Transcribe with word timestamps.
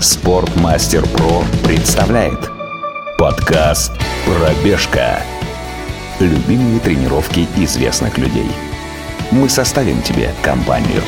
Спортмастер 0.00 1.06
Про 1.10 1.42
представляет 1.62 2.48
подкаст 3.18 3.92
«Пробежка». 4.24 5.20
Любимые 6.18 6.80
тренировки 6.80 7.46
известных 7.58 8.16
людей. 8.16 8.46
Мы 9.30 9.50
составим 9.50 10.00
тебе 10.00 10.30
компанию. 10.42 11.02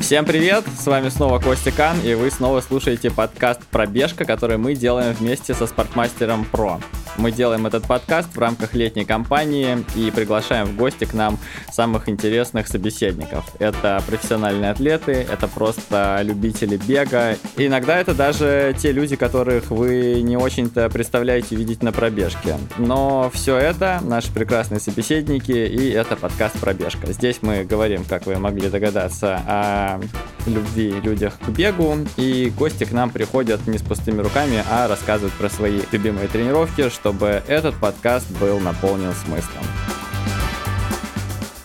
Всем 0.00 0.24
привет! 0.24 0.64
С 0.76 0.86
вами 0.86 1.08
снова 1.08 1.38
Костя 1.38 1.70
Кан, 1.70 2.00
и 2.00 2.14
вы 2.14 2.28
снова 2.32 2.60
слушаете 2.60 3.12
подкаст 3.12 3.60
«Пробежка», 3.70 4.24
который 4.24 4.56
мы 4.56 4.74
делаем 4.74 5.14
вместе 5.14 5.54
со 5.54 5.68
Спортмастером 5.68 6.44
Про. 6.44 6.80
Мы 7.18 7.32
делаем 7.32 7.66
этот 7.66 7.84
подкаст 7.84 8.32
в 8.32 8.38
рамках 8.38 8.74
летней 8.74 9.04
кампании 9.04 9.84
и 9.96 10.12
приглашаем 10.12 10.66
в 10.66 10.76
гости 10.76 11.04
к 11.04 11.14
нам 11.14 11.36
самых 11.68 12.08
интересных 12.08 12.68
собеседников. 12.68 13.44
Это 13.58 14.00
профессиональные 14.06 14.70
атлеты, 14.70 15.26
это 15.28 15.48
просто 15.48 16.20
любители 16.22 16.76
бега. 16.76 17.36
И 17.56 17.66
иногда 17.66 17.98
это 17.98 18.14
даже 18.14 18.72
те 18.78 18.92
люди, 18.92 19.16
которых 19.16 19.72
вы 19.72 20.22
не 20.22 20.36
очень-то 20.36 20.88
представляете 20.90 21.56
видеть 21.56 21.82
на 21.82 21.90
пробежке. 21.90 22.56
Но 22.78 23.30
все 23.34 23.56
это 23.56 23.98
наши 24.04 24.32
прекрасные 24.32 24.78
собеседники, 24.78 25.50
и 25.50 25.90
это 25.90 26.14
подкаст 26.14 26.60
«Пробежка». 26.60 27.12
Здесь 27.12 27.38
мы 27.42 27.64
говорим, 27.64 28.04
как 28.04 28.26
вы 28.26 28.36
могли 28.38 28.68
догадаться, 28.68 29.40
о 29.44 30.00
любви 30.46 30.94
людях 31.02 31.34
к 31.44 31.48
бегу, 31.48 31.96
и 32.16 32.52
гости 32.56 32.84
к 32.84 32.92
нам 32.92 33.10
приходят 33.10 33.66
не 33.66 33.78
с 33.78 33.82
пустыми 33.82 34.20
руками, 34.20 34.62
а 34.70 34.86
рассказывают 34.86 35.34
про 35.34 35.48
свои 35.48 35.80
любимые 35.90 36.28
тренировки, 36.28 36.88
что 36.88 37.07
чтобы 37.08 37.42
этот 37.48 37.74
подкаст 37.76 38.30
был 38.38 38.60
наполнен 38.60 39.14
смыслом. 39.14 39.64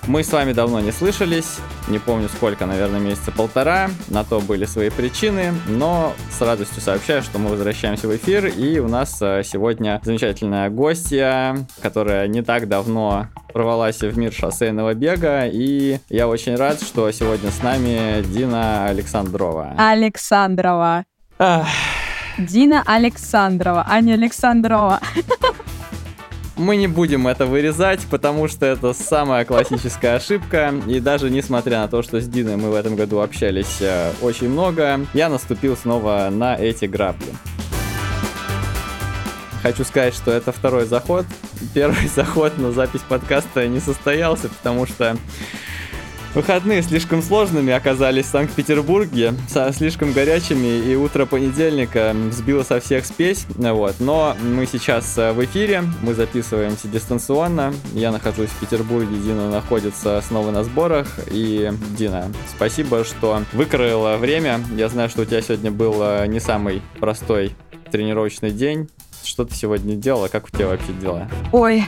Мы 0.07 0.23
с 0.23 0.31
вами 0.31 0.53
давно 0.53 0.79
не 0.79 0.93
слышались, 0.93 1.57
не 1.89 1.99
помню 1.99 2.29
сколько, 2.29 2.65
наверное, 2.65 3.01
месяца 3.01 3.33
полтора, 3.33 3.89
на 4.07 4.23
то 4.23 4.39
были 4.39 4.63
свои 4.63 4.89
причины, 4.89 5.51
но 5.67 6.13
с 6.31 6.39
радостью 6.39 6.81
сообщаю, 6.81 7.21
что 7.23 7.39
мы 7.39 7.49
возвращаемся 7.49 8.07
в 8.07 8.15
эфир, 8.15 8.45
и 8.45 8.79
у 8.79 8.87
нас 8.87 9.21
э, 9.21 9.43
сегодня 9.43 9.99
замечательная 10.05 10.69
гостья, 10.69 11.57
которая 11.81 12.29
не 12.29 12.41
так 12.41 12.69
давно 12.69 13.27
ворвалась 13.53 13.99
в 13.99 14.17
мир 14.17 14.31
шоссейного 14.31 14.93
бега, 14.93 15.45
и 15.45 15.99
я 16.07 16.29
очень 16.29 16.55
рад, 16.55 16.81
что 16.81 17.11
сегодня 17.11 17.51
с 17.51 17.61
нами 17.61 18.23
Дина 18.27 18.85
Александрова. 18.85 19.73
Александрова. 19.77 21.03
Ах. 21.37 21.67
Дина 22.37 22.83
Александрова, 22.85 23.85
Аня 23.87 24.13
Александрова. 24.13 24.99
Мы 26.55 26.77
не 26.77 26.87
будем 26.87 27.27
это 27.27 27.45
вырезать, 27.45 28.01
потому 28.09 28.47
что 28.47 28.65
это 28.65 28.93
самая 28.93 29.45
классическая 29.45 30.15
ошибка. 30.15 30.73
И 30.87 30.99
даже 30.99 31.29
несмотря 31.29 31.79
на 31.79 31.87
то, 31.87 32.01
что 32.03 32.21
с 32.21 32.27
Диной 32.27 32.57
мы 32.57 32.69
в 32.69 32.75
этом 32.75 32.95
году 32.95 33.19
общались 33.21 33.81
э, 33.81 34.11
очень 34.21 34.49
много, 34.49 34.99
я 35.13 35.29
наступил 35.29 35.75
снова 35.75 36.29
на 36.31 36.55
эти 36.55 36.85
грабли. 36.85 37.27
Хочу 39.63 39.83
сказать, 39.83 40.13
что 40.13 40.31
это 40.31 40.51
второй 40.51 40.85
заход. 40.85 41.25
Первый 41.73 42.07
заход 42.15 42.57
на 42.57 42.71
запись 42.71 43.01
подкаста 43.07 43.67
не 43.67 43.79
состоялся, 43.79 44.49
потому 44.49 44.85
что 44.85 45.17
Выходные 46.33 46.81
слишком 46.81 47.21
сложными 47.21 47.71
оказались 47.71 48.25
в 48.25 48.29
Санкт-Петербурге, 48.29 49.35
слишком 49.71 50.13
горячими, 50.13 50.79
и 50.79 50.95
утро 50.95 51.27
понедельника 51.27 52.15
сбило 52.31 52.63
со 52.63 52.79
всех 52.79 53.05
спесь. 53.05 53.45
Вот. 53.55 53.97
Но 53.99 54.35
мы 54.41 54.65
сейчас 54.65 55.15
э, 55.19 55.31
в 55.31 55.45
эфире, 55.45 55.83
мы 56.01 56.15
записываемся 56.15 56.87
дистанционно. 56.87 57.71
Я 57.93 58.11
нахожусь 58.11 58.49
в 58.49 58.59
Петербурге, 58.59 59.15
Дина 59.17 59.51
находится 59.51 60.23
снова 60.27 60.49
на 60.49 60.63
сборах. 60.63 61.19
И, 61.31 61.71
Дина, 61.95 62.31
спасибо, 62.55 63.03
что 63.03 63.43
выкроила 63.53 64.17
время. 64.17 64.59
Я 64.75 64.89
знаю, 64.89 65.09
что 65.09 65.21
у 65.21 65.25
тебя 65.25 65.41
сегодня 65.43 65.69
был 65.69 66.01
э, 66.01 66.25
не 66.25 66.39
самый 66.39 66.81
простой 66.99 67.55
тренировочный 67.91 68.49
день. 68.49 68.89
Что 69.23 69.45
ты 69.45 69.53
сегодня 69.53 69.95
делала? 69.95 70.29
Как 70.29 70.45
у 70.45 70.49
тебя 70.49 70.67
вообще 70.67 70.93
дела? 70.93 71.29
Ой, 71.51 71.83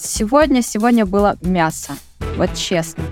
сегодня, 0.00 0.62
сегодня 0.62 1.04
было 1.06 1.36
мясо. 1.42 1.94
Вот 2.36 2.54
честно. 2.54 3.02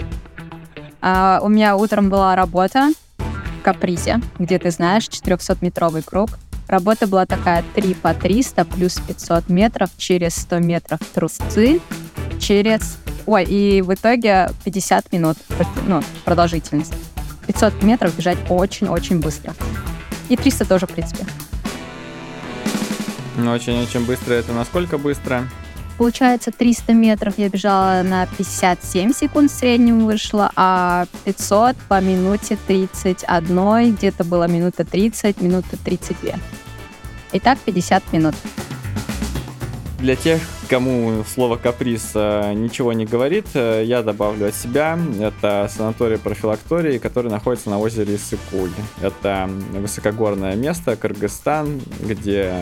А, 1.10 1.40
у 1.42 1.48
меня 1.48 1.74
утром 1.74 2.10
была 2.10 2.36
работа 2.36 2.92
в 3.16 3.62
Капризе, 3.62 4.20
где 4.38 4.58
ты 4.58 4.70
знаешь 4.70 5.04
400-метровый 5.08 6.02
круг. 6.02 6.28
Работа 6.66 7.06
была 7.06 7.24
такая 7.24 7.64
3 7.74 7.94
по 7.94 8.12
300 8.12 8.66
плюс 8.66 9.00
500 9.06 9.48
метров 9.48 9.88
через 9.96 10.36
100 10.36 10.58
метров 10.58 11.00
трусцы, 11.14 11.80
через... 12.38 12.98
Ой, 13.24 13.44
и 13.44 13.80
в 13.80 13.94
итоге 13.94 14.50
50 14.64 15.10
минут 15.12 15.38
ну, 15.86 16.02
продолжительность. 16.26 16.92
500 17.46 17.82
метров 17.82 18.14
бежать 18.14 18.38
очень-очень 18.50 19.20
быстро. 19.20 19.54
И 20.28 20.36
300 20.36 20.66
тоже, 20.66 20.86
в 20.86 20.90
принципе. 20.90 21.24
Очень-очень 23.38 24.04
быстро. 24.04 24.34
Это 24.34 24.52
насколько 24.52 24.98
быстро? 24.98 25.48
Получается, 25.98 26.52
300 26.52 26.92
метров 26.92 27.38
я 27.38 27.48
бежала 27.48 28.02
на 28.04 28.24
57 28.26 29.12
секунд 29.12 29.50
в 29.50 29.54
среднем 29.54 30.06
вышла, 30.06 30.52
а 30.54 31.06
500 31.24 31.76
по 31.88 32.00
минуте 32.00 32.56
31, 32.68 33.96
где-то 33.96 34.22
было 34.22 34.46
минута 34.46 34.84
30, 34.84 35.40
минута 35.40 35.76
32. 35.84 36.34
Итак, 37.32 37.58
50 37.64 38.12
минут. 38.12 38.36
Для 39.98 40.14
тех, 40.14 40.40
кому 40.68 41.24
слово 41.24 41.56
каприз 41.56 42.10
э, 42.14 42.52
ничего 42.54 42.92
не 42.92 43.06
говорит, 43.06 43.46
э, 43.54 43.82
я 43.84 44.02
добавлю 44.02 44.48
от 44.48 44.54
себя. 44.54 44.98
Это 45.20 45.68
санаторий 45.74 46.18
профилактории, 46.18 46.98
который 46.98 47.30
находится 47.30 47.70
на 47.70 47.78
озере 47.78 48.16
Иссык-Куль. 48.16 48.70
Это 49.00 49.48
высокогорное 49.72 50.54
место, 50.54 50.96
Кыргызстан, 50.96 51.80
где 52.00 52.52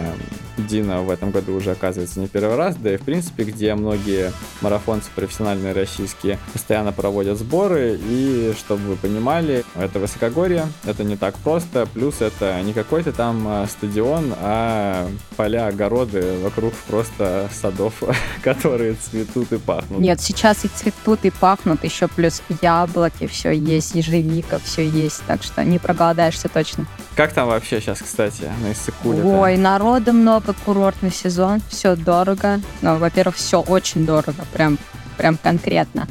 Дина 0.57 1.03
в 1.03 1.11
этом 1.11 1.31
году 1.31 1.55
уже 1.55 1.73
оказывается 1.73 2.21
не 2.21 2.29
первый 2.29 2.57
раз, 2.57 2.77
да 2.77 2.95
и 2.95 2.97
в 2.97 3.03
принципе, 3.03 3.45
где 3.45 3.75
многие 3.75 4.33
марафонцы 4.61 5.11
профессиональные 5.15 5.73
российские 5.73 6.39
постоянно 6.53 6.93
проводят 6.93 7.39
сборы. 7.39 7.99
И 8.09 8.55
чтобы 8.59 8.83
вы 8.83 8.97
понимали, 8.97 9.65
это 9.75 9.99
высокогорье, 9.99 10.67
это 10.85 11.05
не 11.05 11.17
так 11.17 11.35
просто, 11.37 11.87
плюс 11.87 12.21
это 12.21 12.61
не 12.63 12.73
какой-то 12.73 13.13
там 13.13 13.47
э, 13.47 13.67
стадион, 13.69 14.33
а 14.39 15.09
поля, 15.37 15.67
огороды 15.67 16.39
вокруг 16.43 16.73
просто 16.89 17.49
садов 17.53 17.96
которые 18.43 18.95
цветут 18.95 19.53
и 19.53 19.59
пахнут. 19.59 20.01
Нет, 20.01 20.21
сейчас 20.21 20.65
и 20.65 20.69
цветут, 20.69 21.25
и 21.25 21.31
пахнут, 21.31 21.85
еще 21.85 22.09
плюс 22.09 22.43
яблоки, 22.63 23.27
все 23.27 23.51
есть, 23.51 23.95
ежевика, 23.95 24.59
все 24.59 24.89
есть, 24.89 25.23
так 25.27 25.43
что 25.43 25.65
не 25.65 25.79
проголодаешься 25.79 26.49
точно. 26.49 26.87
Как 27.15 27.33
там 27.33 27.49
вообще 27.49 27.81
сейчас, 27.81 28.01
кстати, 28.01 28.51
на 28.63 28.73
Иссыкуле? 28.73 29.23
Ой, 29.23 29.57
народу 29.57 30.13
много, 30.13 30.55
курортный 30.65 31.11
сезон, 31.11 31.61
все 31.69 31.97
дорого. 31.97 32.61
Ну, 32.83 32.97
во-первых, 32.99 33.37
все 33.37 33.61
очень 33.61 34.07
дорого, 34.07 34.45
прям, 34.53 34.79
прям 35.17 35.37
конкретно. 35.37 36.07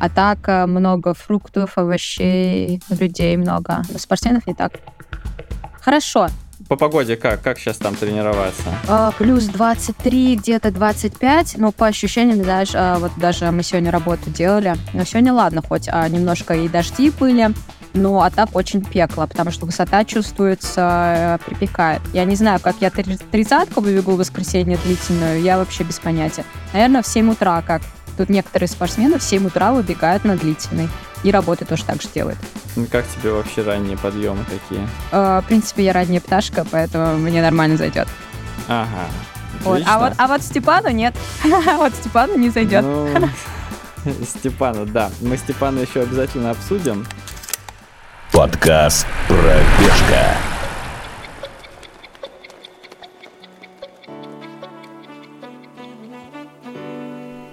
А 0.00 0.08
так 0.08 0.48
э, 0.48 0.64
много 0.66 1.12
фруктов, 1.12 1.76
овощей, 1.76 2.80
людей 2.88 3.36
много. 3.36 3.82
Но 3.90 3.98
спортсменов 3.98 4.46
не 4.46 4.54
так. 4.54 4.72
Хорошо, 5.80 6.28
по 6.70 6.76
погоде 6.76 7.16
как? 7.16 7.42
Как 7.42 7.58
сейчас 7.58 7.78
там 7.78 7.96
тренироваться? 7.96 8.62
А, 8.86 9.10
плюс 9.18 9.46
23, 9.46 10.36
где-то 10.36 10.70
25. 10.70 11.56
Но 11.58 11.72
по 11.72 11.88
ощущениям, 11.88 12.44
знаешь, 12.44 12.70
а, 12.74 13.00
вот 13.00 13.10
даже 13.16 13.50
мы 13.50 13.64
сегодня 13.64 13.90
работу 13.90 14.30
делали. 14.30 14.76
Но 14.94 15.02
сегодня 15.04 15.32
ладно, 15.32 15.62
хоть 15.68 15.88
а, 15.88 16.08
немножко 16.08 16.54
и 16.54 16.68
дожди 16.68 17.10
были. 17.10 17.50
Ну, 17.92 18.20
а 18.20 18.30
так 18.30 18.54
очень 18.54 18.84
пекло, 18.84 19.26
потому 19.26 19.50
что 19.50 19.66
высота 19.66 20.04
чувствуется, 20.04 21.38
э, 21.40 21.44
припекает. 21.44 22.00
Я 22.12 22.24
не 22.24 22.36
знаю, 22.36 22.60
как 22.60 22.76
я 22.78 22.88
тридцатку 22.88 23.82
побегу 23.82 24.12
в 24.12 24.18
воскресенье 24.18 24.78
длительную, 24.84 25.42
я 25.42 25.58
вообще 25.58 25.82
без 25.82 25.98
понятия. 25.98 26.44
Наверное, 26.72 27.02
в 27.02 27.06
7 27.08 27.32
утра 27.32 27.60
как. 27.66 27.82
Тут 28.16 28.28
некоторые 28.28 28.68
спортсмены 28.68 29.18
в 29.18 29.24
7 29.24 29.46
утра 29.46 29.72
выбегают 29.72 30.24
на 30.24 30.36
длительный. 30.36 30.88
И 31.22 31.30
работы 31.30 31.64
тоже 31.64 31.84
так 31.84 32.00
же 32.00 32.08
делают. 32.14 32.38
Ну, 32.76 32.86
как 32.90 33.04
тебе 33.08 33.32
вообще 33.32 33.62
ранние 33.62 33.96
подъемы 33.96 34.44
такие? 34.44 34.86
Э, 35.12 35.40
в 35.42 35.46
принципе, 35.46 35.84
я 35.84 35.92
ранняя 35.92 36.20
пташка, 36.20 36.64
поэтому 36.70 37.18
мне 37.18 37.42
нормально 37.42 37.76
зайдет. 37.76 38.08
Ага. 38.68 39.06
Вот. 39.62 39.82
А, 39.86 39.98
вот, 39.98 40.12
а 40.16 40.26
вот 40.28 40.42
Степану 40.42 40.90
нет. 40.90 41.14
вот 41.76 41.94
Степану 41.94 42.36
не 42.36 42.48
зайдет. 42.50 42.82
Ну, 42.82 43.08
Степану, 44.24 44.86
да. 44.86 45.10
Мы 45.20 45.36
Степана 45.36 45.80
еще 45.80 46.02
обязательно 46.02 46.50
обсудим. 46.50 47.06
Подкаст 48.32 49.06
«Пробежка». 49.28 50.59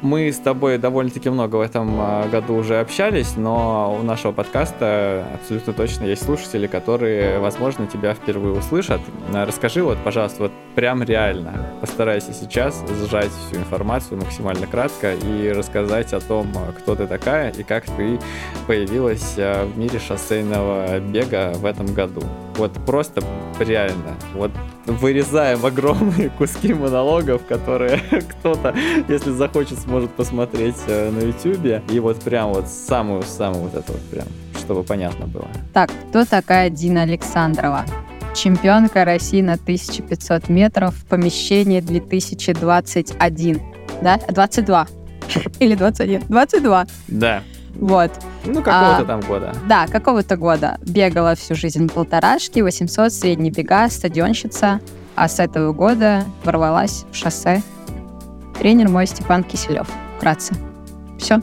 Мы 0.07 0.31
с 0.31 0.38
тобой 0.38 0.77
довольно-таки 0.77 1.30
много 1.30 1.57
в 1.57 1.59
этом 1.59 1.98
а, 2.00 2.30
году 2.30 2.56
уже 2.56 2.80
общались, 2.80 3.36
но 3.36 3.98
у 4.00 4.04
нашего 4.04 4.31
подкаста 4.31 5.27
абсолютно 5.33 5.74
точно 5.74 6.06
есть 6.06 6.24
слушатели, 6.24 6.65
которые, 6.65 7.39
возможно, 7.39 7.88
тебя 7.88 8.13
впервые 8.13 8.57
услышат. 8.57 9.01
А, 9.33 9.45
расскажи 9.45 9.83
вот, 9.83 9.98
пожалуйста, 10.06 10.44
вот 10.44 10.54
прям 10.75 11.04
реально, 11.04 11.74
постарайся 11.81 12.31
сейчас 12.31 12.81
сжать 13.04 13.31
всю 13.31 13.57
информацию 13.57 14.18
максимально 14.18 14.65
кратко 14.65 15.13
и 15.13 15.51
рассказать 15.51 16.13
о 16.13 16.21
том, 16.21 16.48
кто 16.77 16.95
ты 16.95 17.06
такая 17.06 17.51
и 17.51 17.63
как 17.63 17.83
ты 17.83 18.18
появилась 18.65 19.33
в 19.36 19.77
мире 19.77 20.00
шоссейного 20.00 21.01
бега 21.01 21.51
в 21.56 21.65
этом 21.65 21.88
году. 21.88 22.21
Вот 22.56 22.71
просто 22.86 23.21
реально, 23.60 24.15
вот 24.33 24.51
вырезаем 24.88 25.65
огромные 25.65 26.30
куски 26.30 26.74
монологов, 26.74 27.45
которые 27.45 27.98
кто-то, 28.39 28.75
если 29.07 29.31
захочет, 29.31 29.80
сможет 29.80 29.96
посмотреть 30.05 30.75
э, 30.88 31.09
на 31.09 31.19
YouTube. 31.19 31.81
И 31.91 31.99
вот 31.99 32.19
прям 32.21 32.53
вот 32.53 32.67
самую-самую 32.67 33.63
вот 33.63 33.75
это 33.75 33.91
вот 33.91 34.01
прям, 34.03 34.27
чтобы 34.59 34.83
понятно 34.83 35.27
было. 35.27 35.47
Так, 35.73 35.91
кто 36.09 36.25
такая 36.25 36.69
Дина 36.69 37.03
Александрова? 37.03 37.85
Чемпионка 38.33 39.03
России 39.03 39.41
на 39.41 39.53
1500 39.53 40.49
метров 40.49 40.94
в 40.95 41.05
помещении 41.05 41.79
2021. 41.79 43.61
Да? 44.01 44.19
22. 44.29 44.88
Или 45.59 45.75
21? 45.75 46.21
22. 46.27 46.88
Да. 47.07 47.43
Вот. 47.75 48.11
Ну, 48.45 48.61
какого-то 48.63 48.97
а, 48.97 49.05
там 49.05 49.21
года. 49.21 49.55
Да, 49.67 49.88
какого-то 49.88 50.38
года. 50.38 50.77
Бегала 50.81 51.35
всю 51.35 51.55
жизнь 51.55 51.89
полторашки, 51.89 52.59
800, 52.59 53.11
средние 53.11 53.51
бега, 53.51 53.89
стадионщица. 53.89 54.79
А 55.15 55.27
с 55.27 55.39
этого 55.39 55.73
года 55.73 56.23
ворвалась 56.43 57.05
в 57.11 57.15
шоссе. 57.15 57.61
Тренер 58.59 58.89
мой 58.89 59.07
Степан 59.07 59.44
Киселев. 59.44 59.88
Вкратце. 60.18 60.54
Все. 61.18 61.42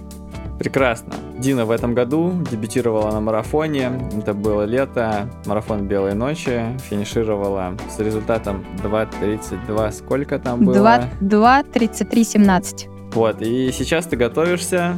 Прекрасно. 0.59 1.15
Дина 1.39 1.65
в 1.65 1.71
этом 1.71 1.95
году 1.95 2.33
дебютировала 2.51 3.11
на 3.11 3.21
марафоне. 3.21 3.91
Это 4.17 4.35
было 4.35 4.63
лето. 4.63 5.29
Марафон 5.47 5.89
«Белые 5.89 6.15
ночи». 6.15 6.63
Финишировала 6.89 7.75
с 7.91 7.99
результатом 7.99 8.65
2.32. 8.83 9.93
Сколько 9.93 10.39
там 10.39 10.65
было? 10.65 11.09
2.33.17. 11.21 13.13
Вот. 13.13 13.43
И 13.43 13.73
сейчас 13.73 14.07
ты 14.07 14.17
готовишься 14.17 14.97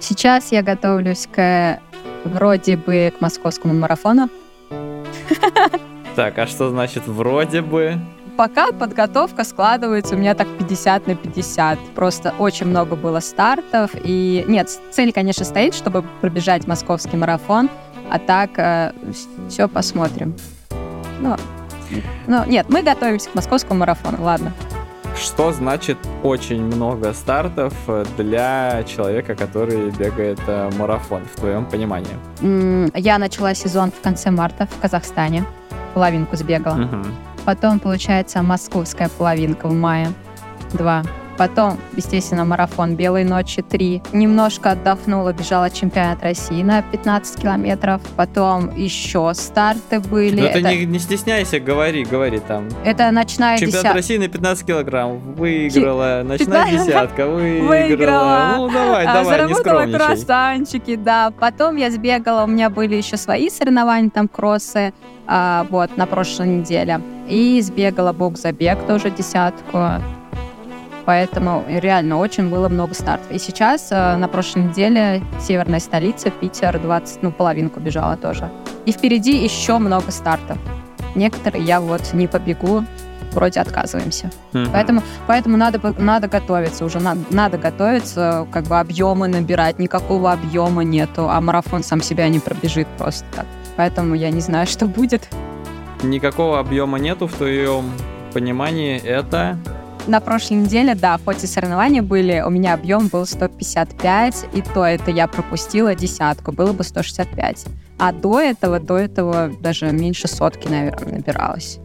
Сейчас 0.00 0.50
я 0.50 0.62
готовлюсь 0.62 1.28
к 1.30 1.78
вроде 2.24 2.76
бы 2.76 3.12
к 3.16 3.20
московскому 3.20 3.74
марафону. 3.74 4.30
Так, 6.16 6.38
а 6.38 6.46
что 6.46 6.70
значит 6.70 7.06
вроде 7.06 7.60
бы? 7.60 7.98
Пока 8.40 8.72
подготовка 8.72 9.44
складывается 9.44 10.14
у 10.14 10.18
меня 10.18 10.34
так 10.34 10.48
50 10.56 11.06
на 11.06 11.14
50. 11.14 11.78
Просто 11.94 12.34
очень 12.38 12.68
много 12.68 12.96
было 12.96 13.20
стартов. 13.20 13.90
И 14.02 14.46
нет, 14.48 14.70
цель, 14.90 15.12
конечно, 15.12 15.44
стоит, 15.44 15.74
чтобы 15.74 16.02
пробежать 16.22 16.66
московский 16.66 17.18
марафон. 17.18 17.68
А 18.10 18.18
так 18.18 18.52
э, 18.56 18.92
все 19.50 19.68
посмотрим. 19.68 20.34
Ну, 21.20 21.36
ну, 22.26 22.42
нет, 22.46 22.64
мы 22.70 22.80
готовимся 22.80 23.28
к 23.28 23.34
московскому 23.34 23.80
марафону, 23.80 24.22
ладно. 24.22 24.54
Что 25.18 25.52
значит 25.52 25.98
очень 26.22 26.64
много 26.64 27.12
стартов 27.12 27.74
для 28.16 28.84
человека, 28.84 29.34
который 29.34 29.90
бегает 29.90 30.40
э, 30.46 30.70
марафон, 30.78 31.26
в 31.26 31.38
твоем 31.38 31.66
понимании? 31.66 32.88
Я 32.94 33.18
начала 33.18 33.52
сезон 33.52 33.90
в 33.90 34.00
конце 34.00 34.30
марта 34.30 34.66
в 34.66 34.80
Казахстане. 34.80 35.44
Половинку 35.92 36.36
сбегала. 36.36 36.84
Угу. 36.84 37.04
Потом, 37.44 37.80
получается, 37.80 38.42
московская 38.42 39.08
половинка 39.08 39.68
в 39.68 39.72
мае. 39.72 40.12
Два. 40.72 41.02
Потом, 41.40 41.78
естественно, 41.96 42.44
марафон 42.44 42.96
«Белой 42.96 43.24
ночи» 43.24 43.62
3. 43.62 44.02
Немножко 44.12 44.72
отдохнула, 44.72 45.32
бежала 45.32 45.70
чемпионат 45.70 46.22
России 46.22 46.62
на 46.62 46.82
15 46.82 47.40
километров. 47.40 48.02
Потом 48.14 48.76
еще 48.76 49.32
старты 49.32 50.00
были. 50.00 50.38
Ну 50.38 50.46
это... 50.46 50.60
ты 50.60 50.76
не, 50.76 50.84
не 50.84 50.98
стесняйся, 50.98 51.58
говори, 51.58 52.04
говори 52.04 52.40
там. 52.40 52.68
Это 52.84 53.10
ночная 53.10 53.56
чемпионат 53.56 53.80
десятка. 53.80 53.96
России 53.96 54.18
на 54.18 54.28
15 54.28 54.66
килограмм. 54.66 55.18
Выиграла. 55.34 56.20
Ч... 56.20 56.28
Ночная 56.28 56.64
15... 56.66 56.86
десятка. 56.86 57.26
Выиграла. 57.26 57.68
выиграла. 57.68 58.54
Ну 58.58 58.70
давай, 58.70 59.06
а, 59.06 59.14
давай, 59.14 59.48
не 59.48 59.54
скромничай. 59.54 59.98
круассанчики, 59.98 60.96
да. 60.96 61.32
Потом 61.40 61.76
я 61.76 61.90
сбегала, 61.90 62.44
у 62.44 62.48
меня 62.48 62.68
были 62.68 62.96
еще 62.96 63.16
свои 63.16 63.48
соревнования, 63.48 64.10
там 64.10 64.28
кроссы. 64.28 64.92
А, 65.26 65.66
вот, 65.70 65.96
на 65.96 66.04
прошлой 66.04 66.48
неделе. 66.48 67.00
И 67.30 67.60
сбегала 67.62 68.12
бог 68.12 68.36
забег 68.36 68.86
тоже 68.86 69.10
десятку 69.10 69.78
поэтому 71.10 71.64
реально 71.66 72.18
очень 72.18 72.50
было 72.50 72.68
много 72.68 72.94
стартов. 72.94 73.32
И 73.32 73.38
сейчас, 73.40 73.88
э, 73.90 74.16
на 74.16 74.28
прошлой 74.28 74.66
неделе, 74.66 75.22
северная 75.40 75.80
столица, 75.80 76.30
Питер, 76.30 76.78
20, 76.78 77.24
ну, 77.24 77.32
половинку 77.32 77.80
бежала 77.80 78.16
тоже. 78.16 78.48
И 78.86 78.92
впереди 78.92 79.42
еще 79.42 79.78
много 79.78 80.12
стартов. 80.12 80.56
Некоторые 81.16 81.64
я 81.64 81.80
вот 81.80 82.12
не 82.12 82.28
побегу, 82.28 82.84
вроде 83.32 83.58
отказываемся. 83.58 84.30
Mm-hmm. 84.52 84.68
Поэтому, 84.72 85.02
поэтому 85.26 85.56
надо, 85.56 85.80
надо 85.98 86.28
готовиться 86.28 86.84
уже, 86.84 87.00
надо, 87.00 87.20
надо 87.30 87.58
готовиться, 87.58 88.46
как 88.52 88.64
бы 88.66 88.78
объемы 88.78 89.26
набирать, 89.26 89.80
никакого 89.80 90.30
объема 90.30 90.84
нету, 90.84 91.28
а 91.28 91.40
марафон 91.40 91.82
сам 91.82 92.02
себя 92.02 92.28
не 92.28 92.38
пробежит 92.38 92.86
просто 92.98 93.24
так. 93.34 93.46
Поэтому 93.76 94.14
я 94.14 94.30
не 94.30 94.40
знаю, 94.40 94.66
что 94.68 94.86
будет. 94.86 95.28
Никакого 96.02 96.58
объема 96.58 96.98
нету 96.98 97.26
в 97.26 97.34
твоем 97.34 97.90
понимании, 98.32 98.98
это 98.98 99.58
на 100.06 100.20
прошлой 100.20 100.54
неделе, 100.54 100.94
да, 100.94 101.18
хоть 101.24 101.44
и 101.44 101.46
соревнования 101.46 102.02
были, 102.02 102.42
у 102.44 102.50
меня 102.50 102.74
объем 102.74 103.08
был 103.08 103.26
155, 103.26 104.46
и 104.54 104.62
то 104.62 104.84
это 104.84 105.10
я 105.10 105.26
пропустила 105.26 105.94
десятку, 105.94 106.52
было 106.52 106.72
бы 106.72 106.84
165. 106.84 107.66
А 107.98 108.12
до 108.12 108.40
этого, 108.40 108.80
до 108.80 108.96
этого 108.96 109.50
даже 109.60 109.92
меньше 109.92 110.26
сотки, 110.26 110.68
наверное, 110.68 111.18
набиралось 111.18 111.78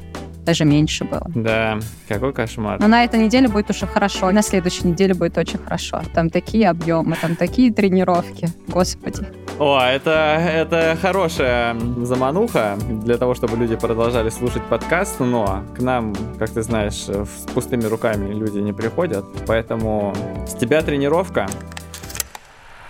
даже 0.45 0.63
меньше 0.63 1.03
было. 1.05 1.29
Да, 1.33 1.79
какой 2.07 2.31
кошмар. 2.31 2.79
Но 2.79 2.87
на 2.87 3.03
этой 3.03 3.19
неделе 3.19 3.47
будет 3.47 3.69
уже 3.71 3.87
хорошо, 3.87 4.31
на 4.31 4.43
следующей 4.43 4.87
неделе 4.87 5.15
будет 5.15 5.37
очень 5.37 5.57
хорошо. 5.57 6.01
Там 6.13 6.29
такие 6.29 6.69
объемы, 6.69 7.17
там 7.19 7.35
такие 7.35 7.73
тренировки, 7.73 8.47
господи. 8.67 9.25
О, 9.57 9.79
это, 9.79 10.37
это 10.37 10.97
хорошая 11.01 11.77
замануха 12.03 12.75
для 12.77 13.17
того, 13.17 13.35
чтобы 13.35 13.55
люди 13.55 13.77
продолжали 13.77 14.27
слушать 14.27 14.61
подкаст, 14.63 15.21
но 15.21 15.63
к 15.73 15.79
нам, 15.79 16.13
как 16.37 16.49
ты 16.49 16.61
знаешь, 16.61 17.05
с 17.05 17.45
пустыми 17.53 17.85
руками 17.85 18.33
люди 18.33 18.57
не 18.57 18.73
приходят, 18.73 19.23
поэтому 19.47 20.13
с 20.45 20.55
тебя 20.55 20.81
тренировка. 20.81 21.47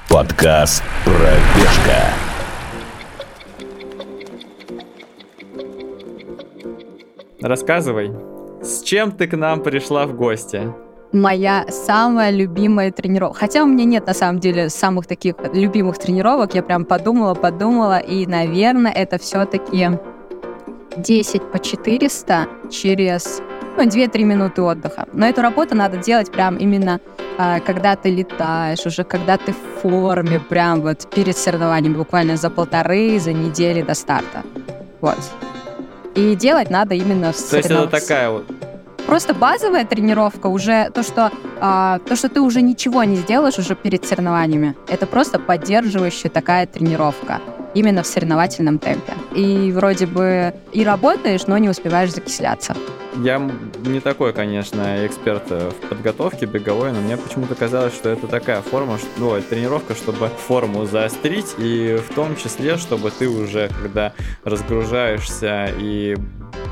Подкаст 0.09 0.83
«Пробежка». 1.03 2.01
Рассказывай, 7.41 8.11
с 8.63 8.81
чем 8.81 9.11
ты 9.11 9.27
к 9.27 9.37
нам 9.37 9.61
пришла 9.61 10.07
в 10.07 10.15
гости? 10.15 10.73
Моя 11.15 11.65
самая 11.69 12.31
любимая 12.31 12.91
тренировка. 12.91 13.39
Хотя 13.39 13.63
у 13.63 13.67
меня 13.67 13.85
нет, 13.85 14.05
на 14.07 14.13
самом 14.13 14.39
деле, 14.39 14.69
самых 14.69 15.07
таких 15.07 15.35
любимых 15.53 15.97
тренировок. 15.97 16.53
Я 16.53 16.61
прям 16.61 16.85
подумала, 16.85 17.33
подумала, 17.33 17.99
и, 17.99 18.25
наверное, 18.27 18.91
это 18.91 19.17
все-таки 19.17 19.89
10 20.97 21.51
по 21.51 21.59
400 21.59 22.47
через 22.69 23.41
ну, 23.77 23.83
2-3 23.83 24.23
минуты 24.23 24.61
отдыха. 24.61 25.07
Но 25.13 25.25
эту 25.25 25.41
работу 25.41 25.75
надо 25.75 25.97
делать 25.97 26.31
прям 26.31 26.57
именно 26.57 26.99
а, 27.37 27.59
когда 27.59 27.95
ты 27.95 28.09
летаешь, 28.09 28.85
уже 28.85 29.03
когда 29.03 29.37
ты 29.37 29.53
в 29.53 29.81
форме, 29.81 30.39
прям 30.39 30.81
вот 30.81 31.07
перед 31.13 31.35
соревнованием, 31.37 31.93
буквально 31.93 32.37
за 32.37 32.49
полторы, 32.49 33.19
за 33.19 33.33
недели 33.33 33.81
до 33.81 33.93
старта. 33.93 34.43
Вот. 35.01 35.17
И 36.15 36.35
делать 36.35 36.69
надо 36.69 36.95
именно 36.95 37.33
в 37.33 37.49
То 37.49 37.57
есть 37.57 37.69
это 37.69 37.87
такая 37.87 38.29
вот 38.29 38.45
Просто 39.05 39.33
базовая 39.33 39.85
тренировка 39.85 40.47
уже 40.47 40.89
то, 40.89 41.03
что 41.03 41.31
а, 41.59 41.99
то, 41.99 42.15
что 42.15 42.27
ты 42.27 42.41
уже 42.41 42.61
ничего 42.61 43.03
не 43.03 43.15
сделаешь 43.17 43.59
уже 43.59 43.75
перед 43.75 44.05
соревнованиями, 44.05 44.75
это 44.87 45.05
просто 45.05 45.39
поддерживающая 45.39 46.29
такая 46.29 46.65
тренировка 46.65 47.39
именно 47.75 48.01
в 48.01 48.07
соревновательном 48.07 48.79
темпе. 48.79 49.13
И 49.35 49.71
вроде 49.71 50.07
бы 50.07 50.53
и 50.71 50.83
работаешь, 50.83 51.45
но 51.45 51.57
не 51.59 51.69
успеваешь 51.69 52.11
закисляться. 52.11 52.75
Я 53.23 53.39
не 53.85 54.01
такой, 54.01 54.33
конечно, 54.33 55.05
эксперт 55.05 55.49
в 55.49 55.73
подготовке 55.89 56.45
беговой, 56.47 56.91
но 56.91 56.99
мне 56.99 57.15
почему-то 57.15 57.55
казалось, 57.55 57.93
что 57.93 58.09
это 58.09 58.27
такая 58.27 58.61
форма, 58.61 58.97
ну, 59.17 59.39
тренировка, 59.41 59.95
чтобы 59.95 60.27
форму 60.27 60.85
заострить, 60.85 61.55
и 61.57 61.97
в 61.97 62.13
том 62.13 62.35
числе, 62.35 62.75
чтобы 62.77 63.11
ты 63.11 63.29
уже, 63.29 63.69
когда 63.81 64.11
разгружаешься 64.43 65.69
и 65.79 66.17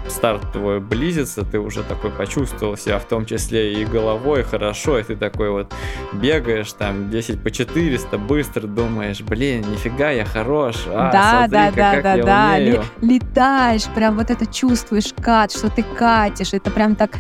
старт 0.10 0.52
твой 0.52 0.80
близится, 0.80 1.44
ты 1.44 1.60
уже 1.60 1.84
такой 1.84 2.12
почувствовал 2.12 2.78
себя, 2.78 3.00
в 3.00 3.06
том 3.06 3.26
числе 3.26 3.82
и 3.82 3.86
головой 3.86 4.44
хорошо, 4.44 5.00
и 5.00 5.04
ты 5.04 5.16
такой 5.16 5.50
вот 5.50 5.74
бегаешь 6.14 6.72
там 6.74 7.10
10 7.10 7.42
по 7.42 7.52
400, 7.52 8.18
быстро 8.18 8.68
думаешь, 8.68 9.22
блин, 9.22 9.62
нифига 9.72 10.12
я 10.12 10.26
хорош, 10.26 10.88
а, 10.94 11.12
да, 11.12 11.48
да, 11.48 11.72
да, 11.72 11.92
как 11.94 12.04
да, 12.04 12.16
я 12.16 12.24
да, 12.24 12.52
умею. 12.58 12.84
летаешь, 13.02 13.86
прям 13.96 14.16
вот 14.18 14.30
это 14.32 14.46
чувствуешь 14.46 15.14
кат, 15.22 15.52
что 15.52 15.70
ты 15.70 15.84
катишь, 15.84 16.54
это 16.54 16.70
прям 16.72 16.96
так 16.96 17.12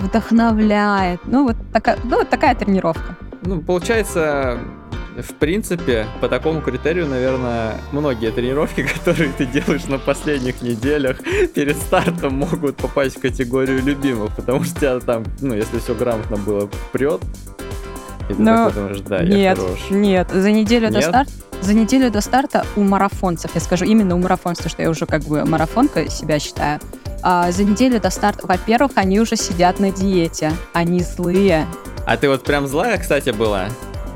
вдохновляет. 0.00 1.20
Ну, 1.24 1.44
вот 1.44 1.56
такая, 1.72 1.96
ну, 2.04 2.18
вот 2.18 2.28
такая 2.28 2.54
тренировка. 2.54 3.16
ну, 3.42 3.60
получается, 3.60 4.58
в 5.18 5.34
принципе, 5.34 6.06
по 6.20 6.28
такому 6.28 6.60
критерию, 6.60 7.06
наверное, 7.06 7.74
многие 7.92 8.30
тренировки, 8.30 8.82
которые 9.04 9.30
ты 9.36 9.46
делаешь 9.46 9.84
на 9.86 9.98
последних 9.98 10.62
неделях 10.62 11.18
перед 11.54 11.76
стартом, 11.76 12.34
могут 12.34 12.76
попасть 12.76 13.16
в 13.18 13.20
категорию 13.20 13.82
любимых, 13.82 14.34
потому 14.36 14.64
что 14.64 14.74
тебя 14.80 15.00
там, 15.00 15.24
ну, 15.40 15.54
если 15.54 15.78
все 15.78 15.94
грамотно 15.94 16.36
было, 16.36 16.68
прет. 16.92 17.20
И 18.28 18.34
ты 18.34 18.40
Ну, 18.42 18.54
такой 18.56 18.72
думаешь, 18.72 19.00
да, 19.00 19.22
нет, 19.24 19.36
я 19.38 19.54
хорош. 19.56 19.78
нет, 19.90 20.30
за 20.30 20.50
неделю 20.52 20.88
до 20.88 20.98
Нет? 20.98 21.04
старта. 21.04 21.30
За 21.62 21.74
неделю 21.74 22.10
до 22.10 22.20
старта 22.20 22.64
у 22.76 22.82
марафонцев, 22.82 23.54
я 23.54 23.60
скажу 23.60 23.84
именно 23.84 24.14
у 24.14 24.18
марафонцев, 24.18 24.70
что 24.70 24.82
я 24.82 24.90
уже 24.90 25.06
как 25.06 25.22
бы 25.22 25.44
марафонка 25.44 26.08
себя 26.10 26.38
считаю. 26.38 26.80
а, 27.22 27.52
за 27.52 27.64
неделю 27.64 28.00
до 28.00 28.08
старта, 28.08 28.46
во-первых, 28.46 28.92
они 28.94 29.20
уже 29.20 29.36
сидят 29.36 29.78
на 29.78 29.90
диете, 29.90 30.52
они 30.72 31.00
злые. 31.00 31.66
А 32.06 32.16
ты 32.16 32.30
вот 32.30 32.44
прям 32.44 32.66
злая, 32.66 32.96
кстати, 32.96 33.28
была, 33.28 33.66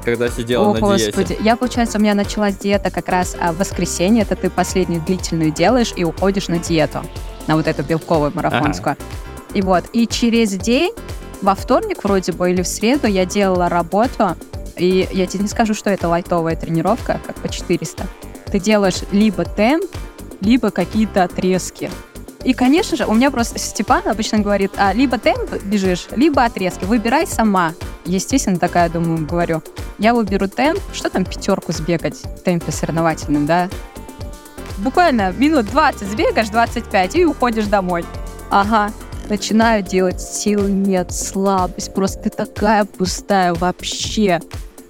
когда 0.04 0.28
сидела 0.30 0.70
О, 0.70 0.72
на 0.74 0.80
господи. 0.80 1.26
диете? 1.26 1.36
Я, 1.40 1.56
получается, 1.56 1.98
у 1.98 2.00
меня 2.00 2.14
началась 2.14 2.56
диета 2.56 2.90
как 2.90 3.08
раз 3.08 3.36
а, 3.38 3.52
в 3.52 3.58
воскресенье. 3.58 4.22
Это 4.22 4.36
ты 4.36 4.48
последнюю 4.48 5.02
длительную 5.02 5.50
делаешь 5.50 5.92
и 5.94 6.02
уходишь 6.02 6.48
на 6.48 6.58
диету. 6.58 7.04
На 7.46 7.56
вот 7.56 7.66
эту 7.66 7.82
белковую 7.82 8.32
марафонскую. 8.34 8.96
И 9.54 9.62
вот. 9.62 9.84
И 9.92 10.06
через 10.06 10.52
день, 10.52 10.92
во 11.40 11.54
вторник 11.54 12.04
вроде 12.04 12.32
бы 12.32 12.50
или 12.50 12.62
в 12.62 12.66
среду, 12.66 13.06
я 13.06 13.24
делала 13.24 13.68
работу. 13.68 14.36
И 14.76 15.08
я 15.12 15.26
тебе 15.26 15.44
не 15.44 15.48
скажу, 15.48 15.72
что 15.74 15.90
это 15.90 16.08
лайтовая 16.08 16.56
тренировка, 16.56 17.20
как 17.24 17.36
по 17.36 17.48
400. 17.48 18.06
Ты 18.46 18.58
делаешь 18.58 19.02
либо 19.12 19.44
темп, 19.44 19.90
либо 20.40 20.70
какие-то 20.70 21.22
отрезки. 21.22 21.90
И, 22.44 22.52
конечно 22.52 22.96
же, 22.96 23.06
у 23.06 23.14
меня 23.14 23.30
просто 23.30 23.58
Степан 23.58 24.02
обычно 24.06 24.38
говорит, 24.38 24.72
а, 24.76 24.92
либо 24.92 25.16
темп 25.18 25.50
бежишь, 25.64 26.08
либо 26.14 26.44
отрезки. 26.44 26.84
Выбирай 26.84 27.26
сама. 27.26 27.72
Естественно, 28.04 28.58
такая, 28.58 28.90
думаю, 28.90 29.26
говорю. 29.26 29.62
Я 29.98 30.12
выберу 30.12 30.48
темп. 30.48 30.80
Что 30.92 31.08
там 31.08 31.24
пятерку 31.24 31.72
сбегать 31.72 32.16
в 32.22 32.40
темпе 32.40 32.70
соревновательном, 32.70 33.46
да? 33.46 33.70
Буквально 34.78 35.32
минут 35.32 35.66
20 35.66 36.06
сбегаешь, 36.08 36.48
25, 36.48 37.16
и 37.16 37.24
уходишь 37.24 37.66
домой. 37.66 38.04
Ага. 38.50 38.92
Начинаю 39.28 39.82
делать, 39.82 40.20
сил 40.20 40.68
нет, 40.68 41.12
слабость, 41.12 41.94
просто 41.94 42.24
ты 42.24 42.30
такая 42.30 42.84
пустая 42.84 43.54
вообще. 43.54 44.40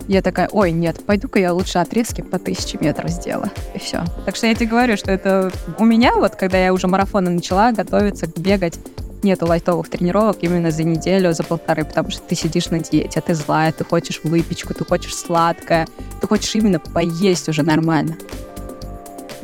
Я 0.06 0.20
такая, 0.22 0.48
ой, 0.52 0.70
нет, 0.72 1.04
пойду-ка 1.06 1.38
я 1.38 1.52
лучше 1.52 1.78
отрезки 1.78 2.20
по 2.20 2.38
тысяче 2.38 2.76
метров 2.80 3.10
сделаю. 3.10 3.50
И 3.74 3.78
все. 3.78 4.04
Так 4.26 4.36
что 4.36 4.46
я 4.46 4.54
тебе 4.54 4.66
говорю, 4.66 4.96
что 4.96 5.10
это 5.10 5.50
у 5.78 5.84
меня, 5.84 6.16
вот 6.16 6.36
когда 6.36 6.58
я 6.58 6.72
уже 6.74 6.88
марафоны 6.88 7.30
начала 7.30 7.72
готовиться, 7.72 8.26
бегать, 8.36 8.78
нету 9.22 9.46
лайтовых 9.46 9.88
тренировок 9.88 10.38
именно 10.40 10.70
за 10.70 10.84
неделю, 10.84 11.32
за 11.32 11.42
полторы, 11.42 11.84
потому 11.84 12.10
что 12.10 12.20
ты 12.20 12.34
сидишь 12.34 12.70
на 12.70 12.80
диете, 12.80 13.20
ты 13.20 13.34
злая, 13.34 13.72
ты 13.72 13.84
хочешь 13.84 14.20
выпечку, 14.22 14.74
ты 14.74 14.84
хочешь 14.84 15.16
сладкое, 15.16 15.88
ты 16.20 16.26
хочешь 16.26 16.54
именно 16.54 16.78
поесть 16.78 17.48
уже 17.48 17.62
нормально. 17.62 18.16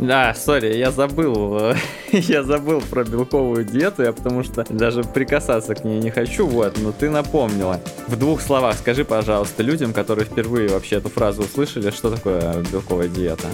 Да, 0.01 0.33
сори, 0.33 0.79
я 0.79 0.91
забыл, 0.91 1.59
э, 1.59 1.75
я 2.13 2.43
забыл 2.43 2.81
про 2.81 3.05
белковую 3.05 3.65
диету, 3.65 4.03
я 4.03 4.13
потому 4.15 4.43
что 4.43 4.65
даже 4.71 5.05
прикасаться 5.05 5.75
к 5.75 5.85
ней 5.85 6.01
не 6.01 6.11
хочу, 6.11 6.47
вот, 6.47 6.79
но 6.79 6.91
ты 6.91 7.11
напомнила. 7.11 7.81
В 8.07 8.17
двух 8.17 8.41
словах 8.41 8.77
скажи, 8.79 9.05
пожалуйста, 9.05 9.63
людям, 9.63 9.93
которые 9.93 10.25
впервые 10.25 10.71
вообще 10.71 10.97
эту 10.97 11.11
фразу 11.11 11.43
услышали, 11.43 11.91
что 11.91 12.11
такое 12.11 12.65
белковая 12.73 13.09
диета? 13.09 13.47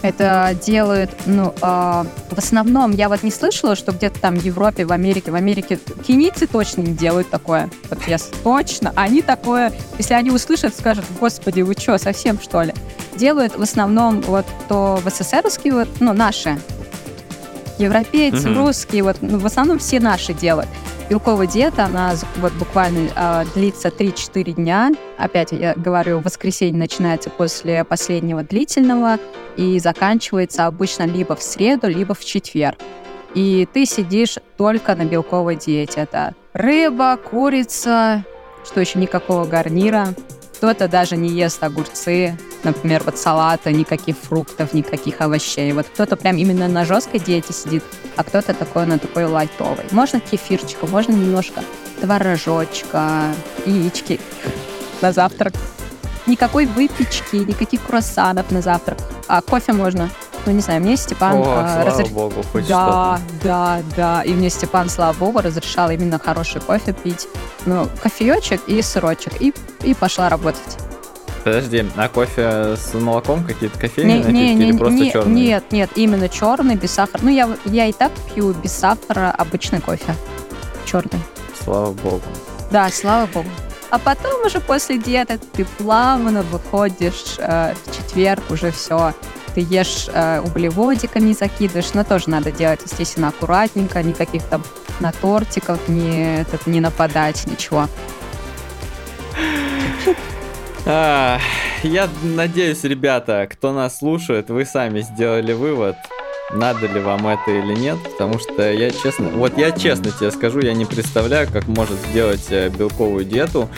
Это 0.00 0.56
делают, 0.62 1.10
ну, 1.26 1.54
а, 1.60 2.06
в 2.30 2.38
основном, 2.38 2.92
я 2.92 3.10
вот 3.10 3.22
не 3.22 3.30
слышала, 3.30 3.76
что 3.76 3.92
где-то 3.92 4.20
там 4.20 4.36
в 4.36 4.42
Европе, 4.42 4.86
в 4.86 4.92
Америке, 4.92 5.30
в 5.30 5.34
Америке 5.34 5.78
кенийцы 6.06 6.46
точно 6.46 6.80
не 6.80 6.92
делают 6.92 7.28
такое. 7.28 7.70
Вот 7.90 7.98
я 8.06 8.16
точно, 8.42 8.92
они 8.96 9.20
такое, 9.20 9.72
если 9.98 10.14
они 10.14 10.30
услышат, 10.30 10.74
скажут, 10.74 11.04
господи, 11.20 11.60
вы 11.60 11.74
что, 11.74 11.96
совсем 11.98 12.40
что 12.40 12.62
ли? 12.62 12.72
Делают 13.16 13.56
в 13.56 13.62
основном 13.62 14.20
вот 14.22 14.46
то 14.68 15.00
в 15.04 15.08
СССРские, 15.08 15.72
вот, 15.74 15.88
ну, 16.00 16.12
наши, 16.12 16.58
европейцы, 17.78 18.48
Мгм. 18.48 18.58
русские, 18.58 19.02
вот, 19.04 19.16
ну, 19.20 19.38
в 19.38 19.46
основном 19.46 19.78
все 19.78 20.00
наши 20.00 20.32
делают. 20.32 20.68
Белковая 21.10 21.46
диета, 21.46 21.84
она 21.84 22.14
вот 22.38 22.52
буквально 22.54 23.10
а, 23.14 23.44
длится 23.54 23.88
3-4 23.88 24.52
дня. 24.52 24.90
Опять 25.18 25.52
я 25.52 25.74
говорю, 25.74 26.20
воскресенье 26.20 26.78
начинается 26.78 27.28
после 27.28 27.84
последнего 27.84 28.42
длительного 28.42 29.18
и 29.56 29.78
заканчивается 29.78 30.66
обычно 30.66 31.02
либо 31.04 31.36
в 31.36 31.42
среду, 31.42 31.88
либо 31.88 32.14
в 32.14 32.24
четверг. 32.24 32.78
И 33.34 33.68
ты 33.72 33.84
сидишь 33.84 34.38
только 34.56 34.94
на 34.94 35.04
белковой 35.04 35.56
диете. 35.56 36.00
Это 36.00 36.34
рыба, 36.54 37.18
курица, 37.18 38.24
что 38.64 38.80
еще 38.80 38.98
никакого 38.98 39.44
гарнира. 39.44 40.14
Кто-то 40.64 40.88
даже 40.88 41.18
не 41.18 41.28
ест 41.28 41.62
огурцы, 41.62 42.38
например, 42.62 43.02
вот 43.04 43.18
салата, 43.18 43.70
никаких 43.70 44.16
фруктов, 44.16 44.72
никаких 44.72 45.20
овощей. 45.20 45.70
Вот 45.72 45.84
кто-то 45.84 46.16
прям 46.16 46.38
именно 46.38 46.68
на 46.68 46.86
жесткой 46.86 47.20
диете 47.20 47.52
сидит, 47.52 47.84
а 48.16 48.24
кто-то 48.24 48.54
такой 48.54 48.86
на 48.86 48.98
такой 48.98 49.26
лайтовой. 49.26 49.84
Можно 49.90 50.20
кефирчика, 50.20 50.86
можно 50.86 51.12
немножко 51.12 51.60
творожочка, 52.00 53.24
яички 53.66 54.18
на 55.02 55.12
завтрак. 55.12 55.52
Никакой 56.24 56.64
выпечки, 56.64 57.36
никаких 57.36 57.84
круассанов 57.84 58.50
на 58.50 58.62
завтрак. 58.62 58.96
А 59.28 59.42
кофе 59.42 59.74
можно. 59.74 60.08
Ну, 60.46 60.52
не 60.52 60.60
знаю, 60.60 60.80
мне 60.82 60.96
Степан 60.96 61.36
О, 61.38 61.42
а, 61.42 61.82
слава 61.82 61.88
разре- 62.02 62.12
богу, 62.12 62.42
хоть 62.52 62.66
да, 62.68 63.18
что-то. 63.18 63.44
да, 63.44 63.82
да. 63.96 64.22
И 64.22 64.32
мне 64.34 64.50
Степан, 64.50 64.88
слава 64.90 65.14
богу, 65.14 65.40
разрешал 65.40 65.90
именно 65.90 66.18
хороший 66.18 66.60
кофе 66.60 66.92
пить. 66.92 67.26
Ну, 67.64 67.88
кофеечек 68.02 68.60
и 68.68 68.82
сырочек. 68.82 69.40
И, 69.40 69.54
и 69.82 69.94
пошла 69.94 70.28
работать. 70.28 70.78
Подожди, 71.44 71.84
а 71.96 72.08
кофе 72.08 72.76
с 72.76 72.92
молоком 72.94 73.44
какие-то 73.44 73.78
кофейные 73.78 74.18
Не- 74.18 74.22
напитки 74.24 74.36
не- 74.38 74.54
или 74.54 74.72
не- 74.72 74.78
просто 74.78 74.94
не- 74.98 75.12
черные? 75.12 75.34
Нет, 75.46 75.64
нет, 75.72 75.90
именно 75.94 76.28
черный, 76.28 76.74
без 76.74 76.90
сахара. 76.92 77.20
Ну, 77.22 77.30
я, 77.30 77.48
я 77.64 77.86
и 77.86 77.92
так 77.92 78.12
пью 78.34 78.52
без 78.52 78.72
сахара 78.72 79.30
обычный 79.30 79.80
кофе. 79.80 80.14
Черный. 80.84 81.20
Слава 81.62 81.92
богу. 81.92 82.22
Да, 82.70 82.88
слава 82.90 83.26
богу. 83.26 83.48
А 83.90 83.98
потом 83.98 84.44
уже 84.44 84.60
после 84.60 84.98
диеты 84.98 85.38
ты 85.52 85.64
плавно 85.64 86.42
выходишь 86.42 87.36
э, 87.38 87.74
в 87.86 87.94
четверг, 87.96 88.42
уже 88.50 88.70
все. 88.72 89.14
Ты 89.54 89.60
ешь 89.60 90.08
э, 90.12 90.40
углеводиками 90.40 91.32
закидываешь, 91.32 91.94
но 91.94 92.04
тоже 92.04 92.28
надо 92.28 92.50
делать, 92.50 92.80
естественно, 92.84 93.28
аккуратненько, 93.28 94.02
никаких 94.02 94.42
там 94.44 94.62
на 95.00 95.12
тортиков 95.12 95.88
не, 95.88 96.40
этот, 96.40 96.66
не 96.66 96.80
нападать, 96.80 97.46
ничего. 97.46 97.88
Я 100.86 102.08
надеюсь, 102.22 102.82
ребята, 102.84 103.48
кто 103.50 103.72
нас 103.72 103.98
слушает, 103.98 104.48
вы 104.48 104.64
сами 104.64 105.00
сделали 105.00 105.52
вывод, 105.52 105.96
надо 106.52 106.86
ли 106.86 107.00
вам 107.00 107.26
это 107.26 107.50
или 107.50 107.74
нет, 107.74 107.98
потому 108.02 108.38
что 108.38 108.70
я 108.70 108.90
честно, 108.90 109.28
вот 109.30 109.56
я 109.58 109.72
честно 109.72 110.10
тебе 110.10 110.30
скажу, 110.30 110.60
я 110.60 110.74
не 110.74 110.84
представляю, 110.84 111.48
как 111.50 111.66
может 111.66 111.98
сделать 112.10 112.46
э, 112.50 112.68
белковую 112.68 113.24
диету 113.24 113.68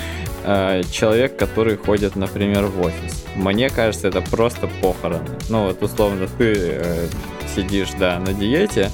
э, 0.45 0.83
человек, 0.91 1.37
который 1.37 1.77
ходит, 1.77 2.17
например, 2.17 2.65
в 2.67 2.81
офис. 2.81 3.25
Мне 3.35 3.71
кажется, 3.71 4.09
это 4.09 4.21
просто 4.21 4.69
похороны. 4.83 5.29
Ну 5.49 5.67
вот 5.67 5.83
условно 5.83 6.27
ты 6.39 6.55
э, 6.57 7.07
сидишь, 7.55 7.91
да, 7.99 8.19
на 8.19 8.33
диете, 8.35 8.91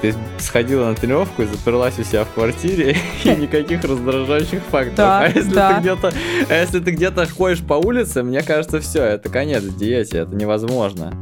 ты 0.00 0.14
сходила 0.38 0.86
на 0.86 0.94
тренировку 0.94 1.42
и 1.42 1.46
заперлась 1.46 1.98
у 1.98 2.04
себя 2.04 2.24
в 2.24 2.32
квартире, 2.32 2.96
и 3.24 3.28
никаких 3.30 3.82
раздражающих 3.84 4.62
факторов. 4.62 4.96
Да, 4.96 5.20
а 5.20 5.28
если 5.28 5.54
да. 5.54 5.74
ты 5.74 5.80
где-то, 5.80 6.12
а 6.48 6.54
если 6.54 6.80
ты 6.80 6.90
где-то 6.92 7.26
ходишь 7.26 7.60
по 7.60 7.74
улице, 7.74 8.22
мне 8.22 8.42
кажется, 8.42 8.80
все, 8.80 9.02
это 9.02 9.28
конец 9.28 9.62
диете, 9.64 10.18
это 10.18 10.34
невозможно. 10.34 11.12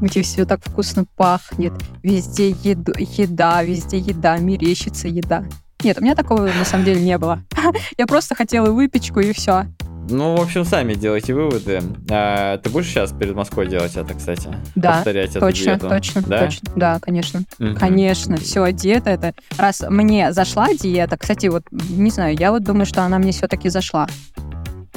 Где 0.00 0.22
все 0.22 0.44
так 0.44 0.60
вкусно 0.64 1.04
пахнет, 1.16 1.72
везде 2.02 2.50
еду, 2.50 2.92
еда, 2.98 3.62
везде 3.62 3.98
еда, 3.98 4.36
мерещится 4.38 5.08
еда. 5.08 5.44
Нет, 5.82 5.98
у 5.98 6.02
меня 6.02 6.14
такого 6.14 6.42
на 6.46 6.64
самом 6.64 6.84
деле 6.84 7.00
не 7.00 7.16
было. 7.18 7.42
Я 7.98 8.06
просто 8.06 8.34
хотела 8.34 8.70
выпечку 8.70 9.20
и 9.20 9.32
все. 9.32 9.66
Ну, 10.10 10.36
в 10.36 10.40
общем, 10.42 10.66
сами 10.66 10.92
делайте 10.94 11.32
выводы. 11.32 11.80
А, 12.10 12.58
ты 12.58 12.68
будешь 12.68 12.88
сейчас 12.88 13.12
перед 13.12 13.34
Москвой 13.34 13.68
делать 13.68 13.96
это, 13.96 14.12
кстати? 14.12 14.48
Да, 14.74 14.96
Повторять 14.96 15.30
эту 15.30 15.40
Точно, 15.40 15.64
диету? 15.64 15.88
точно, 15.88 16.22
Да? 16.22 16.44
точно. 16.44 16.72
Да, 16.76 16.98
конечно. 17.00 17.42
Мгм. 17.58 17.76
Конечно, 17.76 18.36
все, 18.36 18.70
диета 18.72 19.08
это... 19.10 19.32
Раз 19.56 19.82
мне 19.88 20.32
зашла 20.34 20.68
диета, 20.74 21.16
кстати, 21.16 21.46
вот, 21.46 21.62
не 21.70 22.10
знаю, 22.10 22.36
я 22.38 22.50
вот 22.52 22.62
думаю, 22.64 22.84
что 22.84 23.02
она 23.02 23.18
мне 23.18 23.32
все-таки 23.32 23.70
зашла. 23.70 24.06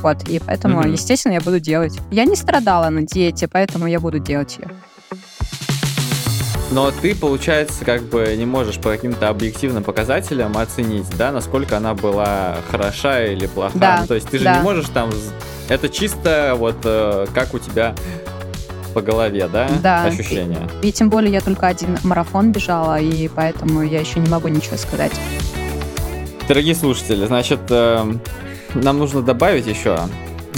Вот, 0.01 0.27
и 0.29 0.39
поэтому, 0.39 0.79
Мгм. 0.81 0.91
естественно, 0.93 1.33
я 1.33 1.41
буду 1.41 1.59
делать. 1.59 1.97
Я 2.11 2.25
не 2.25 2.35
страдала 2.35 2.89
на 2.89 3.01
диете, 3.03 3.47
поэтому 3.47 3.87
я 3.87 3.99
буду 3.99 4.19
делать 4.19 4.57
ее. 4.59 4.69
Но 6.69 6.91
ты, 6.91 7.15
получается, 7.15 7.85
как 7.85 8.03
бы 8.03 8.35
не 8.37 8.45
можешь 8.45 8.77
по 8.77 8.89
каким-то 8.91 9.29
объективным 9.29 9.83
показателям 9.83 10.57
оценить, 10.57 11.07
да, 11.17 11.31
насколько 11.31 11.77
она 11.77 11.93
была 11.93 12.57
хороша 12.69 13.23
или 13.25 13.47
плоха. 13.47 13.77
Да, 13.79 13.97
Ну, 14.01 14.07
то 14.07 14.15
есть 14.15 14.27
ты 14.29 14.37
же 14.37 14.43
да. 14.43 14.57
не 14.57 14.63
можешь 14.63 14.87
там... 14.89 15.09
Это 15.69 15.87
чисто 15.89 16.55
вот 16.57 16.75
э, 16.83 17.25
как 17.33 17.53
у 17.53 17.59
тебя 17.59 17.95
по 18.93 19.01
голове, 19.01 19.47
да, 19.51 19.67
Да. 19.81 20.03
ощущения? 20.05 20.67
И 20.81 20.91
тем 20.91 21.09
более 21.09 21.31
я 21.31 21.41
только 21.41 21.67
один 21.67 21.97
марафон 22.03 22.51
бежала, 22.51 22.99
и 22.99 23.27
поэтому 23.29 23.81
я 23.81 23.99
еще 24.01 24.19
не 24.19 24.29
могу 24.29 24.49
ничего 24.49 24.75
сказать. 24.77 25.13
Дорогие 26.49 26.75
слушатели, 26.75 27.25
значит, 27.25 27.59
э, 27.69 28.13
нам 28.75 28.97
нужно 28.97 29.21
добавить 29.21 29.67
еще 29.67 29.97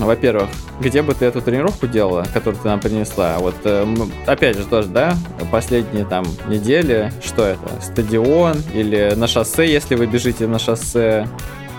во-первых, 0.05 0.49
где 0.79 1.01
бы 1.01 1.13
ты 1.13 1.25
эту 1.25 1.41
тренировку 1.41 1.87
делала, 1.87 2.25
которую 2.33 2.61
ты 2.61 2.67
нам 2.67 2.79
принесла? 2.79 3.37
Вот, 3.39 3.55
э, 3.63 3.85
опять 4.25 4.57
же, 4.57 4.65
тоже, 4.65 4.87
да, 4.89 5.15
последние 5.51 6.05
там 6.05 6.25
недели, 6.47 7.11
что 7.23 7.43
это? 7.45 7.81
Стадион 7.81 8.57
или 8.73 9.13
на 9.15 9.27
шоссе, 9.27 9.71
если 9.71 9.95
вы 9.95 10.05
бежите 10.05 10.47
на 10.47 10.59
шоссе? 10.59 11.27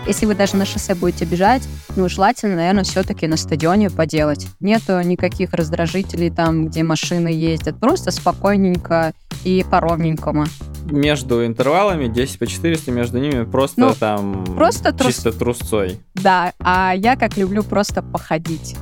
Если 0.07 0.25
вы 0.25 0.35
даже 0.35 0.57
на 0.57 0.65
шоссе 0.65 0.95
будете 0.95 1.25
бежать, 1.27 1.63
ну, 1.95 2.09
желательно, 2.09 2.57
наверное, 2.57 2.85
все-таки 2.85 3.27
на 3.27 3.37
стадионе 3.37 3.91
поделать. 3.91 4.47
Нету 4.59 4.99
никаких 5.01 5.53
раздражителей 5.53 6.31
там, 6.31 6.69
где 6.69 6.83
машины 6.83 7.29
ездят. 7.29 7.79
Просто 7.79 8.11
спокойненько 8.11 9.13
и 9.45 9.65
по-ровненькому. 9.71 10.47
Между 10.91 11.47
интервалами 11.47 12.09
10 12.09 12.39
по 12.39 12.47
400, 12.47 12.91
между 12.91 13.19
ними 13.19 13.45
просто 13.45 13.81
ну, 13.81 13.95
там 13.95 14.45
просто 14.57 14.93
трус... 14.93 15.15
чисто 15.15 15.33
трусцой. 15.33 16.01
Да, 16.15 16.53
а 16.59 16.93
я 16.95 17.17
как 17.17 17.37
люблю 17.37 17.63
просто 17.63 18.03
походить. 18.03 18.77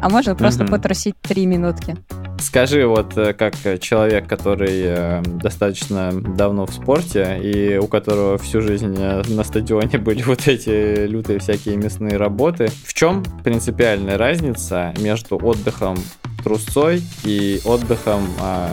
А 0.00 0.08
можно 0.08 0.34
просто 0.34 0.64
угу. 0.64 0.72
потрусить 0.72 1.14
3 1.20 1.46
минутки. 1.46 1.96
Скажи, 2.40 2.86
вот 2.86 3.18
э, 3.18 3.34
как 3.34 3.54
человек, 3.80 4.26
который 4.26 4.82
э, 4.82 5.22
достаточно 5.22 6.10
давно 6.12 6.64
в 6.64 6.72
спорте 6.72 7.38
и 7.42 7.76
у 7.76 7.86
которого 7.86 8.38
всю 8.38 8.62
жизнь 8.62 8.96
э, 8.98 9.22
на 9.28 9.44
стадионе 9.44 9.98
были 9.98 10.22
вот 10.22 10.48
эти 10.48 11.06
лютые 11.06 11.38
всякие 11.38 11.76
мясные 11.76 12.16
работы, 12.16 12.68
в 12.86 12.94
чем 12.94 13.22
принципиальная 13.44 14.16
разница 14.16 14.94
между 15.00 15.36
отдыхом 15.36 15.98
трусцой 16.42 17.02
и 17.24 17.60
отдыхом 17.64 18.26
э, 18.40 18.68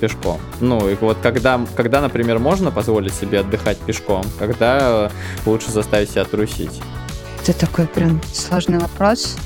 пешком. 0.00 0.40
Ну, 0.60 0.88
и 0.88 0.94
вот 0.94 1.18
когда, 1.22 1.60
когда, 1.76 2.00
например, 2.00 2.38
можно 2.38 2.70
позволить 2.70 3.14
себе 3.14 3.40
отдыхать 3.40 3.78
пешком, 3.78 4.24
когда 4.38 5.10
лучше 5.46 5.70
заставить 5.70 6.10
себя 6.10 6.24
трусить? 6.24 6.80
Это 7.42 7.58
такой 7.58 7.86
прям 7.86 8.20
сложный 8.32 8.78
вопрос. 8.78 9.36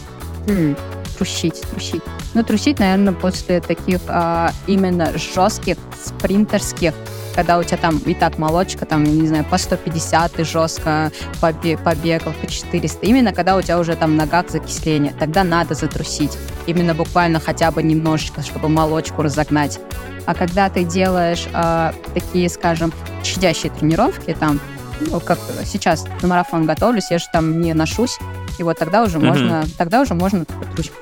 Хм, 0.46 0.76
трусить, 1.16 1.61
трусить. 1.71 2.02
Ну, 2.35 2.42
трусить, 2.42 2.78
наверное, 2.78 3.12
после 3.12 3.61
таких 3.61 4.00
а, 4.09 4.52
именно 4.66 5.12
жестких, 5.16 5.76
спринтерских, 6.04 6.94
когда 7.35 7.59
у 7.59 7.62
тебя 7.62 7.78
там 7.78 7.99
и 7.99 8.14
так 8.14 8.38
молочка, 8.38 8.87
там, 8.87 9.04
не 9.04 9.26
знаю, 9.26 9.44
по 9.44 9.59
150 9.59 10.33
ты 10.33 10.44
жестко 10.44 11.11
побегал, 11.40 12.33
по 12.33 12.47
400. 12.47 13.06
Именно 13.06 13.33
когда 13.33 13.56
у 13.56 13.62
тебя 13.62 13.78
уже 13.78 13.97
там 13.97 14.12
в 14.12 14.14
ногах 14.14 14.50
закисление, 14.50 15.12
тогда 15.18 15.44
надо 15.44 15.75
затрусить. 15.75 16.37
Именно 16.66 16.94
буквально 16.94 17.40
хотя 17.40 17.71
бы 17.71 17.83
немножечко, 17.83 18.42
чтобы 18.42 18.68
молочку 18.68 19.23
разогнать. 19.23 19.80
А 20.26 20.35
когда 20.35 20.71
ты 20.71 20.85
делаешь 20.85 21.47
э, 21.52 21.92
такие, 22.14 22.49
скажем, 22.49 22.92
щадящие 23.23 23.71
тренировки, 23.73 24.35
там, 24.38 24.61
ну, 25.00 25.20
как 25.20 25.38
сейчас 25.64 26.04
на 26.22 26.28
марафон 26.28 26.66
готовлюсь, 26.66 27.10
я 27.10 27.18
же 27.18 27.26
там 27.32 27.60
не 27.60 27.74
ношусь, 27.74 28.18
и 28.58 28.62
вот 28.62 28.78
тогда 28.78 29.02
уже 29.02 29.18
mm-hmm. 29.18 29.26
можно, 29.26 29.64
тогда 29.78 30.00
уже 30.00 30.14
можно 30.14 30.44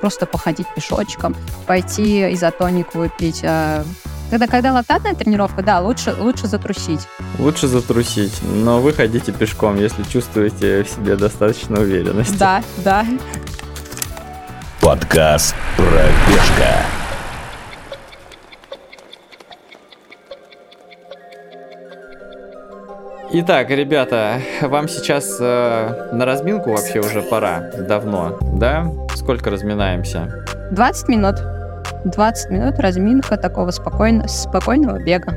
просто 0.01 0.25
походить 0.25 0.67
пешочком, 0.75 1.35
пойти 1.67 2.33
изотоник 2.33 2.95
выпить. 2.95 3.41
А, 3.43 3.83
когда, 4.29 4.47
когда 4.47 4.73
лактатная 4.73 5.13
тренировка, 5.13 5.61
да, 5.61 5.79
лучше, 5.79 6.15
лучше 6.17 6.47
затрусить. 6.47 7.01
Лучше 7.37 7.67
затрусить, 7.67 8.33
но 8.41 8.81
вы 8.81 8.93
ходите 8.93 9.31
пешком, 9.31 9.77
если 9.77 10.03
чувствуете 10.03 10.83
в 10.83 10.89
себе 10.89 11.15
достаточно 11.15 11.79
уверенности. 11.79 12.37
Да, 12.37 12.63
да. 12.83 13.05
Подкаст 14.81 15.55
«Пробежка». 15.77 17.02
Итак, 23.35 23.71
ребята, 23.71 24.39
вам 24.61 24.87
сейчас 24.87 25.37
э, 25.39 26.09
на 26.13 26.23
разминку 26.23 26.69
вообще 26.69 26.99
уже 26.99 27.23
пора. 27.23 27.71
Давно, 27.79 28.37
да? 28.59 28.93
Сколько 29.15 29.49
разминаемся? 29.49 30.45
20 30.69 31.09
минут. 31.09 31.37
20 32.05 32.51
минут 32.51 32.77
разминка 32.77 33.35
такого 33.37 33.71
спокойно, 33.71 34.27
спокойного 34.27 34.99
бега. 34.99 35.33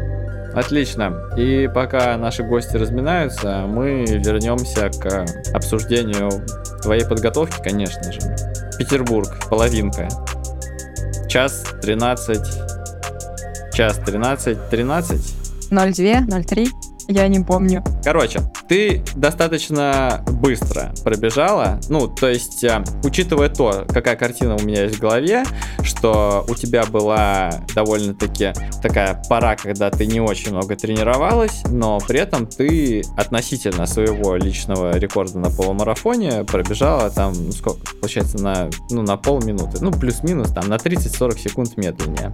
Отлично. 0.53 1.15
И 1.39 1.71
пока 1.75 2.19
наши 2.19 2.43
гости 2.43 2.77
разминаются, 2.77 3.65
мы 3.67 4.05
вернемся 4.05 4.91
к 4.91 5.25
обсуждению 5.55 6.31
твоей 6.83 7.07
подготовки, 7.07 7.63
конечно 7.63 8.13
же. 8.13 8.21
Петербург, 8.79 9.35
половинка. 9.49 10.07
Час 11.29 11.65
13. 11.81 12.43
Час 13.73 13.97
13. 14.05 14.59
13? 14.69 15.35
02, 15.71 16.43
03. 16.47 16.69
Я 17.09 17.29
не 17.29 17.41
помню. 17.41 17.85
Короче, 18.03 18.41
ты 18.69 19.03
достаточно 19.15 20.25
быстро 20.27 20.93
пробежала. 21.05 21.79
Ну, 21.89 22.09
то 22.09 22.29
есть, 22.29 22.65
э, 22.65 22.83
учитывая 23.05 23.49
то, 23.49 23.87
какая 23.89 24.17
картина 24.17 24.57
у 24.57 24.63
меня 24.63 24.85
есть 24.85 24.97
в 24.97 25.01
голове, 25.01 25.45
что 25.83 26.45
у 26.49 26.55
тебя 26.55 26.85
была 26.85 27.51
довольно-таки 27.75 28.53
такая 28.83 29.23
пора, 29.29 29.57
когда 29.57 29.91
ты 29.91 30.07
не 30.07 30.21
очень 30.21 30.51
много 30.51 30.75
тренировалась, 30.75 31.63
но 31.71 31.99
при 32.01 32.19
этом 32.21 32.47
ты 32.47 33.05
относительно 33.17 33.87
своего 33.87 34.37
личного 34.37 34.99
рекорда 34.99 35.39
на 35.39 35.51
полумарафоне 35.51 36.45
пробежала 36.45 37.11
там, 37.11 37.33
ну, 37.35 37.53
сколько, 37.53 37.81
получается, 38.01 38.43
на, 38.43 38.69
ну, 38.91 39.03
на 39.03 39.17
полминуты. 39.17 39.79
Ну, 39.81 39.93
плюс-минус, 39.93 40.51
там, 40.51 40.69
на 40.69 40.75
30-40 40.75 41.39
секунд 41.39 41.77
медленнее. 41.77 42.33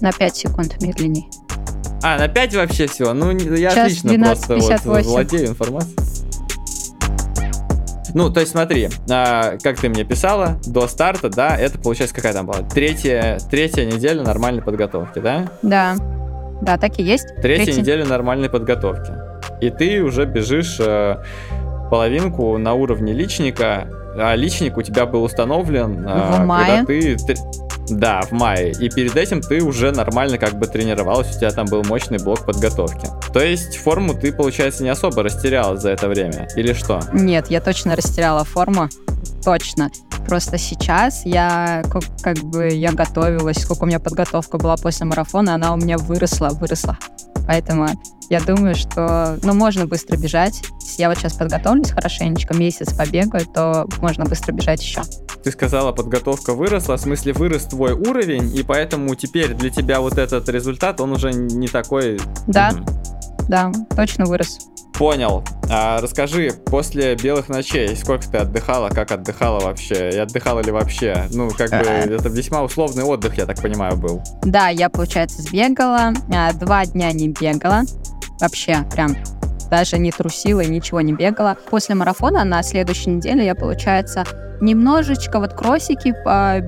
На 0.00 0.12
5 0.12 0.36
секунд 0.36 0.82
медленнее. 0.82 1.24
А, 2.02 2.18
на 2.18 2.28
5 2.28 2.54
вообще 2.54 2.86
всего? 2.86 3.12
Ну, 3.12 3.30
я 3.32 3.70
Час 3.70 3.78
отлично 3.78 4.10
12, 4.10 4.46
просто 4.46 4.80
вот 4.84 5.04
владею 5.04 5.48
информацией. 5.48 5.96
Ну, 8.14 8.30
то 8.30 8.40
есть 8.40 8.52
смотри, 8.52 8.88
а, 9.08 9.56
как 9.62 9.78
ты 9.78 9.88
мне 9.88 10.04
писала, 10.04 10.58
до 10.66 10.88
старта, 10.88 11.28
да, 11.28 11.56
это 11.56 11.78
получается 11.78 12.14
какая 12.14 12.32
там 12.32 12.46
была? 12.46 12.58
Третья, 12.62 13.38
третья 13.50 13.84
неделя 13.84 14.22
нормальной 14.22 14.62
подготовки, 14.62 15.20
да? 15.20 15.48
Да, 15.62 15.96
да, 16.60 16.76
так 16.76 16.98
и 16.98 17.02
есть. 17.02 17.26
Третья, 17.40 17.66
Третья. 17.66 17.80
неделя 17.80 18.06
нормальной 18.06 18.50
подготовки. 18.50 19.12
И 19.60 19.70
ты 19.70 20.02
уже 20.02 20.24
бежишь 20.24 20.78
э, 20.80 21.16
половинку 21.90 22.56
на 22.58 22.74
уровне 22.74 23.12
личника, 23.12 23.86
а 24.16 24.34
личник 24.34 24.76
у 24.76 24.82
тебя 24.82 25.06
был 25.06 25.22
установлен, 25.22 26.02
в 26.02 26.40
э, 26.40 26.44
мае. 26.44 26.84
когда 26.84 26.84
ты 26.86 27.16
да, 27.90 28.22
в 28.22 28.32
мае. 28.32 28.72
И 28.72 28.88
перед 28.88 29.16
этим 29.16 29.40
ты 29.40 29.62
уже 29.62 29.92
нормально 29.92 30.38
как 30.38 30.58
бы 30.58 30.66
тренировалась, 30.66 31.34
у 31.34 31.38
тебя 31.38 31.50
там 31.50 31.66
был 31.66 31.82
мощный 31.84 32.18
блок 32.18 32.46
подготовки. 32.46 33.08
То 33.32 33.40
есть 33.40 33.76
форму 33.76 34.14
ты, 34.14 34.32
получается, 34.32 34.82
не 34.82 34.88
особо 34.88 35.22
растеряла 35.22 35.76
за 35.76 35.90
это 35.90 36.08
время, 36.08 36.48
или 36.56 36.72
что? 36.72 37.00
Нет, 37.12 37.50
я 37.50 37.60
точно 37.60 37.96
растеряла 37.96 38.44
форму, 38.44 38.88
точно. 39.44 39.90
Просто 40.26 40.58
сейчас 40.58 41.24
я 41.24 41.82
как, 41.90 42.02
как 42.22 42.38
бы 42.38 42.68
я 42.68 42.92
готовилась, 42.92 43.58
сколько 43.58 43.84
у 43.84 43.86
меня 43.86 43.98
подготовка 43.98 44.58
была 44.58 44.76
после 44.76 45.06
марафона, 45.06 45.54
она 45.54 45.72
у 45.72 45.76
меня 45.76 45.98
выросла, 45.98 46.50
выросла. 46.50 46.98
Поэтому 47.46 47.88
я 48.28 48.40
думаю, 48.40 48.76
что 48.76 49.38
ну, 49.42 49.54
можно 49.54 49.86
быстро 49.86 50.16
бежать. 50.16 50.62
Если 50.82 51.02
я 51.02 51.08
вот 51.08 51.18
сейчас 51.18 51.32
подготовлюсь 51.32 51.90
хорошенечко, 51.90 52.54
месяц 52.54 52.94
побегаю, 52.94 53.44
то 53.46 53.88
можно 54.00 54.24
быстро 54.24 54.52
бежать 54.52 54.80
еще. 54.82 55.02
Ты 55.42 55.50
сказала, 55.50 55.90
подготовка 55.90 56.54
выросла, 56.54 56.96
в 56.96 57.00
смысле 57.00 57.32
вырос 57.32 57.64
твой 57.64 57.79
уровень, 57.80 58.54
и 58.54 58.62
поэтому 58.62 59.14
теперь 59.14 59.54
для 59.54 59.70
тебя 59.70 60.00
вот 60.00 60.18
этот 60.18 60.48
результат, 60.48 61.00
он 61.00 61.12
уже 61.12 61.32
не 61.32 61.68
такой... 61.68 62.20
Да, 62.46 62.72
да, 63.48 63.72
точно 63.96 64.26
вырос. 64.26 64.70
Понял. 64.94 65.42
А 65.70 65.98
расскажи, 66.00 66.52
после 66.66 67.14
белых 67.14 67.48
ночей, 67.48 67.96
сколько 67.96 68.28
ты 68.28 68.36
отдыхала, 68.36 68.90
как 68.90 69.12
отдыхала 69.12 69.58
вообще? 69.60 70.10
И 70.10 70.18
отдыхала 70.18 70.60
ли 70.60 70.70
вообще? 70.70 71.26
Ну, 71.32 71.50
как 71.50 71.70
бы, 71.70 71.76
это 71.86 72.28
весьма 72.28 72.62
условный 72.62 73.04
отдых, 73.04 73.38
я 73.38 73.46
так 73.46 73.62
понимаю, 73.62 73.96
был. 73.96 74.22
Да, 74.42 74.68
я, 74.68 74.90
получается, 74.90 75.40
сбегала. 75.40 76.12
А, 76.34 76.52
два 76.52 76.84
дня 76.84 77.12
не 77.12 77.28
бегала. 77.28 77.82
Вообще, 78.40 78.84
прям 78.92 79.16
даже 79.70 79.98
не 79.98 80.10
трусила 80.12 80.60
и 80.60 80.68
ничего 80.68 81.00
не 81.00 81.12
бегала. 81.12 81.56
После 81.70 81.94
марафона 81.94 82.44
на 82.44 82.62
следующей 82.62 83.10
неделе 83.10 83.44
я, 83.44 83.54
получается, 83.54 84.24
немножечко 84.60 85.40
вот 85.40 85.54
кроссики 85.54 86.14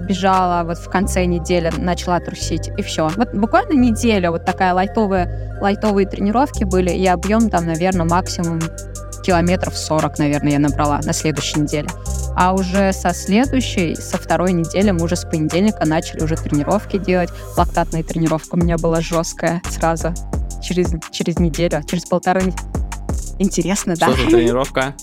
бежала, 0.07 0.65
вот 0.65 0.79
в 0.79 0.88
конце 0.88 1.25
недели 1.27 1.71
начала 1.77 2.21
трусить, 2.21 2.71
и 2.77 2.83
все. 2.83 3.11
Вот 3.17 3.35
буквально 3.35 3.75
неделя 3.75 4.31
вот 4.31 4.45
такая 4.45 4.73
лайтовая, 4.73 5.59
лайтовые 5.61 6.07
тренировки 6.07 6.65
были, 6.65 6.91
и 6.91 7.07
объем 7.07 7.51
там, 7.51 7.67
наверное, 7.67 8.07
максимум 8.07 8.61
километров 9.23 9.77
40, 9.77 10.19
наверное, 10.19 10.53
я 10.53 10.59
набрала 10.59 11.01
на 11.05 11.12
следующей 11.12 11.61
неделе. 11.61 11.88
А 12.35 12.55
уже 12.55 12.93
со 12.93 13.11
следующей, 13.12 13.95
со 13.95 14.19
второй 14.19 14.53
недели 14.53 14.91
мы 14.91 15.05
уже 15.05 15.17
с 15.17 15.25
понедельника 15.25 15.87
начали 15.87 16.25
уже 16.25 16.37
тренировки 16.37 16.99
делать. 16.99 17.31
Лактатная 17.57 18.03
тренировка 18.03 18.55
у 18.55 18.59
меня 18.59 18.79
была 18.79 19.01
жесткая 19.01 19.62
сразу 19.71 20.12
через, 20.61 20.93
через 21.12 21.38
неделю, 21.38 21.83
через 21.85 22.05
полторы. 22.07 22.53
Интересно, 23.38 23.95
да? 23.97 24.12
Что 24.12 24.25
за 24.25 24.31
тренировка? 24.31 24.95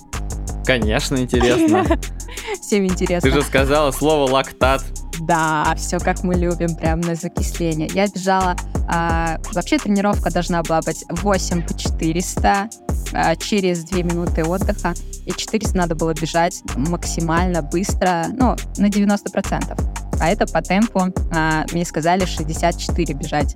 Конечно, 0.65 1.17
интересно. 1.17 1.85
Всем 2.61 2.85
интересно. 2.85 3.29
Ты 3.29 3.35
же 3.35 3.41
сказала 3.41 3.91
слово 3.91 4.29
лактат. 4.29 4.83
Да, 5.21 5.73
все 5.77 5.99
как 5.99 6.23
мы 6.23 6.35
любим, 6.35 6.75
прям 6.75 7.01
на 7.01 7.15
закисление. 7.15 7.89
Я 7.93 8.07
бежала, 8.07 8.55
а, 8.87 9.37
вообще 9.53 9.77
тренировка 9.77 10.31
должна 10.31 10.63
была 10.63 10.81
быть 10.81 11.03
8 11.09 11.63
по 11.63 11.73
400, 11.73 12.69
а, 13.13 13.35
через 13.35 13.83
2 13.85 14.03
минуты 14.03 14.43
отдыха. 14.45 14.93
и 15.25 15.31
400 15.31 15.77
надо 15.77 15.95
было 15.95 16.13
бежать 16.13 16.63
максимально 16.75 17.61
быстро, 17.61 18.25
ну, 18.33 18.55
на 18.77 18.89
90%. 18.89 19.77
А 20.19 20.29
это 20.29 20.47
по 20.47 20.61
темпу, 20.61 21.13
а, 21.31 21.65
мне 21.71 21.85
сказали, 21.85 22.25
64 22.25 23.13
бежать. 23.13 23.55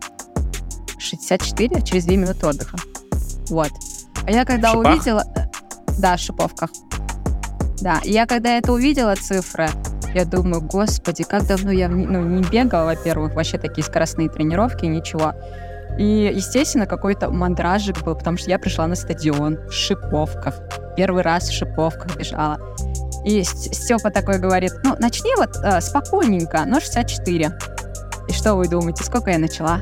64 0.97 1.81
через 1.81 2.05
2 2.05 2.15
минуты 2.15 2.47
отдыха. 2.47 2.77
Вот. 3.49 3.71
А 4.25 4.31
я 4.31 4.45
когда 4.45 4.71
шипах? 4.71 4.93
увидела... 4.93 5.23
Да, 5.99 6.17
в 6.17 6.19
шиповках. 6.19 6.69
Да, 7.81 7.99
я 8.03 8.25
когда 8.25 8.57
это 8.57 8.71
увидела 8.71 9.15
цифры, 9.15 9.69
я 10.13 10.25
думаю, 10.25 10.61
господи, 10.61 11.23
как 11.23 11.45
давно 11.47 11.71
я 11.71 11.89
ну, 11.89 12.23
не 12.23 12.43
бегала, 12.43 12.85
во-первых, 12.85 13.33
вообще 13.33 13.57
такие 13.57 13.83
скоростные 13.83 14.29
тренировки, 14.29 14.85
ничего. 14.85 15.33
И, 15.97 16.31
естественно, 16.35 16.85
какой-то 16.85 17.29
мандражик 17.29 18.01
был, 18.03 18.15
потому 18.15 18.37
что 18.37 18.49
я 18.49 18.57
пришла 18.57 18.87
на 18.87 18.95
стадион 18.95 19.57
в 19.67 19.71
Шиповках. 19.71 20.55
Первый 20.95 21.23
раз 21.23 21.49
в 21.49 21.53
Шиповках 21.53 22.15
бежала. 22.15 22.59
И 23.25 23.43
Степа 23.43 24.09
такой 24.09 24.39
говорит, 24.39 24.71
ну, 24.83 24.95
начни 24.99 25.35
вот 25.35 25.55
э, 25.63 25.81
спокойненько, 25.81 26.63
но 26.65 26.79
64. 26.79 27.57
И 28.27 28.33
что 28.33 28.55
вы 28.55 28.67
думаете, 28.67 29.03
сколько 29.03 29.31
я 29.31 29.37
начала? 29.37 29.79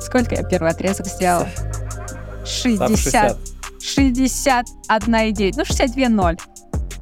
Сколько 0.00 0.34
я 0.34 0.42
первый 0.42 0.70
отрезок 0.70 1.06
сделала? 1.06 1.46
60. 2.46 3.36
61,9. 3.80 5.54
Ну, 5.56 5.62
62,0. 5.62 6.40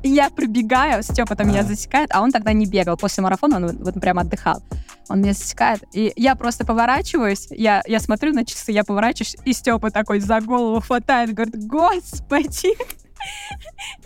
И 0.03 0.09
я 0.11 0.29
прибегаю, 0.31 1.03
Степа 1.03 1.35
там 1.35 1.49
меня 1.49 1.61
А. 1.61 1.65
засекает, 1.65 2.11
а 2.13 2.21
он 2.21 2.31
тогда 2.31 2.53
не 2.53 2.67
бегал. 2.67 2.97
После 2.97 3.23
марафона 3.23 3.57
он 3.57 3.77
вот 3.79 3.95
прям 3.95 4.19
отдыхал. 4.19 4.63
Он 5.09 5.21
меня 5.21 5.33
засекает, 5.35 5.83
и 5.93 6.13
я 6.17 6.35
просто 6.35 6.65
поворачиваюсь, 6.65 7.49
я, 7.51 7.83
я 7.87 8.01
смотрю 8.01 8.33
на 8.33 8.45
часы, 8.45 8.73
я 8.73 8.85
поворачиваюсь, 8.85 9.37
и 9.45 9.53
Степа 9.53 9.91
такой 9.91 10.21
за 10.21 10.41
голову 10.41 10.81
хватает, 10.81 11.35
говорит, 11.35 11.67
господи. 11.67 12.69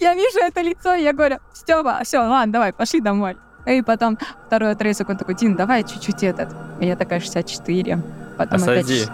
Я 0.01 0.15
вижу 0.15 0.39
это 0.41 0.61
лицо, 0.61 0.95
и 0.95 1.03
я 1.03 1.13
говорю, 1.13 1.39
Степа, 1.53 2.01
все, 2.05 2.19
ладно, 2.19 2.53
давай, 2.53 2.73
пошли 2.73 3.01
домой. 3.01 3.37
И 3.67 3.83
потом 3.83 4.17
второй 4.47 4.71
отрезок, 4.73 5.09
он 5.09 5.17
такой, 5.17 5.35
Дин, 5.35 5.57
давай 5.57 5.83
чуть-чуть 5.83 6.23
этот. 6.23 6.55
И 6.81 6.87
я 6.87 6.95
такая 6.97 7.19
64. 7.19 8.01
Потом 8.39 8.63
опять 8.63 8.85
Осади. 8.85 9.05
ш- 9.05 9.13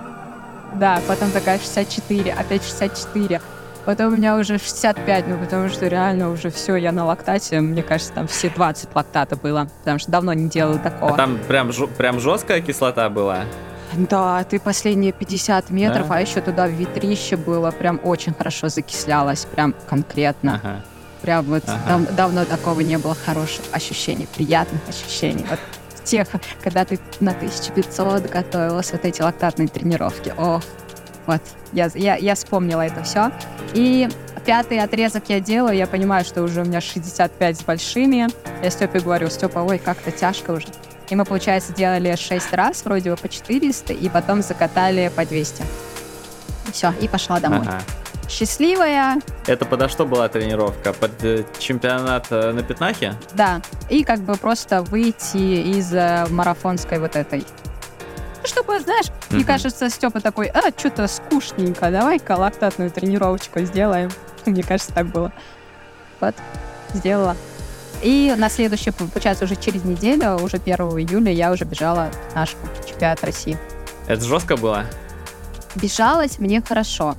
Да, 0.75 1.01
потом 1.07 1.31
такая 1.31 1.59
64, 1.59 2.33
опять 2.33 2.63
64. 2.65 3.41
Потом 3.85 4.15
у 4.15 4.17
меня 4.17 4.37
уже 4.37 4.59
65, 4.59 5.29
ну 5.29 5.37
потому 5.39 5.69
что 5.69 5.87
реально 5.87 6.31
уже 6.31 6.51
все, 6.51 6.75
я 6.77 6.91
на 6.91 7.05
лактате, 7.05 7.61
мне 7.61 7.83
кажется, 7.83 8.13
там 8.15 8.27
все 8.27 8.49
20 8.49 8.89
лактата 8.95 9.37
было, 9.37 9.69
потому 9.81 9.99
что 9.99 10.11
давно 10.11 10.33
не 10.33 10.49
делала 10.49 10.79
такого. 10.79 11.13
А 11.13 11.17
там 11.17 11.39
прям, 11.47 11.71
прям 11.99 12.19
жесткая 12.19 12.63
кислота 12.63 13.11
была? 13.11 13.45
Да, 13.93 14.43
ты 14.45 14.59
последние 14.59 15.13
50 15.13 15.69
метров, 15.71 16.09
Да? 16.09 16.15
а 16.17 16.21
еще 16.21 16.41
туда 16.41 16.67
ветрище 16.67 17.37
было, 17.37 17.71
прям 17.71 18.01
очень 18.03 18.33
хорошо 18.35 18.69
закислялось, 18.69 19.45
прям 19.45 19.75
конкретно. 19.89 20.61
Ага. 20.65 20.81
Прям 21.21 21.45
вот 21.45 21.63
Ага. 21.67 21.79
дав- 22.07 22.15
давно 22.17 22.45
такого 22.47 22.81
не 22.81 22.97
было 22.99 23.15
хороших 23.15 23.65
ощущений, 23.71 24.27
приятных 24.35 24.81
ощущений. 24.89 25.45
Вот 25.49 25.59
тех, 26.05 26.29
когда 26.63 26.85
ты 26.85 26.99
на 27.21 27.33
1500 27.33 28.31
готовилась, 28.31 28.93
вот 28.93 29.05
эти 29.05 29.23
лактатные 29.23 29.69
тренировки. 29.69 30.33
Ох, 30.37 30.63
вот, 31.27 31.41
я, 31.73 31.91
я, 31.95 32.17
я 32.17 32.35
вспомнила 32.35 32.83
это 32.83 33.03
все. 33.03 33.31
И 33.73 34.09
пятый 34.45 34.79
отрезок 34.81 35.25
я 35.29 35.41
делаю, 35.41 35.77
я 35.77 35.87
понимаю, 35.87 36.25
что 36.25 36.43
уже 36.43 36.63
у 36.63 36.65
меня 36.65 36.81
65 36.81 37.59
с 37.59 37.63
большими. 37.63 38.29
Я 38.63 38.71
Степе 38.71 39.01
говорю, 39.01 39.31
Степа, 39.31 39.61
ой, 39.61 39.79
как-то 39.79 40.11
тяжко 40.11 40.53
уже. 40.53 40.69
И 41.11 41.17
мы, 41.17 41.25
получается, 41.25 41.73
делали 41.73 42.17
6 42.17 42.53
раз, 42.53 42.85
вроде 42.85 43.11
бы 43.11 43.17
по 43.17 43.29
400, 43.29 43.93
и 43.93 44.09
потом 44.09 44.43
закатали 44.43 45.11
по 45.15 45.25
200. 45.25 45.63
Все, 46.73 46.93
и 47.01 47.09
пошла 47.09 47.41
домой. 47.41 47.67
Ага. 47.67 47.83
Счастливая, 48.29 49.21
Это 49.47 49.65
подо 49.65 49.89
что 49.89 50.07
была 50.07 50.29
тренировка? 50.29 50.93
Под 50.93 51.23
э, 51.25 51.45
чемпионат 51.59 52.27
э, 52.31 52.53
на 52.53 52.63
пятнахе? 52.63 53.15
Да, 53.35 53.61
и 53.91 54.03
как 54.03 54.21
бы 54.21 54.35
просто 54.37 54.83
выйти 54.83 55.37
из 55.79 55.93
э, 55.93 56.27
марафонской 56.31 56.99
вот 56.99 57.17
этой. 57.17 57.41
Ну, 57.41 58.47
Чтобы, 58.49 58.81
знаешь, 58.81 59.07
мне 59.31 59.41
Мгм. 59.41 59.47
кажется, 59.47 59.91
Степа 59.91 60.21
такой, 60.21 60.47
а, 60.49 60.71
что-то 60.77 61.07
скучненько, 61.07 61.91
давай-ка 61.91 62.33
лактатную 62.33 62.91
тренировочку 62.91 63.61
сделаем. 63.61 64.11
Мне 64.47 64.63
кажется, 64.63 64.93
так 64.93 65.07
было. 65.07 65.33
Вот, 66.21 66.35
сделала. 66.95 67.37
И 68.03 68.35
на 68.37 68.49
следующий, 68.51 68.91
получается, 68.91 69.45
уже 69.45 69.57
через 69.57 69.85
неделю, 69.85 70.37
уже 70.43 70.57
1 70.57 70.75
июля, 70.77 71.31
я 71.33 71.53
уже 71.53 71.65
бежала 71.65 72.09
наш 72.35 72.57
чемпионат 72.89 73.23
России. 73.23 73.59
Это 74.07 74.25
жестко 74.25 74.57
было? 74.57 74.85
Бежалось 75.75 76.39
мне 76.39 76.61
хорошо. 76.63 77.15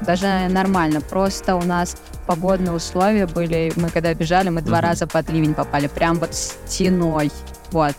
Даже 0.00 0.48
нормально. 0.48 1.00
Просто 1.00 1.56
у 1.56 1.62
нас 1.62 1.96
погодные 2.26 2.72
условия 2.72 3.26
были. 3.26 3.72
Мы 3.76 3.90
когда 3.90 4.14
бежали, 4.14 4.48
мы 4.48 4.62
два 4.62 4.80
раза 4.80 5.06
под 5.06 5.28
ливень 5.30 5.54
попали. 5.54 5.88
Прям 5.88 6.16
вот 6.16 6.34
стеной. 6.34 7.30
Вот. 7.70 7.94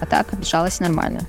А 0.00 0.06
так 0.06 0.26
бежалось 0.38 0.80
нормально. 0.80 1.20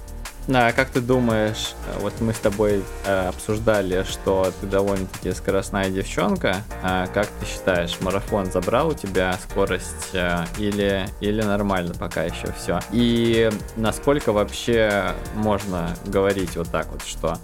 А 0.50 0.72
как 0.72 0.90
ты 0.90 1.02
думаешь, 1.02 1.74
э, 1.88 2.00
вот 2.00 2.14
мы 2.22 2.34
с 2.34 2.40
тобой 2.40 2.82
э, 3.06 3.28
обсуждали, 3.28 4.04
что 4.04 4.52
ты 4.62 4.68
довольно-таки 4.68 5.34
скоростная 5.34 5.90
девчонка. 5.90 6.64
А 6.82 7.08
как 7.08 7.28
ты 7.28 7.46
считаешь, 7.46 7.98
марафон 8.00 8.46
забрал 8.46 8.90
у 8.90 8.94
тебя 8.94 9.38
скорость 9.44 10.14
э, 10.14 10.46
или, 10.58 11.10
или 11.20 11.42
нормально 11.42 11.94
пока 11.96 12.24
еще 12.24 12.54
все? 12.58 12.80
И 12.92 13.50
насколько 13.76 14.32
вообще 14.32 15.14
можно 15.36 15.94
говорить 16.06 16.56
вот 16.56 16.70
так 16.70 16.88
вот, 16.92 17.04
что 17.06 17.38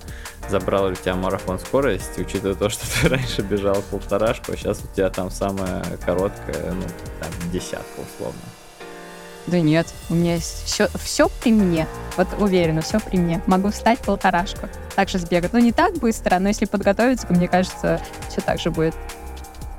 забрал 0.49 0.87
ли 0.87 0.93
у 0.93 0.95
тебя 0.95 1.15
марафон 1.15 1.59
скорость, 1.59 2.17
учитывая 2.17 2.55
то, 2.55 2.69
что 2.69 2.85
ты 3.01 3.09
раньше 3.09 3.41
бежал 3.41 3.83
полторашку, 3.91 4.53
а 4.53 4.55
сейчас 4.57 4.79
у 4.81 4.95
тебя 4.95 5.09
там 5.09 5.29
самая 5.29 5.83
короткая, 6.05 6.71
ну, 6.71 6.83
там, 7.19 7.51
десятка 7.51 7.99
условно. 7.99 8.39
Да 9.47 9.59
нет, 9.59 9.87
у 10.09 10.15
меня 10.15 10.35
есть 10.35 10.65
все, 10.65 10.87
все 11.01 11.29
при 11.41 11.51
мне. 11.51 11.87
Вот 12.15 12.27
уверена, 12.39 12.81
все 12.81 12.99
при 12.99 13.17
мне. 13.17 13.41
Могу 13.45 13.71
встать 13.71 13.99
полторашку. 13.99 14.69
Также 14.95 15.17
сбегать. 15.17 15.51
Ну, 15.53 15.59
не 15.59 15.71
так 15.71 15.95
быстро, 15.95 16.39
но 16.39 16.47
если 16.47 16.65
подготовиться, 16.65 17.27
мне 17.29 17.47
кажется, 17.47 17.99
все 18.29 18.41
так 18.41 18.59
же 18.59 18.71
будет. 18.71 18.95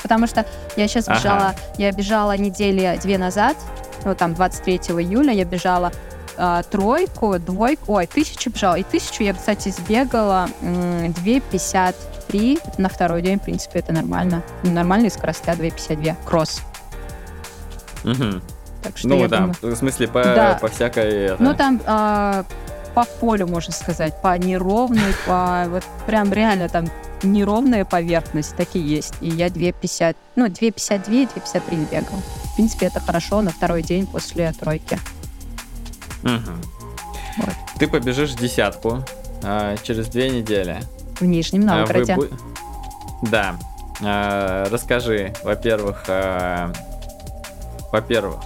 Потому 0.02 0.26
что 0.26 0.44
я 0.76 0.86
сейчас 0.86 1.08
Ага. 1.08 1.18
бежала, 1.18 1.54
я 1.78 1.92
бежала 1.92 2.36
недели 2.36 2.98
две 3.02 3.16
назад, 3.16 3.56
ну, 4.04 4.14
там, 4.14 4.34
23 4.34 4.76
июля 4.98 5.32
я 5.32 5.46
бежала 5.46 5.92
а, 6.36 6.62
тройку, 6.64 7.38
двойку, 7.38 7.94
ой, 7.94 8.06
тысячу 8.06 8.50
бежала. 8.50 8.74
И 8.74 8.82
тысячу 8.82 9.22
я, 9.22 9.32
кстати, 9.32 9.70
сбегала 9.70 10.48
м, 10.60 11.06
2.53 11.12 12.60
на 12.76 12.88
второй 12.90 13.22
день, 13.22 13.38
в 13.38 13.44
принципе, 13.44 13.78
это 13.78 13.92
нормально. 13.94 14.42
Нормальные 14.62 15.10
скорости, 15.10 15.48
2.52. 15.48 16.16
Кросс. 16.26 16.60
Мгм. 18.02 18.42
Так 18.84 18.96
что 18.98 19.08
Ну, 19.08 19.28
там, 19.28 19.52
думаю- 19.60 19.74
в 19.74 19.78
смысле, 19.78 20.06
по, 20.08 20.22
Да. 20.22 20.58
по 20.60 20.68
всякой... 20.68 21.10
это, 21.26 21.42
Ну, 21.42 21.54
там 21.54 21.80
а, 21.86 22.44
по 22.94 23.04
полю, 23.04 23.46
можно 23.48 23.72
сказать, 23.72 24.20
по 24.22 24.36
неровной, 24.38 25.14
по 25.26 25.64
вот 25.68 25.82
прям 26.06 26.32
реально 26.32 26.68
там 26.68 26.86
неровная 27.22 27.84
поверхность, 27.84 28.54
такие 28.56 28.86
есть. 28.86 29.14
И 29.20 29.28
я 29.28 29.48
2,50, 29.48 30.14
ну, 30.36 30.46
2,52, 30.46 31.28
2,53 31.34 31.88
бегал. 31.90 32.18
В 32.52 32.54
принципе, 32.56 32.86
это 32.86 33.00
хорошо 33.00 33.40
на 33.42 33.50
второй 33.50 33.82
день 33.82 34.06
после 34.06 34.52
тройки. 34.52 34.98
Мгм. 36.22 36.62
Вот. 37.38 37.54
Ты 37.78 37.88
побежишь 37.88 38.32
десятку 38.34 39.02
а, 39.42 39.76
через 39.82 40.06
две 40.08 40.30
недели. 40.30 40.78
В 41.18 41.24
Нижнем 41.24 41.62
А, 41.70 41.84
вы 41.86 41.94
Новгороде. 41.94 42.16
Да. 43.22 43.56
А, 44.02 44.68
расскажи, 44.70 45.32
во-первых, 45.42 46.04
а, 46.08 46.72
во-первых, 47.92 48.40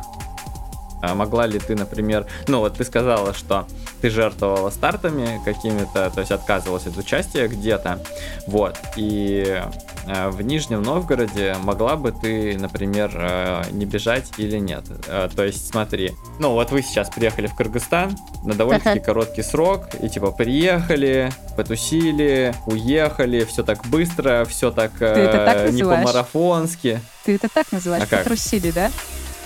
а 1.02 1.14
могла 1.14 1.46
ли 1.46 1.58
ты, 1.58 1.74
например, 1.74 2.26
ну 2.46 2.60
вот 2.60 2.74
ты 2.74 2.84
сказала, 2.84 3.34
что 3.34 3.66
ты 4.00 4.10
жертвовала 4.10 4.70
стартами 4.70 5.40
какими-то, 5.44 6.10
то 6.10 6.20
есть 6.20 6.32
отказывалась 6.32 6.86
от 6.86 6.96
участия 6.96 7.48
где-то, 7.48 8.00
вот, 8.46 8.76
и 8.96 9.62
э, 10.06 10.28
в 10.30 10.42
Нижнем 10.42 10.82
Новгороде 10.82 11.56
могла 11.62 11.96
бы 11.96 12.12
ты, 12.12 12.56
например, 12.58 13.10
э, 13.14 13.62
не 13.70 13.86
бежать 13.86 14.30
или 14.38 14.58
нет? 14.58 14.84
Э, 15.06 15.28
То 15.34 15.44
есть 15.44 15.68
смотри, 15.68 16.12
ну 16.38 16.52
вот 16.52 16.70
вы 16.70 16.82
сейчас 16.82 17.10
приехали 17.10 17.46
в 17.46 17.54
Кыргызстан 17.54 18.16
на 18.44 18.54
довольно-таки 18.54 19.00
короткий 19.04 19.42
срок, 19.42 19.86
и 20.00 20.08
типа 20.08 20.30
приехали, 20.30 21.30
потусили, 21.56 22.54
уехали, 22.66 23.44
все 23.44 23.62
так 23.62 23.84
быстро, 23.86 24.44
все 24.48 24.70
так, 24.70 24.92
так 24.98 25.70
не 25.72 25.82
по-марафонски. 25.82 27.00
Ты 27.24 27.34
это 27.34 27.48
так 27.48 27.70
называешь? 27.72 28.04
А 28.04 28.06
как? 28.06 28.20
Потрусили, 28.20 28.70
да? 28.70 28.90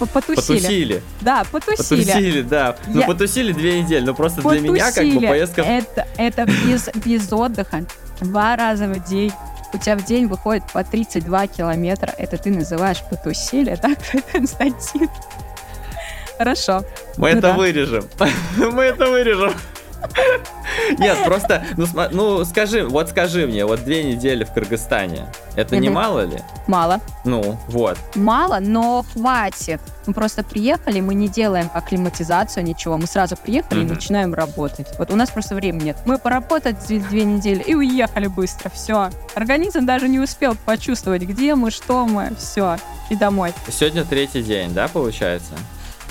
По- 0.07 0.21
Потусили. 0.21 0.57
Потусили. 0.59 1.03
Да, 1.21 1.45
потусили. 1.51 2.05
Потусили, 2.05 2.43
да. 2.43 2.77
Ну, 2.89 3.01
Я- 3.01 3.07
потусили 3.07 3.53
две 3.53 3.83
недели. 3.83 4.05
Ну, 4.05 4.15
просто 4.15 4.43
для 4.43 4.61
меня, 4.61 4.93
как 4.93 5.05
бы, 5.05 5.11
Потусили. 5.11 5.27
поездка... 5.29 5.63
Это, 5.63 6.07
это 6.17 6.45
без, 6.45 6.89
без 7.05 7.33
отдыха. 7.33 7.85
Два 8.21 8.57
раза 8.57 8.87
в 8.87 9.05
день. 9.09 9.33
У 9.75 9.79
тебя 9.79 9.97
в 9.97 10.05
день 10.05 10.27
выходит 10.27 10.65
по 10.73 10.85
32 10.85 11.47
километра. 11.47 12.13
Это 12.19 12.37
ты 12.37 12.51
называешь 12.51 13.03
потусили, 13.09 13.75
так, 13.81 13.99
Константин? 14.33 15.09
Хорошо. 16.39 16.85
Мы 17.17 17.33
ну 17.33 17.39
это 17.39 17.41
да. 17.41 17.53
вырежем. 17.55 18.05
Мы 18.57 18.83
это 18.83 19.07
вырежем. 19.07 19.53
Нет, 20.99 21.19
просто, 21.25 21.65
ну, 21.77 21.87
ну 22.11 22.45
скажи, 22.45 22.87
вот 22.87 23.11
скажи 23.11 23.47
мне, 23.47 23.65
вот 23.65 23.85
две 23.85 24.03
недели 24.05 24.45
в 24.45 24.53
Кыргызстане, 24.53 25.27
это 25.57 25.77
не 25.77 25.89
мало 25.89 26.25
ли? 26.25 26.39
Мало. 26.67 27.01
Ну, 27.25 27.59
вот. 27.69 27.99
Мало, 28.15 28.59
но 28.61 29.05
хватит. 29.13 29.81
Мы 30.07 30.15
просто 30.15 30.43
приехали, 30.43 31.01
мы 31.01 31.15
не 31.15 31.29
делаем 31.29 31.71
акклиматизацию, 31.73 32.65
ничего. 32.65 32.97
Мы 32.99 33.07
сразу 33.07 33.37
приехали 33.37 33.81
и 33.81 33.85
начинаем 33.85 34.35
работать. 34.35 34.89
Вот 34.99 35.11
у 35.11 35.17
нас 35.17 35.31
просто 35.31 35.55
времени 35.55 35.85
нет. 35.85 35.99
Мы 36.05 36.19
поработать 36.19 36.77
две 36.87 37.25
недели 37.25 37.63
и 37.63 37.75
уехали 37.75 38.27
быстро. 38.27 38.71
Все. 38.71 39.11
Организм 39.35 39.87
даже 39.87 40.09
не 40.09 40.19
успел 40.19 40.57
почувствовать, 40.65 41.23
где 41.23 41.55
мы, 41.55 41.71
что 41.71 42.07
мы. 42.07 42.33
Все. 42.39 42.77
И 43.11 43.17
домой. 43.17 43.53
Сегодня 43.69 44.05
третий 44.05 44.43
день, 44.43 44.73
да, 44.73 44.89
получается? 44.89 45.55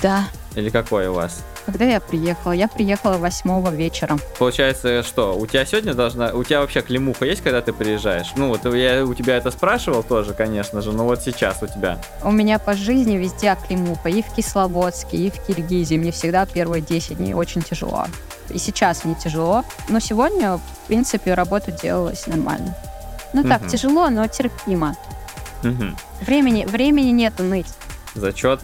Да. 0.00 0.24
Или 0.54 0.70
какой 0.70 1.08
у 1.08 1.14
вас? 1.14 1.42
Когда 1.64 1.84
я 1.84 2.00
приехала? 2.00 2.52
Я 2.52 2.66
приехала 2.66 3.18
восьмого 3.18 3.70
вечера. 3.70 4.18
Получается, 4.38 5.02
что, 5.02 5.36
у 5.36 5.46
тебя 5.46 5.64
сегодня 5.64 5.94
должна... 5.94 6.32
У 6.32 6.42
тебя 6.42 6.60
вообще 6.60 6.82
клемуха 6.82 7.24
есть, 7.24 7.42
когда 7.42 7.62
ты 7.62 7.72
приезжаешь? 7.72 8.32
Ну, 8.36 8.48
вот 8.48 8.64
я 8.74 9.04
у 9.04 9.14
тебя 9.14 9.36
это 9.36 9.50
спрашивал 9.50 10.02
тоже, 10.02 10.34
конечно 10.34 10.80
же, 10.80 10.92
но 10.92 11.04
вот 11.04 11.22
сейчас 11.22 11.62
у 11.62 11.66
тебя. 11.66 11.98
У 12.24 12.32
меня 12.32 12.58
по 12.58 12.74
жизни 12.74 13.16
везде 13.16 13.56
клемуха. 13.66 14.08
И 14.08 14.22
в 14.22 14.34
Кисловодске, 14.34 15.16
и 15.16 15.30
в 15.30 15.38
Киргизии. 15.46 15.96
Мне 15.96 16.10
всегда 16.10 16.46
первые 16.46 16.82
10 16.82 17.18
дней 17.18 17.34
очень 17.34 17.62
тяжело. 17.62 18.06
И 18.50 18.58
сейчас 18.58 19.04
мне 19.04 19.14
тяжело. 19.14 19.64
Но 19.88 20.00
сегодня, 20.00 20.56
в 20.56 20.86
принципе, 20.88 21.34
работа 21.34 21.70
делалась 21.70 22.26
нормально. 22.26 22.74
Ну 23.32 23.44
так, 23.44 23.62
угу. 23.62 23.70
тяжело, 23.70 24.10
но 24.10 24.26
терпимо. 24.26 24.96
Угу. 25.62 25.84
Времени, 26.26 26.64
времени 26.66 27.10
нету 27.10 27.44
ныть. 27.44 27.68
Зачет. 28.14 28.60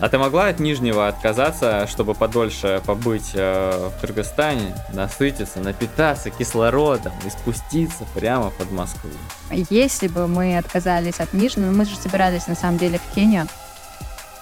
А 0.00 0.08
ты 0.08 0.16
могла 0.16 0.46
от 0.46 0.60
Нижнего 0.60 1.08
отказаться, 1.08 1.86
чтобы 1.88 2.14
подольше 2.14 2.80
побыть 2.86 3.32
э, 3.34 3.90
в 3.90 4.00
Кыргызстане, 4.00 4.74
насытиться, 4.92 5.58
напитаться 5.58 6.30
кислородом 6.30 7.12
и 7.26 7.30
спуститься 7.30 8.04
прямо 8.14 8.50
под 8.50 8.70
Москву? 8.70 9.10
Если 9.50 10.06
бы 10.06 10.28
мы 10.28 10.56
отказались 10.56 11.18
от 11.18 11.32
Нижнего, 11.32 11.72
мы 11.72 11.84
же 11.84 11.96
собирались 11.96 12.46
на 12.46 12.54
самом 12.54 12.78
деле 12.78 13.00
в 13.00 13.14
Кению. 13.14 13.48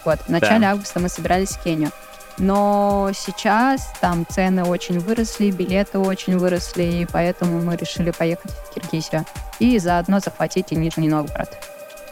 Вот, 0.04 0.20
в 0.20 0.28
начале 0.28 0.60
да. 0.60 0.72
августа 0.72 1.00
мы 1.00 1.08
собирались 1.08 1.50
в 1.50 1.62
Кению. 1.62 1.90
Но 2.38 3.10
сейчас 3.14 3.90
там 4.00 4.26
цены 4.28 4.64
очень 4.64 4.98
выросли, 4.98 5.50
билеты 5.50 5.98
очень 5.98 6.36
выросли, 6.36 6.82
и 6.82 7.06
поэтому 7.10 7.62
мы 7.62 7.76
решили 7.76 8.10
поехать 8.10 8.52
в 8.52 8.74
Киргизию 8.74 9.24
и 9.58 9.78
заодно 9.78 10.20
захватить 10.20 10.70
и 10.70 10.76
Нижний 10.76 11.08
Новгород. 11.08 11.48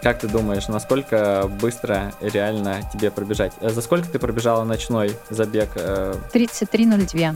Как 0.05 0.19
ты 0.19 0.29
думаешь, 0.29 0.69
насколько 0.69 1.49
быстро 1.49 2.12
реально 2.21 2.83
тебе 2.93 3.11
пробежать? 3.11 3.55
Э, 3.62 3.71
за 3.71 3.81
сколько 3.81 4.07
ты 4.07 4.19
пробежала 4.19 4.62
ночной 4.62 5.17
забег? 5.31 5.71
33.02. 5.75 7.33
Э? 7.33 7.35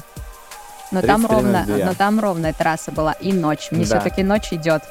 Но 0.91 1.01
там 1.01 1.25
ровно, 1.25 1.65
но 1.67 1.95
там 1.95 2.21
ровная 2.21 2.53
трасса 2.53 2.93
была 2.93 3.13
и 3.13 3.33
ночь. 3.33 3.69
Мне 3.71 3.87
да. 3.87 4.01
все-таки 4.01 4.23
ночь 4.23 4.53
идет. 4.53 4.83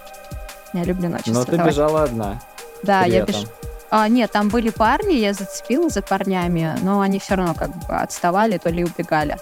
Я 0.74 0.86
люблю 0.86 1.08
ночь. 1.10 1.28
Но 1.28 1.46
ты 1.46 1.58
бежала 1.58 2.02
одна. 2.02 2.42
Да, 2.82 3.04
я 3.04 3.24
бежала. 3.24 3.46
А, 3.92 4.08
нет, 4.10 4.32
там 4.32 4.50
были 4.50 4.72
парни, 4.72 5.14
я 5.14 5.34
зацепила 5.34 5.90
за 5.90 6.02
парнями, 6.02 6.76
но 6.82 7.02
они 7.02 7.20
все 7.20 7.36
равно 7.36 7.54
как 7.54 7.70
бы 7.70 7.96
отставали, 7.96 8.58
то 8.58 8.70
ли 8.72 8.84
убегали. 8.84 9.38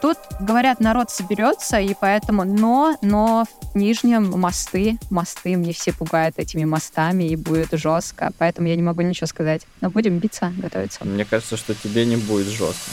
Тут, 0.00 0.18
говорят, 0.40 0.80
народ 0.80 1.10
соберется, 1.10 1.78
и 1.78 1.94
поэтому, 1.98 2.44
но, 2.44 2.96
но 3.02 3.44
в 3.72 3.76
Нижнем 3.76 4.30
мосты, 4.30 4.98
мосты, 5.10 5.56
мне 5.56 5.72
все 5.72 5.92
пугают 5.92 6.38
этими 6.38 6.64
мостами, 6.64 7.24
и 7.24 7.36
будет 7.36 7.68
жестко, 7.72 8.32
поэтому 8.38 8.68
я 8.68 8.76
не 8.76 8.82
могу 8.82 9.02
ничего 9.02 9.26
сказать. 9.26 9.62
Но 9.80 9.90
будем 9.90 10.18
биться, 10.18 10.52
готовиться. 10.56 11.04
Мне 11.04 11.24
кажется, 11.24 11.56
что 11.56 11.74
тебе 11.74 12.06
не 12.06 12.16
будет 12.16 12.46
жестко. 12.46 12.90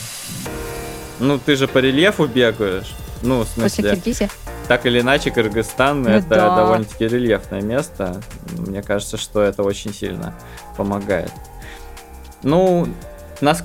Ну, 1.20 1.40
ты 1.40 1.56
же 1.56 1.68
по 1.68 1.80
рельефу 1.80 2.28
бегаешь. 2.28 2.96
Ну, 3.24 3.42
в 3.42 3.48
смысле... 3.48 3.84
После 3.84 3.96
Киргизии? 3.96 4.30
Так 4.68 4.86
или 4.86 5.00
иначе, 5.00 5.32
Кыргызстан 5.32 6.04
ну, 6.04 6.10
это 6.10 6.28
да. 6.28 6.56
довольно-таки 6.56 7.08
рельефное 7.08 7.62
место. 7.62 8.22
Мне 8.58 8.84
кажется, 8.84 9.18
что 9.18 9.42
это 9.42 9.64
очень 9.64 9.94
сильно 9.94 10.36
помогает. 10.76 11.32
Ну, 12.44 12.88
нас, 13.42 13.64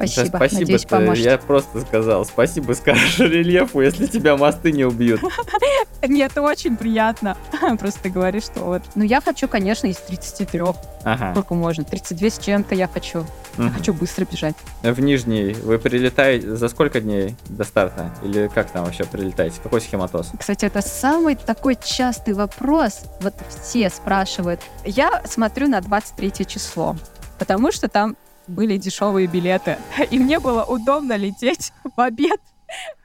Спасибо. 0.00 0.30
Да, 0.30 0.38
спасибо. 0.38 0.60
Надеюсь, 0.60 0.84
поможет. 0.84 1.24
Я 1.24 1.38
просто 1.38 1.80
сказал 1.82 2.24
спасибо, 2.24 2.72
скажешь 2.72 3.18
рельефу, 3.18 3.82
если 3.82 4.06
тебя 4.06 4.36
мосты 4.36 4.72
не 4.72 4.84
убьют. 4.84 5.20
Нет, 6.02 6.32
это 6.32 6.42
очень 6.42 6.76
приятно. 6.76 7.36
Просто 7.78 8.00
ты 8.04 8.10
говоришь, 8.10 8.44
что 8.44 8.60
вот. 8.60 8.82
Ну, 8.94 9.04
я 9.04 9.20
хочу, 9.20 9.48
конечно, 9.48 9.86
из 9.86 9.96
33. 9.96 10.60
Ага. 11.04 11.32
Сколько 11.32 11.54
можно? 11.54 11.84
32 11.84 12.30
с 12.30 12.38
чем-то 12.38 12.74
я 12.74 12.88
хочу. 12.88 13.20
Угу. 13.20 13.62
Я 13.62 13.70
хочу 13.70 13.92
быстро 13.92 14.24
бежать. 14.24 14.54
В 14.82 15.00
Нижний 15.00 15.52
вы 15.52 15.78
прилетаете 15.78 16.56
за 16.56 16.68
сколько 16.68 17.00
дней 17.00 17.36
до 17.48 17.64
старта? 17.64 18.14
Или 18.22 18.48
как 18.48 18.70
там 18.70 18.84
вообще 18.84 19.04
прилетаете? 19.04 19.60
Какой 19.62 19.80
схематоз? 19.80 20.30
Кстати, 20.38 20.64
это 20.64 20.80
самый 20.80 21.36
такой 21.36 21.76
частый 21.82 22.34
вопрос. 22.34 23.02
Вот 23.20 23.34
все 23.48 23.90
спрашивают. 23.90 24.60
Я 24.84 25.22
смотрю 25.26 25.68
на 25.68 25.80
23 25.80 26.46
число, 26.46 26.96
потому 27.38 27.72
что 27.72 27.88
там 27.88 28.16
были 28.46 28.76
дешевые 28.76 29.26
билеты. 29.26 29.78
И 30.10 30.18
мне 30.18 30.38
было 30.40 30.64
удобно 30.64 31.16
лететь 31.16 31.72
в 31.96 32.00
обед. 32.00 32.40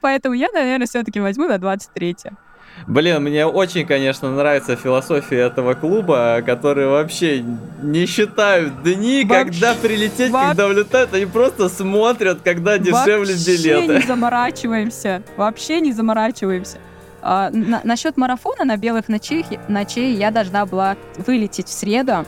Поэтому 0.02 0.36
я, 0.36 0.48
наверное, 0.54 0.88
все-таки 0.88 1.20
возьму 1.20 1.48
на 1.48 1.58
23 1.58 2.16
Блин, 2.88 3.24
мне 3.24 3.46
очень, 3.46 3.86
конечно, 3.86 4.30
нравится 4.32 4.76
философия 4.76 5.40
этого 5.48 5.76
клуба, 5.76 6.44
которые 6.46 6.88
вообще 6.88 7.44
не 7.82 8.06
считают 8.06 8.84
дни, 8.84 9.24
вообще, 9.26 9.46
когда 9.46 9.74
прилететь, 9.76 10.30
во... 10.30 10.48
когда 10.48 10.68
улетают, 10.68 11.14
они 11.14 11.26
просто 11.26 11.70
смотрят, 11.70 12.42
когда 12.44 12.78
дешевле 12.78 13.34
вообще 13.34 13.58
билеты. 13.58 13.88
Вообще 13.88 14.02
не 14.02 14.08
заморачиваемся, 14.08 15.24
вообще 15.38 15.80
не 15.80 15.94
заморачиваемся. 15.94 16.78
А, 17.22 17.50
на, 17.50 17.82
насчет 17.84 18.18
марафона 18.18 18.66
на 18.66 18.78
белых 18.78 19.08
ночей, 19.08 19.46
ночей 19.68 20.14
я 20.14 20.30
должна 20.30 20.66
была 20.66 20.98
вылететь 21.18 21.68
в 21.68 21.72
среду, 21.72 22.26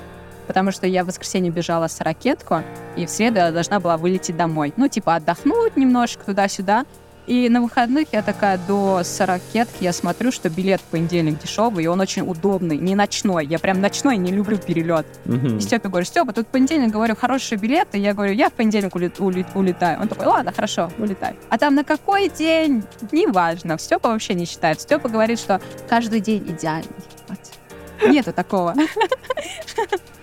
потому 0.47 0.71
что 0.71 0.87
я 0.87 1.03
в 1.03 1.07
воскресенье 1.07 1.51
бежала 1.51 1.87
с 1.87 2.01
ракетку, 2.01 2.63
и 2.95 3.05
в 3.05 3.09
среду 3.09 3.37
я 3.37 3.51
должна 3.51 3.79
была 3.79 3.97
вылететь 3.97 4.37
домой. 4.37 4.73
Ну, 4.77 4.87
типа, 4.87 5.15
отдохнуть 5.15 5.77
немножко 5.77 6.25
туда-сюда. 6.25 6.85
И 7.27 7.49
на 7.49 7.61
выходных 7.61 8.07
я 8.13 8.23
такая 8.23 8.57
до 8.57 9.01
сорокетки, 9.03 9.83
я 9.83 9.91
смотрю, 9.91 10.31
что 10.31 10.49
билет 10.49 10.79
в 10.79 10.85
понедельник 10.85 11.39
дешевый, 11.39 11.83
и 11.83 11.87
он 11.87 11.99
очень 11.99 12.21
удобный, 12.21 12.77
не 12.77 12.95
ночной. 12.95 13.45
Я 13.45 13.59
прям 13.59 13.81
ночной 13.81 14.15
не 14.15 14.31
люблю 14.31 14.57
перелет. 14.57 15.05
Uh-huh. 15.25 15.57
И 15.57 15.59
Степе 15.59 15.89
говорю, 15.89 16.05
Степа, 16.05 16.31
тут 16.31 16.47
в 16.47 16.49
понедельник, 16.51 16.89
говорю, 16.89 17.17
хороший 17.17 17.57
билет, 17.57 17.89
и 17.91 17.99
я 17.99 18.13
говорю, 18.13 18.33
я 18.33 18.49
в 18.49 18.53
понедельник 18.53 18.95
улет, 18.95 19.19
улет, 19.19 19.47
улетаю. 19.55 19.99
Он 19.99 20.07
такой, 20.07 20.25
ладно, 20.25 20.53
хорошо, 20.53 20.89
улетай. 20.97 21.35
А 21.49 21.57
там 21.57 21.75
на 21.75 21.83
какой 21.83 22.29
день? 22.29 22.85
Неважно. 23.11 23.77
Степа 23.77 24.07
вообще 24.07 24.33
не 24.33 24.45
считает. 24.45 24.79
Степа 24.79 25.09
говорит, 25.09 25.37
что 25.37 25.59
каждый 25.89 26.21
день 26.21 26.45
идеальный. 26.47 26.87
Вот. 27.27 28.09
Нету 28.09 28.31
такого. 28.31 28.73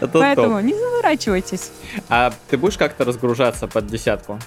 Это 0.00 0.18
Поэтому 0.18 0.56
топ. 0.56 0.64
не 0.64 0.74
заворачивайтесь. 0.74 1.70
А 2.08 2.32
ты 2.48 2.56
будешь 2.56 2.76
как-то 2.76 3.04
разгружаться 3.04 3.66
под 3.66 3.86
десятку? 3.86 4.38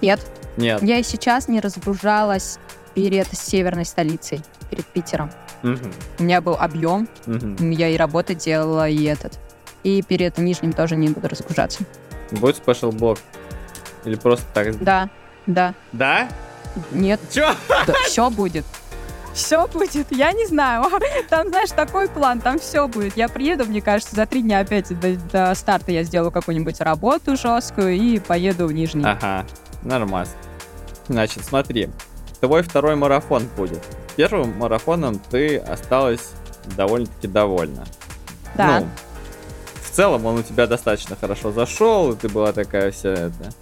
Нет. 0.00 0.20
Нет. 0.56 0.82
Я 0.82 0.98
и 0.98 1.02
сейчас 1.02 1.48
не 1.48 1.60
разгружалась 1.60 2.58
перед 2.94 3.26
северной 3.36 3.84
столицей, 3.84 4.40
перед 4.70 4.86
Питером. 4.86 5.30
Угу. 5.62 5.90
У 6.18 6.22
меня 6.22 6.40
был 6.40 6.56
объем, 6.58 7.08
угу. 7.26 7.64
я 7.70 7.88
и 7.88 7.96
работу 7.96 8.34
делала, 8.34 8.88
и 8.88 9.04
этот. 9.04 9.38
И 9.84 10.02
перед 10.02 10.38
Нижним 10.38 10.72
тоже 10.72 10.96
не 10.96 11.08
буду 11.08 11.28
разгружаться. 11.28 11.84
Будет 12.32 12.56
спешл 12.56 12.90
блок? 12.90 13.18
Или 14.04 14.16
просто 14.16 14.44
так? 14.52 14.78
Да, 14.82 15.08
да. 15.46 15.74
Да? 15.92 16.28
Нет. 16.92 17.20
Чё? 17.32 17.54
Да, 17.68 17.94
все 18.06 18.30
будет 18.30 18.64
все 19.38 19.66
будет. 19.68 20.10
Я 20.10 20.32
не 20.32 20.46
знаю. 20.46 20.84
Там, 21.30 21.48
знаешь, 21.48 21.70
такой 21.70 22.08
план, 22.08 22.40
там 22.40 22.58
все 22.58 22.88
будет. 22.88 23.16
Я 23.16 23.28
приеду, 23.28 23.64
мне 23.64 23.80
кажется, 23.80 24.14
за 24.14 24.26
три 24.26 24.42
дня 24.42 24.60
опять 24.60 24.88
до, 24.98 25.16
до 25.16 25.54
старта 25.54 25.92
я 25.92 26.02
сделаю 26.02 26.30
какую-нибудь 26.30 26.80
работу 26.80 27.36
жесткую 27.36 27.94
и 27.94 28.18
поеду 28.18 28.66
в 28.66 28.72
Нижний. 28.72 29.04
Ага, 29.04 29.46
нормально. 29.82 30.30
Значит, 31.06 31.44
смотри, 31.44 31.88
твой 32.40 32.62
второй 32.62 32.96
марафон 32.96 33.48
будет. 33.56 33.82
Первым 34.16 34.58
марафоном 34.58 35.20
ты 35.30 35.58
осталась 35.58 36.32
довольно-таки 36.76 37.28
довольна. 37.28 37.84
Да. 38.56 38.80
Ну, 38.80 38.88
в 39.82 39.90
целом 39.90 40.26
он 40.26 40.38
у 40.38 40.42
тебя 40.42 40.66
достаточно 40.66 41.16
хорошо 41.16 41.52
зашел, 41.52 42.12
и 42.12 42.16
ты 42.16 42.28
была 42.28 42.52
такая 42.52 42.90
вся 42.90 43.10
это... 43.10 43.52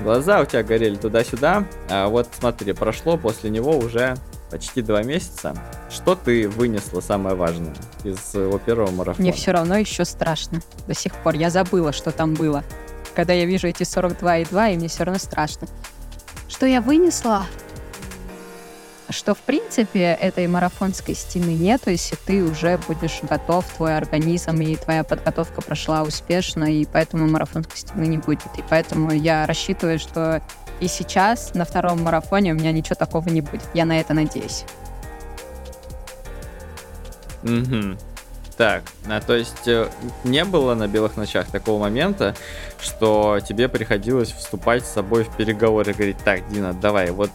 Глаза 0.00 0.40
у 0.40 0.44
тебя 0.46 0.62
горели 0.62 0.96
туда-сюда. 0.96 1.64
А 1.88 2.08
вот 2.08 2.28
смотри, 2.38 2.72
прошло 2.72 3.16
после 3.16 3.50
него 3.50 3.76
уже 3.76 4.16
почти 4.52 4.82
два 4.82 5.02
месяца. 5.02 5.56
Что 5.90 6.14
ты 6.14 6.46
вынесла 6.46 7.00
самое 7.00 7.34
важное 7.34 7.74
из 8.04 8.18
своего 8.18 8.58
первого 8.58 8.90
марафона? 8.90 9.22
Мне 9.22 9.32
все 9.32 9.50
равно 9.50 9.78
еще 9.78 10.04
страшно. 10.04 10.60
До 10.86 10.94
сих 10.94 11.14
пор 11.16 11.34
я 11.34 11.48
забыла, 11.48 11.92
что 11.92 12.12
там 12.12 12.34
было. 12.34 12.62
Когда 13.16 13.32
я 13.32 13.46
вижу 13.46 13.66
эти 13.66 13.82
42,2, 13.82 14.74
и 14.74 14.76
мне 14.76 14.88
все 14.88 15.04
равно 15.04 15.18
страшно. 15.18 15.68
Что 16.48 16.66
я 16.66 16.82
вынесла? 16.82 17.46
Что, 19.08 19.34
в 19.34 19.38
принципе, 19.38 20.16
этой 20.20 20.46
марафонской 20.46 21.14
стены 21.14 21.50
нету, 21.50 21.90
если 21.90 22.16
ты 22.16 22.42
уже 22.44 22.78
будешь 22.86 23.20
готов, 23.22 23.64
твой 23.76 23.96
организм 23.96 24.60
и 24.60 24.76
твоя 24.76 25.02
подготовка 25.04 25.60
прошла 25.60 26.02
успешно, 26.02 26.64
и 26.64 26.86
поэтому 26.86 27.26
марафонской 27.28 27.76
стены 27.76 28.04
не 28.04 28.18
будет. 28.18 28.48
И 28.56 28.64
поэтому 28.68 29.12
я 29.12 29.46
рассчитываю, 29.46 29.98
что 29.98 30.42
И 30.80 30.88
сейчас 30.88 31.54
на 31.54 31.64
втором 31.64 32.02
марафоне 32.02 32.52
у 32.52 32.54
меня 32.54 32.72
ничего 32.72 32.94
такого 32.94 33.28
не 33.28 33.40
будет. 33.40 33.62
Я 33.74 33.84
на 33.84 34.00
это 34.00 34.14
надеюсь. 34.14 34.64
Угу. 37.42 37.96
Так, 38.56 38.82
а, 39.08 39.20
то 39.20 39.34
есть 39.34 39.66
э, 39.66 39.88
не 40.24 40.44
было 40.44 40.74
на 40.74 40.86
белых 40.86 41.16
ночах 41.16 41.46
такого 41.46 41.80
момента, 41.80 42.36
что 42.80 43.40
тебе 43.40 43.68
приходилось 43.68 44.30
вступать 44.30 44.84
с 44.84 44.92
собой 44.92 45.24
в 45.24 45.36
переговоры, 45.36 45.94
говорить, 45.94 46.18
так, 46.24 46.46
Дина, 46.50 46.72
давай, 46.72 47.10
вот 47.10 47.30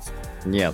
нет. 0.45 0.73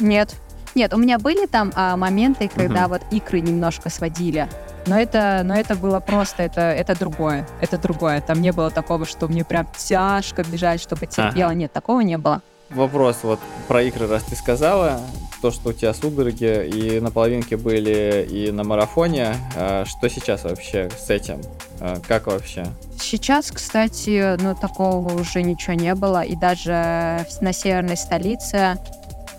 Нет. 0.00 0.34
Нет, 0.74 0.92
у 0.92 0.98
меня 0.98 1.18
были 1.18 1.46
там 1.46 1.72
а, 1.74 1.96
моменты, 1.96 2.50
когда 2.54 2.84
угу. 2.84 2.94
вот 2.94 3.02
икры 3.10 3.40
немножко 3.40 3.88
сводили. 3.88 4.48
Но 4.86 4.98
это, 4.98 5.42
но 5.44 5.54
это 5.54 5.74
было 5.74 6.00
просто, 6.00 6.44
это, 6.44 6.60
это 6.60 6.98
другое, 6.98 7.46
это 7.60 7.76
другое. 7.76 8.20
Там 8.20 8.40
не 8.40 8.52
было 8.52 8.70
такого, 8.70 9.04
что 9.04 9.26
мне 9.26 9.44
прям 9.44 9.66
тяжко 9.76 10.44
бежать, 10.44 10.80
чтобы 10.80 11.06
терпело. 11.06 11.46
Ага. 11.46 11.54
Нет, 11.54 11.72
такого 11.72 12.00
не 12.00 12.16
было. 12.18 12.40
Вопрос 12.70 13.18
вот 13.22 13.38
про 13.68 13.82
игры, 13.82 14.08
раз 14.08 14.24
ты 14.24 14.34
сказала, 14.34 15.00
то, 15.40 15.50
что 15.50 15.70
у 15.70 15.72
тебя 15.72 15.94
судороги 15.94 16.66
и 16.66 17.00
на 17.00 17.10
половинке 17.10 17.56
были, 17.56 18.26
и 18.28 18.50
на 18.50 18.64
марафоне. 18.64 19.36
А 19.54 19.84
что 19.84 20.08
сейчас 20.08 20.44
вообще 20.44 20.90
с 20.98 21.10
этим? 21.10 21.40
А 21.80 22.00
как 22.06 22.26
вообще? 22.26 22.66
Сейчас, 23.00 23.50
кстати, 23.50 24.36
ну 24.40 24.54
такого 24.54 25.12
уже 25.14 25.42
ничего 25.42 25.74
не 25.74 25.94
было. 25.94 26.22
И 26.22 26.34
даже 26.34 27.24
на 27.40 27.52
северной 27.52 27.96
столице 27.96 28.78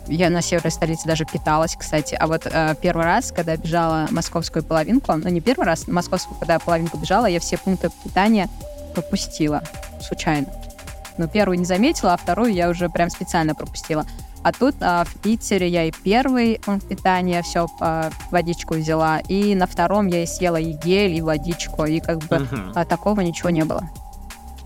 я 0.08 0.30
на 0.30 0.42
северной 0.42 0.72
столице 0.72 1.08
даже 1.08 1.26
питалась, 1.26 1.76
кстати. 1.76 2.16
А 2.16 2.28
вот 2.28 2.46
э, 2.46 2.76
первый 2.82 3.06
раз, 3.06 3.32
когда 3.32 3.56
бежала 3.56 4.08
московскую 4.12 4.64
половинку, 4.64 5.14
ну 5.14 5.30
не 5.30 5.42
первый 5.42 5.66
раз, 5.66 5.88
московскую, 5.88 6.38
когда 6.40 6.54
я 6.54 6.60
половинку 6.60 6.98
бежала, 6.98 7.26
я 7.26 7.40
все 7.40 7.58
пункты 7.58 7.90
питания 8.04 8.50
пропустила 8.94 9.62
случайно. 10.02 10.48
Ну, 11.18 11.28
первую 11.28 11.58
не 11.58 11.66
заметила, 11.66 12.14
а 12.14 12.18
вторую 12.18 12.54
я 12.54 12.70
уже 12.70 12.90
прям 12.90 13.10
специально 13.10 13.56
пропустила. 13.56 14.06
А 14.44 14.52
тут 14.54 14.76
а, 14.82 15.04
в 15.04 15.16
Питере 15.16 15.68
я 15.68 15.86
и 15.86 15.92
первый 15.92 16.60
пункт 16.64 16.88
питания 16.88 17.42
все 17.42 17.68
а, 17.82 18.12
водичку 18.32 18.76
взяла, 18.76 19.20
и 19.20 19.56
на 19.56 19.68
втором 19.68 20.08
я 20.08 20.24
и 20.24 20.26
съела 20.26 20.58
и 20.58 20.74
гель, 20.74 21.16
и 21.16 21.22
водичку, 21.22 21.86
и 21.86 22.00
как 22.00 22.20
бы 22.20 22.38
угу. 22.38 22.56
а, 22.76 22.86
такого 22.86 23.22
ничего 23.22 23.50
не 23.50 23.66
было. 23.66 23.90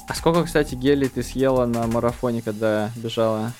А 0.08 0.13
сколько, 0.13 0.43
кстати, 0.43 0.75
гелей 0.75 1.08
ты 1.08 1.23
съела 1.23 1.65
на 1.65 1.88
марафоне, 1.88 2.41
когда 2.41 2.91
бежала? 2.95 3.54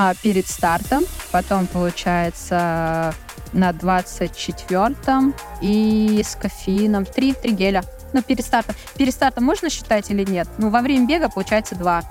А, 0.00 0.14
перед 0.14 0.46
стартом, 0.46 1.02
потом, 1.32 1.66
получается, 1.66 3.12
на 3.52 3.70
24-м 3.70 5.34
и 5.60 6.22
с 6.24 6.36
кофеином 6.36 7.04
3, 7.04 7.32
3 7.32 7.52
геля. 7.52 7.82
Ну, 8.12 8.22
перед 8.22 8.44
стартом. 8.44 8.76
Перед 8.96 9.12
стартом 9.12 9.42
можно 9.42 9.68
считать 9.68 10.08
или 10.12 10.22
нет? 10.22 10.46
Ну, 10.56 10.70
во 10.70 10.82
время 10.82 11.08
бега, 11.08 11.28
получается, 11.28 11.74
2. 11.74 12.02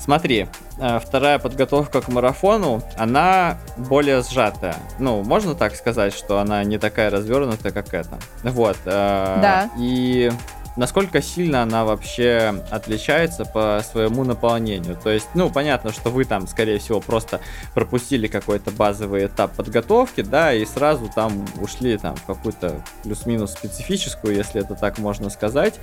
Смотри, 0.00 0.48
э, 0.78 0.98
вторая 0.98 1.38
подготовка 1.38 2.00
к 2.00 2.08
марафону, 2.08 2.82
она 2.98 3.58
более 3.76 4.24
сжатая. 4.24 4.74
Ну, 4.98 5.22
можно 5.22 5.54
так 5.54 5.76
сказать, 5.76 6.14
что 6.14 6.40
она 6.40 6.64
не 6.64 6.78
такая 6.78 7.10
развернутая, 7.10 7.70
как 7.70 7.94
эта. 7.94 8.18
Вот. 8.42 8.76
Э, 8.86 9.38
да. 9.40 9.70
И 9.78 10.32
насколько 10.76 11.22
сильно 11.22 11.62
она 11.62 11.84
вообще 11.84 12.62
отличается 12.70 13.44
по 13.44 13.82
своему 13.90 14.24
наполнению. 14.24 14.96
То 14.96 15.10
есть, 15.10 15.28
ну, 15.34 15.50
понятно, 15.50 15.92
что 15.92 16.10
вы 16.10 16.24
там, 16.24 16.46
скорее 16.46 16.78
всего, 16.78 17.00
просто 17.00 17.40
пропустили 17.74 18.26
какой-то 18.26 18.70
базовый 18.70 19.26
этап 19.26 19.52
подготовки, 19.54 20.22
да, 20.22 20.52
и 20.52 20.64
сразу 20.64 21.10
там 21.14 21.44
ушли 21.60 21.96
там 21.98 22.16
в 22.16 22.24
какую-то 22.24 22.82
плюс-минус 23.02 23.52
специфическую, 23.52 24.34
если 24.36 24.60
это 24.60 24.74
так 24.74 24.98
можно 24.98 25.30
сказать. 25.30 25.74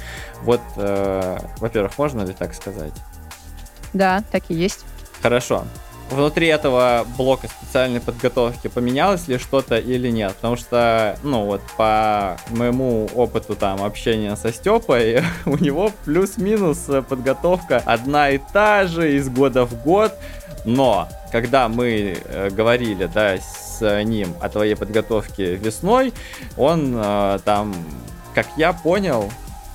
Вот, 0.42 0.62
э, 0.78 1.38
во-первых, 1.58 1.98
можно 1.98 2.22
ли 2.22 2.34
так 2.34 2.54
сказать? 2.54 2.94
Да, 3.94 4.24
так 4.32 4.44
и 4.50 4.54
есть. 4.54 4.86
Хорошо. 5.22 5.66
Внутри 6.14 6.46
этого 6.46 7.08
блока 7.18 7.48
специальной 7.48 8.00
подготовки 8.00 8.68
поменялось 8.68 9.28
ли 9.28 9.40
что-то 9.40 9.80
или 9.80 10.10
нет? 10.10 10.36
Потому 10.36 10.58
что, 10.58 11.18
ну 11.24 11.46
вот, 11.46 11.62
по 11.76 12.38
моему 12.50 13.10
опыту 13.16 13.56
там 13.56 13.82
общения 13.82 14.36
со 14.36 14.54
Степой, 14.54 15.24
у 15.48 15.58
него 15.58 15.92
плюс-минус 16.06 16.88
подготовка 17.10 17.82
одна 17.84 18.30
и 18.30 18.38
та 18.38 18.86
же 18.86 19.16
из 19.16 19.28
года 19.28 19.66
в 19.66 19.82
год. 19.82 20.14
Но, 20.66 21.10
когда 21.32 21.68
мы 21.68 22.16
э, 22.24 22.50
говорили, 22.52 23.10
да, 23.12 23.38
с 23.38 24.04
ним 24.04 24.36
о 24.40 24.50
твоей 24.50 24.76
подготовке 24.76 25.56
весной, 25.56 26.14
он 26.58 26.94
э, 26.96 27.40
там, 27.44 27.74
как 28.36 28.46
я 28.56 28.72
понял, 28.72 29.32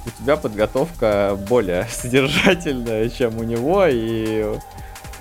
у 0.06 0.22
тебя 0.22 0.36
подготовка 0.36 1.36
более 1.48 1.88
содержательная, 1.90 3.08
чем 3.08 3.38
у 3.38 3.42
него, 3.42 3.86
и 3.88 4.46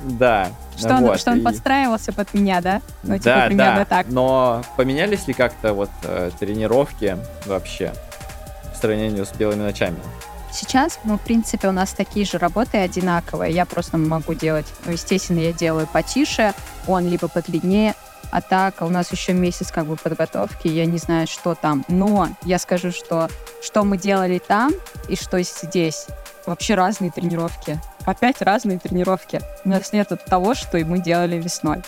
да. 0.03 0.51
Что, 0.77 0.97
вот, 0.97 1.11
он, 1.11 1.17
что 1.17 1.31
он 1.31 1.39
и... 1.39 1.41
подстраивался 1.41 2.13
под 2.13 2.33
меня, 2.33 2.61
да? 2.61 2.81
Ну, 3.03 3.17
типа, 3.17 3.25
да, 3.25 3.45
примерно 3.47 3.79
да. 3.79 3.85
так. 3.85 4.07
Но 4.09 4.63
поменялись 4.75 5.27
ли 5.27 5.33
как-то 5.33 5.73
вот 5.73 5.89
э, 6.03 6.31
тренировки 6.39 7.17
вообще 7.45 7.93
в 8.73 8.77
сравнении 8.77 9.23
с 9.23 9.31
белыми 9.33 9.63
ночами? 9.63 9.97
Сейчас, 10.51 10.99
ну, 11.03 11.17
в 11.17 11.21
принципе, 11.21 11.67
у 11.67 11.71
нас 11.71 11.91
такие 11.91 12.25
же 12.25 12.37
работы 12.37 12.77
одинаковые. 12.77 13.53
Я 13.53 13.65
просто 13.65 13.97
могу 13.97 14.33
делать, 14.33 14.65
ну, 14.85 14.93
естественно, 14.93 15.39
я 15.39 15.51
делаю 15.51 15.87
потише, 15.87 16.53
он 16.87 17.07
либо 17.07 17.27
подлиннее, 17.27 17.95
а 18.31 18.41
так 18.41 18.81
у 18.81 18.89
нас 18.89 19.11
еще 19.11 19.33
месяц 19.33 19.71
как 19.71 19.85
бы 19.85 19.95
подготовки, 19.95 20.67
я 20.67 20.85
не 20.85 20.97
знаю, 20.97 21.27
что 21.27 21.55
там. 21.55 21.85
Но 21.87 22.29
я 22.43 22.59
скажу, 22.59 22.91
что 22.91 23.29
что 23.61 23.83
мы 23.83 23.97
делали 23.97 24.39
там 24.39 24.71
и 25.09 25.15
что 25.15 25.41
здесь, 25.41 26.07
вообще 26.47 26.75
разные 26.75 27.11
тренировки. 27.11 27.79
Опять 28.05 28.41
разные 28.41 28.79
тренировки. 28.79 29.41
У 29.65 29.69
нас 29.69 29.93
нет 29.93 30.11
того, 30.25 30.55
что 30.55 30.77
и 30.77 30.83
мы 30.83 30.99
делали 30.99 31.37
весной 31.37 31.83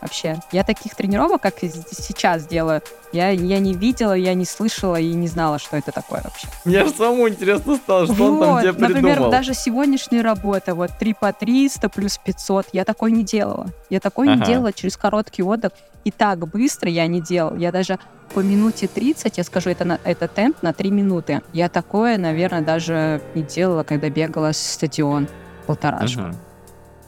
вообще. 0.00 0.40
Я 0.52 0.64
таких 0.64 0.94
тренировок, 0.94 1.42
как 1.42 1.54
сейчас 1.60 2.46
делаю, 2.46 2.82
я, 3.12 3.30
я 3.30 3.58
не 3.58 3.74
видела, 3.74 4.12
я 4.12 4.34
не 4.34 4.44
слышала 4.44 4.96
и 4.96 5.12
не 5.12 5.26
знала, 5.26 5.58
что 5.58 5.76
это 5.76 5.92
такое 5.92 6.20
вообще. 6.22 6.46
Мне 6.64 6.84
же 6.84 6.90
самому 6.90 7.28
интересно 7.28 7.76
стало, 7.76 8.06
что 8.06 8.14
вот, 8.14 8.30
он 8.30 8.40
там 8.40 8.60
тебе 8.62 8.72
придумал. 8.72 8.94
Например, 8.94 9.30
даже 9.30 9.54
сегодняшняя 9.54 10.22
работа, 10.22 10.74
вот 10.74 10.90
3 10.98 11.14
по 11.14 11.32
300 11.32 11.88
плюс 11.88 12.18
500, 12.18 12.68
я 12.72 12.84
такой 12.84 13.12
не 13.12 13.24
делала. 13.24 13.66
Я 13.88 14.00
такой 14.00 14.28
ага. 14.28 14.38
не 14.38 14.46
делала 14.46 14.72
через 14.72 14.96
короткий 14.96 15.42
отдых. 15.42 15.72
И 16.04 16.10
так 16.10 16.38
быстро 16.48 16.88
я 16.90 17.06
не 17.06 17.20
делала. 17.20 17.56
Я 17.56 17.72
даже 17.72 17.98
по 18.32 18.40
минуте 18.40 18.86
30, 18.86 19.36
я 19.36 19.44
скажу, 19.44 19.70
это, 19.70 19.84
на, 19.84 19.98
это 20.04 20.28
темп 20.28 20.62
на 20.62 20.72
3 20.72 20.90
минуты. 20.90 21.42
Я 21.52 21.68
такое, 21.68 22.16
наверное, 22.16 22.62
даже 22.62 23.20
не 23.34 23.42
делала, 23.42 23.82
когда 23.82 24.08
бегала 24.08 24.52
стадион 24.52 25.28
полторашку. 25.66 26.20
Ага. 26.20 26.36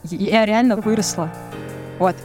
Я 0.05 0.44
реально 0.44 0.76
выросла. 0.76 1.31
Вот. 1.98 2.16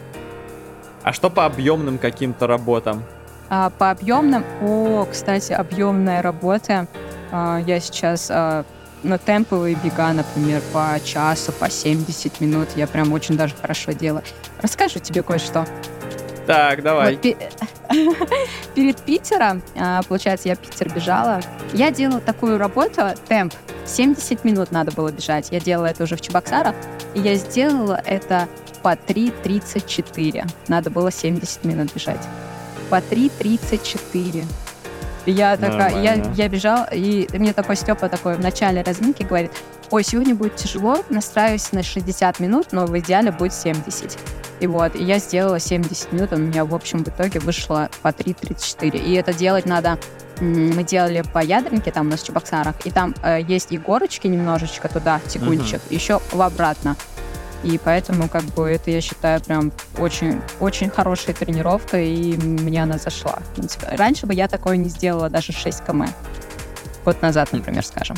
А 1.07 1.13
что 1.13 1.29
по 1.29 1.45
объемным 1.45 1.99
каким-то 1.99 2.47
работам? 2.47 3.01
А, 3.47 3.69
по 3.69 3.91
объемным, 3.91 4.43
о, 4.61 5.07
кстати, 5.09 5.53
объемная 5.53 6.21
работа. 6.21 6.85
А, 7.31 7.61
я 7.65 7.79
сейчас 7.79 8.27
а, 8.29 8.65
на 9.03 9.17
темповые 9.17 9.77
бега, 9.81 10.11
например, 10.11 10.61
по 10.73 10.99
часу, 11.01 11.53
по 11.53 11.69
70 11.69 12.41
минут, 12.41 12.67
я 12.75 12.87
прям 12.87 13.13
очень 13.13 13.37
даже 13.37 13.55
хорошо 13.55 13.93
делаю. 13.93 14.21
Расскажу 14.61 14.99
тебе 14.99 15.23
кое-что. 15.23 15.65
Так, 16.47 16.81
давай. 16.81 17.15
Вот, 17.15 17.21
перед 18.75 18.97
Питером, 19.01 19.61
а, 19.75 20.01
получается, 20.03 20.47
я 20.47 20.55
Питер 20.55 20.91
бежала, 20.93 21.41
я 21.73 21.91
делала 21.91 22.21
такую 22.21 22.57
работу, 22.57 23.01
темп, 23.27 23.53
70 23.85 24.43
минут 24.43 24.71
надо 24.71 24.91
было 24.91 25.11
бежать. 25.11 25.49
Я 25.51 25.59
делала 25.59 25.87
это 25.87 26.03
уже 26.03 26.15
в 26.15 26.21
Чебоксарах, 26.21 26.75
и 27.13 27.19
я 27.19 27.35
сделала 27.35 28.01
это 28.05 28.47
по 28.81 28.93
3.34. 28.93 30.49
Надо 30.67 30.89
было 30.89 31.11
70 31.11 31.65
минут 31.65 31.93
бежать. 31.93 32.25
По 32.89 32.95
3.34. 32.95 34.45
Я 35.25 35.57
такая, 35.57 36.01
я, 36.01 36.13
я 36.35 36.47
бежала, 36.47 36.87
и 36.89 37.27
мне 37.37 37.51
такой 37.51 37.75
Степа 37.75 38.07
такой 38.07 38.35
в 38.35 38.39
начале 38.39 38.81
разминки 38.81 39.23
говорит, 39.23 39.51
ой, 39.91 40.03
сегодня 40.03 40.35
будет 40.35 40.55
тяжело, 40.55 41.03
настраивайся 41.09 41.75
на 41.75 41.83
60 41.83 42.39
минут, 42.39 42.67
но 42.71 42.85
в 42.85 42.97
идеале 42.99 43.31
будет 43.31 43.53
70. 43.53 44.17
И 44.59 44.67
вот, 44.67 44.95
и 44.95 45.03
я 45.03 45.19
сделала 45.19 45.59
70 45.59 46.11
минут, 46.13 46.33
у 46.33 46.37
меня 46.37 46.65
в 46.65 46.73
общем 46.73 47.03
в 47.03 47.07
итоге 47.07 47.39
вышло 47.39 47.89
по 48.01 48.09
3.34. 48.09 48.97
И 48.97 49.13
это 49.13 49.33
делать 49.33 49.65
надо, 49.65 49.99
мы 50.39 50.83
делали 50.83 51.23
по 51.33 51.39
ядренке 51.39 51.91
там 51.91 52.07
у 52.07 52.09
нас 52.11 52.21
в 52.21 52.25
Чебоксарах, 52.25 52.75
и 52.85 52.91
там 52.91 53.13
э, 53.23 53.41
есть 53.47 53.71
и 53.71 53.77
горочки 53.77 54.27
немножечко 54.27 54.87
туда, 54.89 55.19
текунчик, 55.27 55.81
uh-huh. 55.81 55.93
еще 55.93 56.19
в 56.31 56.41
обратно. 56.41 56.95
И 57.63 57.79
поэтому, 57.83 58.29
как 58.29 58.43
бы, 58.43 58.69
это, 58.69 58.91
я 58.91 59.01
считаю, 59.01 59.41
прям 59.41 59.71
очень, 59.97 60.41
очень 60.59 60.89
хорошая 60.89 61.35
тренировка, 61.35 61.99
и 61.99 62.37
мне 62.37 62.83
она 62.83 62.97
зашла. 62.97 63.39
В 63.51 63.55
принципе. 63.55 63.87
Раньше 63.91 64.27
бы 64.27 64.33
я 64.33 64.47
такое 64.47 64.77
не 64.77 64.89
сделала 64.89 65.29
даже 65.29 65.53
6 65.53 65.85
км. 65.85 66.07
Год 67.03 67.21
назад, 67.21 67.51
например, 67.53 67.83
скажем. 67.83 68.15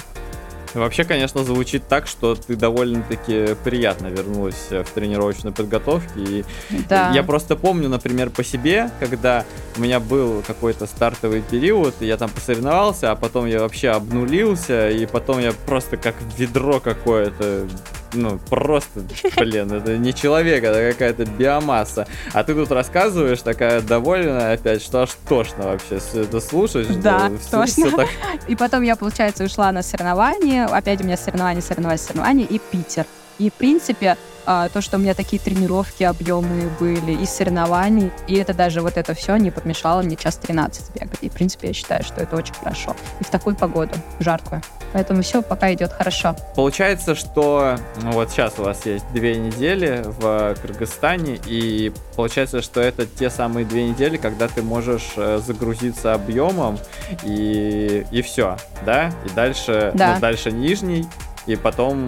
Вообще, 0.73 1.03
конечно, 1.03 1.43
звучит 1.43 1.87
так, 1.87 2.07
что 2.07 2.35
ты 2.35 2.55
довольно-таки 2.55 3.55
приятно 3.63 4.07
вернулась 4.07 4.69
в 4.69 4.85
тренировочной 4.93 5.51
подготовке. 5.51 6.19
И 6.19 6.45
да. 6.89 7.11
Я 7.13 7.23
просто 7.23 7.55
помню, 7.55 7.89
например, 7.89 8.29
по 8.29 8.43
себе, 8.43 8.91
когда 8.99 9.45
у 9.77 9.81
меня 9.81 9.99
был 9.99 10.43
какой-то 10.45 10.85
стартовый 10.85 11.41
период, 11.41 11.95
я 12.01 12.17
там 12.17 12.29
посоревновался, 12.29 13.11
а 13.11 13.15
потом 13.15 13.45
я 13.45 13.59
вообще 13.59 13.89
обнулился, 13.89 14.89
и 14.89 15.05
потом 15.05 15.39
я 15.39 15.53
просто 15.65 15.97
как 15.97 16.15
ведро 16.37 16.79
какое-то 16.79 17.67
ну, 18.13 18.39
просто, 18.49 19.01
блин, 19.37 19.71
это 19.71 19.97
не 19.97 20.13
человек, 20.13 20.63
это 20.63 20.91
какая-то 20.91 21.25
биомасса. 21.25 22.07
А 22.33 22.43
ты 22.43 22.53
тут 22.53 22.71
рассказываешь, 22.71 23.41
такая 23.41 23.81
довольная 23.81 24.53
опять, 24.53 24.81
что 24.81 25.03
аж 25.03 25.11
тошно 25.27 25.65
вообще 25.65 25.99
это 26.13 26.39
слушаешь. 26.39 26.87
Да, 26.87 27.31
тошно. 27.51 27.91
Так... 27.91 28.07
И 28.47 28.55
потом 28.55 28.83
я, 28.83 28.95
получается, 28.95 29.43
ушла 29.43 29.71
на 29.71 29.81
соревнования, 29.81 30.65
опять 30.65 31.01
у 31.01 31.03
меня 31.03 31.17
соревнования, 31.17 31.61
соревнования, 31.61 31.97
соревнования, 31.97 32.45
и 32.45 32.59
Питер. 32.59 33.05
И, 33.37 33.49
в 33.49 33.53
принципе, 33.53 34.17
а, 34.45 34.67
то, 34.69 34.81
что 34.81 34.97
у 34.97 34.99
меня 34.99 35.13
такие 35.13 35.41
тренировки 35.41 36.03
объемные 36.03 36.69
были 36.79 37.11
и 37.11 37.25
соревнований, 37.25 38.11
и 38.27 38.35
это 38.35 38.53
даже 38.53 38.81
вот 38.81 38.97
это 38.97 39.13
все 39.13 39.35
не 39.37 39.51
помешало 39.51 40.01
мне 40.01 40.15
час 40.15 40.37
13 40.37 40.95
бегать. 40.95 41.19
И, 41.21 41.29
в 41.29 41.33
принципе, 41.33 41.67
я 41.67 41.73
считаю, 41.73 42.03
что 42.03 42.21
это 42.21 42.35
очень 42.35 42.53
хорошо. 42.53 42.95
И 43.19 43.23
в 43.23 43.29
такую 43.29 43.55
погоду, 43.55 43.93
жаркую. 44.19 44.61
Поэтому 44.93 45.21
все 45.21 45.41
пока 45.41 45.71
идет 45.73 45.93
хорошо. 45.93 46.35
Получается, 46.55 47.15
что 47.15 47.77
ну, 48.01 48.11
вот 48.11 48.31
сейчас 48.31 48.57
у 48.57 48.63
вас 48.63 48.85
есть 48.85 49.05
две 49.13 49.35
недели 49.35 50.03
в 50.05 50.55
Кыргызстане, 50.61 51.39
и 51.45 51.91
получается, 52.15 52.61
что 52.61 52.81
это 52.81 53.05
те 53.05 53.29
самые 53.29 53.65
две 53.65 53.87
недели, 53.87 54.17
когда 54.17 54.47
ты 54.47 54.61
можешь 54.61 55.11
э, 55.15 55.39
загрузиться 55.45 56.13
объемом, 56.13 56.79
и, 57.23 58.05
и 58.11 58.21
все, 58.21 58.57
да? 58.85 59.11
И 59.25 59.29
дальше, 59.35 59.91
да. 59.93 60.15
ну, 60.15 60.21
дальше 60.21 60.51
нижний, 60.51 61.05
и 61.45 61.55
потом 61.55 62.05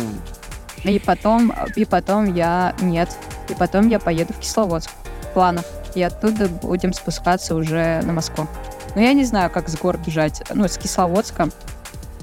и 0.83 0.99
потом, 0.99 1.53
и 1.75 1.85
потом 1.85 2.33
я... 2.33 2.73
Нет. 2.81 3.09
И 3.49 3.53
потом 3.53 3.87
я 3.89 3.99
поеду 3.99 4.33
в 4.33 4.39
Кисловодск. 4.39 4.89
В 5.21 5.33
планах. 5.33 5.65
И 5.93 6.01
оттуда 6.01 6.47
будем 6.47 6.93
спускаться 6.93 7.55
уже 7.55 8.01
на 8.03 8.13
Москву. 8.13 8.47
Но 8.95 9.01
я 9.01 9.13
не 9.13 9.23
знаю, 9.23 9.49
как 9.51 9.69
с 9.69 9.77
гор 9.77 9.97
бежать. 9.97 10.43
Ну, 10.53 10.67
с 10.67 10.77
Кисловодска. 10.77 11.49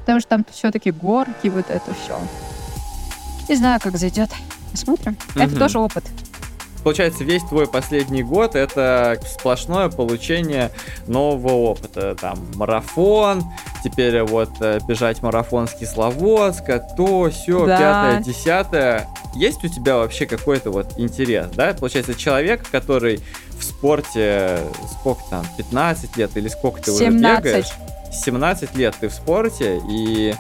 Потому 0.09 0.21
что 0.21 0.31
там 0.31 0.47
все-таки 0.51 0.91
горки, 0.91 1.49
вот 1.49 1.67
это 1.69 1.93
все. 1.93 2.19
Не 3.47 3.57
знаю, 3.57 3.79
как 3.79 3.99
зайдет. 3.99 4.31
Посмотрим. 4.71 5.19
Угу. 5.35 5.45
Это 5.45 5.59
тоже 5.59 5.79
опыт 5.79 6.05
получается, 6.83 7.23
весь 7.23 7.43
твой 7.43 7.67
последний 7.67 8.23
год 8.23 8.55
это 8.55 9.21
сплошное 9.27 9.91
получение 9.91 10.71
нового 11.07 11.53
опыта. 11.53 12.15
Там 12.19 12.39
марафон, 12.55 13.45
теперь 13.85 14.23
вот 14.23 14.49
э, 14.61 14.79
бежать 14.89 15.23
марафон 15.23 15.69
с 15.69 15.75
Кисловодска, 15.75 16.79
то, 16.97 17.29
все, 17.29 17.67
да. 17.67 17.77
пятое, 17.77 18.23
десятое. 18.23 19.09
Есть 19.35 19.63
у 19.65 19.69
тебя 19.69 19.97
вообще 19.97 20.25
какой-то 20.25 20.71
вот 20.71 20.99
интерес, 20.99 21.49
да? 21.51 21.75
Получается, 21.75 22.15
человек, 22.15 22.67
который 22.71 23.21
в 23.51 23.63
спорте 23.63 24.59
сколько 24.99 25.21
там, 25.29 25.45
15 25.59 26.17
лет 26.17 26.35
или 26.37 26.49
сколько 26.49 26.81
ты 26.81 26.93
17. 26.93 27.45
уже 27.45 27.51
бегаешь? 27.51 27.98
17 28.13 28.75
лет 28.77 28.95
ты 28.99 29.09
в 29.09 29.15
спорте, 29.15 29.81
и 29.89 30.35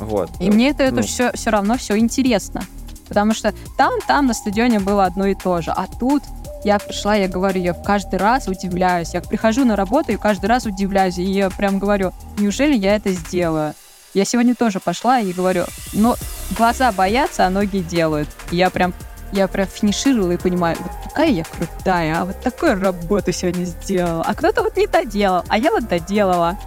вот. 0.00 0.30
И 0.40 0.50
мне 0.50 0.70
это, 0.70 0.84
ну. 0.84 0.98
это 0.98 1.02
все, 1.02 1.32
все 1.32 1.50
равно 1.50 1.76
все 1.76 1.98
интересно. 1.98 2.62
Потому 3.08 3.34
что 3.34 3.54
там, 3.76 3.92
там 4.06 4.26
на 4.26 4.34
стадионе 4.34 4.80
было 4.80 5.04
одно 5.04 5.26
и 5.26 5.34
то 5.34 5.62
же. 5.62 5.70
А 5.70 5.86
тут 5.86 6.22
я 6.64 6.78
пришла, 6.78 7.14
я 7.14 7.28
говорю, 7.28 7.60
я 7.60 7.72
каждый 7.72 8.18
раз 8.18 8.48
удивляюсь. 8.48 9.14
Я 9.14 9.20
прихожу 9.20 9.64
на 9.64 9.76
работу 9.76 10.12
и 10.12 10.16
каждый 10.16 10.46
раз 10.46 10.66
удивляюсь. 10.66 11.18
И 11.18 11.22
я 11.22 11.50
прям 11.50 11.78
говорю, 11.78 12.12
неужели 12.36 12.76
я 12.76 12.96
это 12.96 13.10
сделаю? 13.12 13.74
Я 14.14 14.24
сегодня 14.24 14.54
тоже 14.54 14.80
пошла 14.80 15.20
и 15.20 15.32
говорю, 15.32 15.64
но 15.92 16.16
глаза 16.56 16.92
боятся, 16.92 17.46
а 17.46 17.50
ноги 17.50 17.78
делают. 17.78 18.28
И 18.50 18.56
я 18.56 18.70
прям 18.70 18.94
я 19.32 19.46
прям 19.46 19.66
финишировала 19.66 20.32
и 20.32 20.36
понимаю, 20.38 20.76
вот 20.80 20.90
какая 21.04 21.28
я 21.28 21.44
крутая, 21.44 22.20
а 22.20 22.24
вот 22.24 22.40
такую 22.40 22.80
работу 22.80 23.30
сегодня 23.32 23.64
сделала. 23.64 24.22
А 24.26 24.34
кто-то 24.34 24.62
вот 24.62 24.76
не 24.76 24.86
доделал, 24.86 25.44
а 25.48 25.58
я 25.58 25.70
вот 25.70 25.86
доделала. 25.86 26.58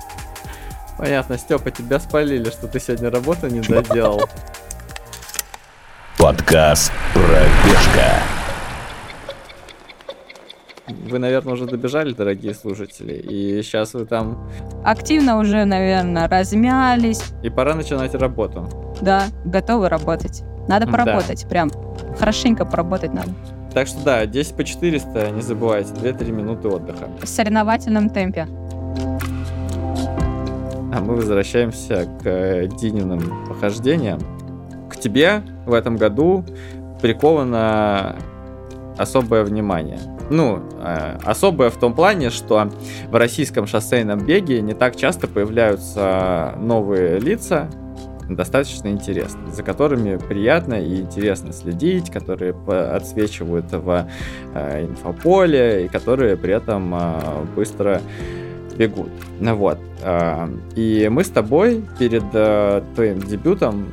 Понятно, 1.01 1.35
Степа, 1.39 1.71
тебя 1.71 1.99
спалили, 1.99 2.51
что 2.51 2.67
ты 2.67 2.79
сегодня 2.79 3.09
работу 3.09 3.47
не 3.47 3.61
доделал. 3.61 4.21
Подкаст 6.19 6.91
«Пробежка». 7.11 8.19
Вы, 11.09 11.17
наверное, 11.17 11.55
уже 11.55 11.65
добежали, 11.65 12.13
дорогие 12.13 12.53
слушатели, 12.53 13.13
и 13.13 13.63
сейчас 13.63 13.95
вы 13.95 14.05
там... 14.05 14.47
Активно 14.85 15.39
уже, 15.39 15.65
наверное, 15.65 16.27
размялись. 16.27 17.23
И 17.41 17.49
пора 17.49 17.73
начинать 17.73 18.13
работу. 18.13 18.69
Да, 19.01 19.23
готовы 19.43 19.89
работать. 19.89 20.43
Надо 20.67 20.85
поработать, 20.85 21.41
да. 21.45 21.49
прям 21.49 21.71
хорошенько 22.19 22.63
поработать 22.63 23.11
надо. 23.11 23.31
Так 23.73 23.87
что 23.87 24.03
да, 24.03 24.27
10 24.27 24.55
по 24.55 24.63
400, 24.63 25.31
не 25.31 25.41
забывайте, 25.41 25.93
2-3 25.93 26.31
минуты 26.31 26.67
отдыха. 26.67 27.09
В 27.23 27.27
соревновательном 27.27 28.11
темпе. 28.11 28.47
А 30.93 30.99
мы 30.99 31.15
возвращаемся 31.15 32.07
к 32.21 32.25
э, 32.25 32.67
Дининым 32.67 33.47
похождениям 33.47 34.19
тебе 35.01 35.41
в 35.65 35.73
этом 35.73 35.97
году 35.97 36.45
приковано 37.01 38.15
особое 38.97 39.43
внимание. 39.43 39.99
Ну, 40.29 40.61
э, 40.79 41.17
особое 41.25 41.69
в 41.69 41.77
том 41.77 41.93
плане, 41.93 42.29
что 42.29 42.69
в 43.09 43.15
российском 43.15 43.67
шоссейном 43.67 44.25
беге 44.25 44.61
не 44.61 44.73
так 44.73 44.95
часто 44.95 45.27
появляются 45.27 46.53
новые 46.57 47.19
лица, 47.19 47.69
достаточно 48.29 48.87
интересные, 48.87 49.51
за 49.51 49.63
которыми 49.63 50.15
приятно 50.15 50.75
и 50.75 51.01
интересно 51.01 51.51
следить, 51.51 52.09
которые 52.09 52.55
отсвечивают 52.93 53.71
в 53.71 54.07
э, 54.53 54.85
инфополе 54.85 55.85
и 55.85 55.87
которые 55.89 56.37
при 56.37 56.53
этом 56.53 56.95
э, 56.95 57.45
быстро 57.55 58.01
бегут. 58.81 59.11
Ну 59.39 59.55
вот. 59.55 59.79
Э, 60.01 60.47
и 60.75 61.07
мы 61.09 61.23
с 61.23 61.29
тобой 61.29 61.83
перед 61.99 62.23
э, 62.33 62.81
твоим 62.95 63.19
дебютом 63.19 63.87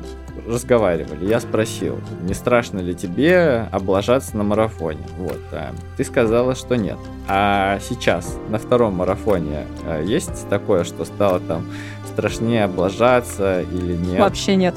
разговаривали, 0.47 1.25
я 1.25 1.39
спросил, 1.39 1.99
не 2.23 2.33
страшно 2.33 2.79
ли 2.79 2.95
тебе 2.95 3.67
облажаться 3.71 4.35
на 4.35 4.43
марафоне? 4.43 5.03
Вот, 5.17 5.39
а, 5.51 5.73
ты 5.95 6.03
сказала, 6.03 6.55
что 6.55 6.75
нет. 6.75 6.97
А 7.27 7.79
сейчас 7.87 8.35
на 8.49 8.57
втором 8.57 8.95
марафоне 8.95 9.65
а, 9.85 10.01
есть 10.01 10.49
такое, 10.49 10.85
что 10.85 11.05
стало 11.05 11.39
там 11.39 11.65
страшнее 12.07 12.63
облажаться 12.63 13.61
или 13.61 13.95
нет? 13.95 14.19
Вообще 14.19 14.55
нет. 14.55 14.75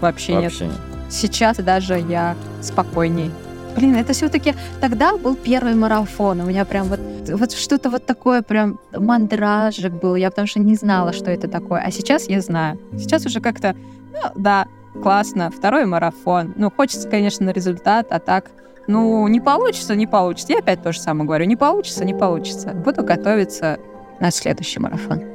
Вообще, 0.00 0.34
Вообще 0.34 0.66
нет. 0.66 0.72
нет. 0.72 1.12
Сейчас 1.12 1.58
даже 1.58 1.98
я 1.98 2.34
спокойней. 2.60 3.30
Блин, 3.76 3.96
это 3.96 4.12
все-таки 4.12 4.54
тогда 4.80 5.16
был 5.16 5.34
первый 5.34 5.74
марафон. 5.74 6.40
У 6.40 6.46
меня 6.46 6.64
прям 6.64 6.86
вот, 6.86 7.00
вот 7.28 7.52
что-то 7.52 7.90
вот 7.90 8.06
такое 8.06 8.42
прям 8.42 8.78
мандражик 8.92 9.92
был. 9.92 10.14
Я 10.14 10.30
потому 10.30 10.46
что 10.46 10.60
не 10.60 10.76
знала, 10.76 11.12
что 11.12 11.30
это 11.30 11.48
такое. 11.48 11.80
А 11.80 11.90
сейчас 11.90 12.28
я 12.28 12.40
знаю. 12.40 12.78
Сейчас 12.96 13.26
уже 13.26 13.40
как-то, 13.40 13.74
ну 14.12 14.30
да, 14.36 14.66
классно, 15.02 15.50
второй 15.50 15.86
марафон. 15.86 16.54
Ну, 16.56 16.70
хочется, 16.70 17.08
конечно, 17.08 17.46
на 17.46 17.50
результат, 17.50 18.06
а 18.10 18.20
так, 18.20 18.50
ну, 18.86 19.26
не 19.28 19.40
получится, 19.40 19.96
не 19.96 20.06
получится. 20.06 20.52
Я 20.52 20.58
опять 20.60 20.82
то 20.82 20.92
же 20.92 21.00
самое 21.00 21.26
говорю, 21.26 21.46
не 21.46 21.56
получится, 21.56 22.04
не 22.04 22.14
получится. 22.14 22.72
Буду 22.72 23.02
готовиться 23.02 23.78
на 24.20 24.30
следующий 24.30 24.78
марафон. 24.78 25.33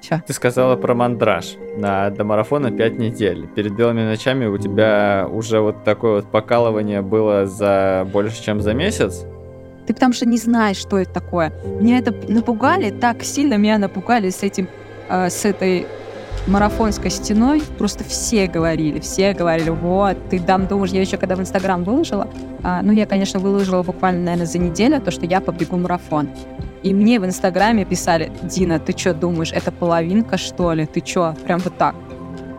Все. 0.00 0.22
Ты 0.26 0.32
сказала 0.32 0.76
про 0.76 0.94
мандраж. 0.94 1.56
На, 1.76 2.10
до 2.10 2.24
марафона 2.24 2.70
5 2.70 2.98
недель. 2.98 3.46
Перед 3.54 3.74
белыми 3.74 4.02
ночами 4.02 4.46
у 4.46 4.58
тебя 4.58 5.28
уже 5.30 5.60
вот 5.60 5.84
такое 5.84 6.16
вот 6.16 6.30
покалывание 6.30 7.02
было 7.02 7.46
за 7.46 8.06
больше, 8.12 8.42
чем 8.42 8.60
за 8.60 8.74
месяц? 8.74 9.24
Ты 9.86 9.94
потому 9.94 10.12
что 10.12 10.26
не 10.26 10.38
знаешь, 10.38 10.76
что 10.76 10.98
это 10.98 11.12
такое. 11.12 11.52
Меня 11.64 11.98
это 11.98 12.14
напугали, 12.28 12.90
так 12.90 13.22
сильно 13.22 13.54
меня 13.54 13.78
напугали 13.78 14.30
с 14.30 14.42
этим, 14.42 14.68
э, 15.08 15.28
с 15.30 15.44
этой 15.44 15.86
марафонской 16.46 17.10
стеной 17.10 17.62
просто 17.78 18.04
все 18.04 18.46
говорили, 18.46 19.00
все 19.00 19.34
говорили, 19.34 19.70
вот, 19.70 20.16
ты 20.30 20.40
там 20.40 20.66
думаешь, 20.66 20.90
я 20.90 21.00
еще 21.00 21.16
когда 21.16 21.36
в 21.36 21.40
Инстаграм 21.40 21.84
выложила, 21.84 22.28
а, 22.62 22.82
ну, 22.82 22.92
я, 22.92 23.06
конечно, 23.06 23.40
выложила 23.40 23.82
буквально, 23.82 24.22
наверное, 24.22 24.46
за 24.46 24.58
неделю 24.58 25.00
то, 25.00 25.10
что 25.10 25.26
я 25.26 25.40
побегу 25.40 25.76
марафон. 25.76 26.28
И 26.82 26.94
мне 26.94 27.20
в 27.20 27.26
Инстаграме 27.26 27.84
писали, 27.84 28.32
Дина, 28.42 28.78
ты 28.78 28.96
что 28.96 29.12
думаешь, 29.12 29.52
это 29.52 29.70
половинка, 29.70 30.38
что 30.38 30.72
ли? 30.72 30.86
Ты 30.86 31.02
что? 31.04 31.36
Прям 31.44 31.60
вот 31.60 31.76
так. 31.76 31.94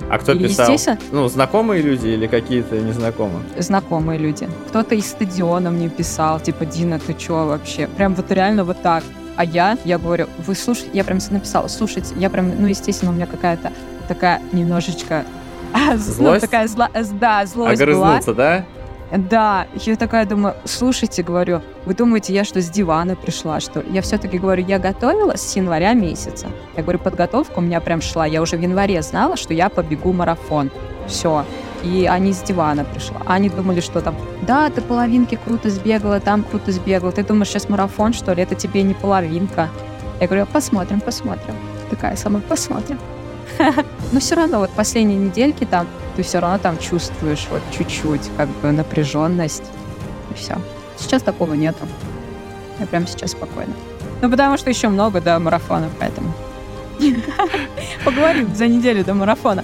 А 0.10 0.20
кто 0.20 0.34
и 0.34 0.40
писал? 0.40 0.76
Ну, 1.12 1.28
знакомые 1.30 1.82
люди 1.82 2.08
или 2.08 2.28
какие-то 2.28 2.78
незнакомые? 2.80 3.44
Знакомые 3.58 4.20
люди. 4.20 4.48
Кто-то 4.68 4.94
из 4.94 5.10
стадиона 5.10 5.72
мне 5.72 5.90
писал, 5.90 6.40
типа, 6.40 6.66
Дина, 6.66 7.00
ты 7.00 7.18
что 7.18 7.48
вообще? 7.48 7.88
Прям 7.88 8.14
вот 8.14 8.30
реально 8.30 8.64
вот 8.66 8.82
так. 8.82 9.04
А 9.38 9.46
я, 9.46 9.78
я 9.86 9.98
говорю, 9.98 10.28
вы 10.46 10.54
слушайте, 10.54 10.90
я 10.94 11.04
прям 11.04 11.20
написала, 11.30 11.68
слушайте, 11.68 12.14
я 12.18 12.30
прям, 12.30 12.52
ну, 12.62 12.68
естественно, 12.68 13.12
у 13.12 13.14
меня 13.16 13.26
какая-то 13.26 13.72
такая 14.08 14.42
немножечко... 14.52 15.24
Злость? 15.96 16.20
Ну, 16.20 16.40
такая 16.42 16.68
зла, 16.68 16.90
да, 17.14 17.46
злость 17.46 17.82
Огрызнуться, 17.82 18.34
была. 18.34 18.38
да? 18.38 18.66
Да, 19.12 19.68
я 19.76 19.96
такая 19.98 20.26
думаю, 20.26 20.56
слушайте, 20.64 21.22
говорю, 21.22 21.62
вы 21.86 21.94
думаете, 21.94 22.34
я 22.34 22.46
что, 22.46 22.62
с 22.62 22.70
дивана 22.70 23.16
пришла, 23.16 23.60
что 23.60 23.84
Я 23.92 24.02
все-таки 24.02 24.38
говорю, 24.38 24.66
я 24.66 24.80
готовилась 24.80 25.42
с 25.42 25.56
января 25.56 25.94
месяца. 25.94 26.48
Я 26.78 26.84
говорю, 26.84 27.00
подготовка 27.00 27.60
у 27.60 27.62
меня 27.62 27.82
прям 27.82 28.02
шла. 28.02 28.26
Я 28.26 28.42
уже 28.42 28.56
в 28.56 28.62
январе 28.62 29.02
знала, 29.02 29.36
что 29.36 29.54
я 29.54 29.68
побегу 29.70 30.14
марафон. 30.14 30.72
Все. 31.08 31.46
И 31.84 32.08
они 32.10 32.32
с 32.32 32.42
дивана 32.42 32.86
пришла. 32.86 33.18
Они 33.26 33.50
думали, 33.50 33.82
что 33.82 34.02
там, 34.02 34.16
да, 34.44 34.70
ты 34.70 34.82
половинки 34.82 35.38
круто 35.44 35.70
сбегала, 35.70 36.20
там 36.20 36.44
круто 36.44 36.72
сбегала. 36.72 37.12
Ты 37.12 37.24
думаешь, 37.24 37.50
сейчас 37.50 37.68
марафон, 37.68 38.14
что 38.14 38.34
ли? 38.34 38.44
Это 38.44 38.56
тебе 38.56 38.82
не 38.84 38.94
половинка. 38.94 39.70
Я 40.22 40.28
говорю, 40.28 40.46
посмотрим, 40.46 41.02
посмотрим. 41.02 41.56
Такая 41.90 42.16
сама, 42.16 42.40
посмотрим. 42.48 42.98
Но 44.12 44.20
все 44.20 44.36
равно 44.36 44.60
вот 44.60 44.70
последние 44.72 45.18
недельки 45.18 45.66
там, 45.66 45.88
ты 46.16 46.24
все 46.24 46.40
равно 46.40 46.58
там 46.58 46.78
чувствуешь 46.78 47.48
вот 47.50 47.62
чуть-чуть 47.78 48.30
как 48.38 48.50
бы 48.50 48.72
напряженность. 48.72 49.64
И 50.32 50.34
все. 50.34 50.58
Сейчас 50.98 51.22
такого 51.24 51.54
нету. 51.54 51.86
Я 52.80 52.86
прям 52.86 53.08
сейчас 53.08 53.32
спокойно. 53.32 53.74
Ну, 54.22 54.30
потому 54.30 54.58
что 54.58 54.70
еще 54.70 54.88
много 54.90 55.22
до 55.22 55.40
марафона, 55.40 55.90
поэтому. 56.00 56.34
Поговорим 58.06 58.54
за 58.56 58.68
неделю 58.68 59.04
до 59.04 59.14
марафона. 59.14 59.64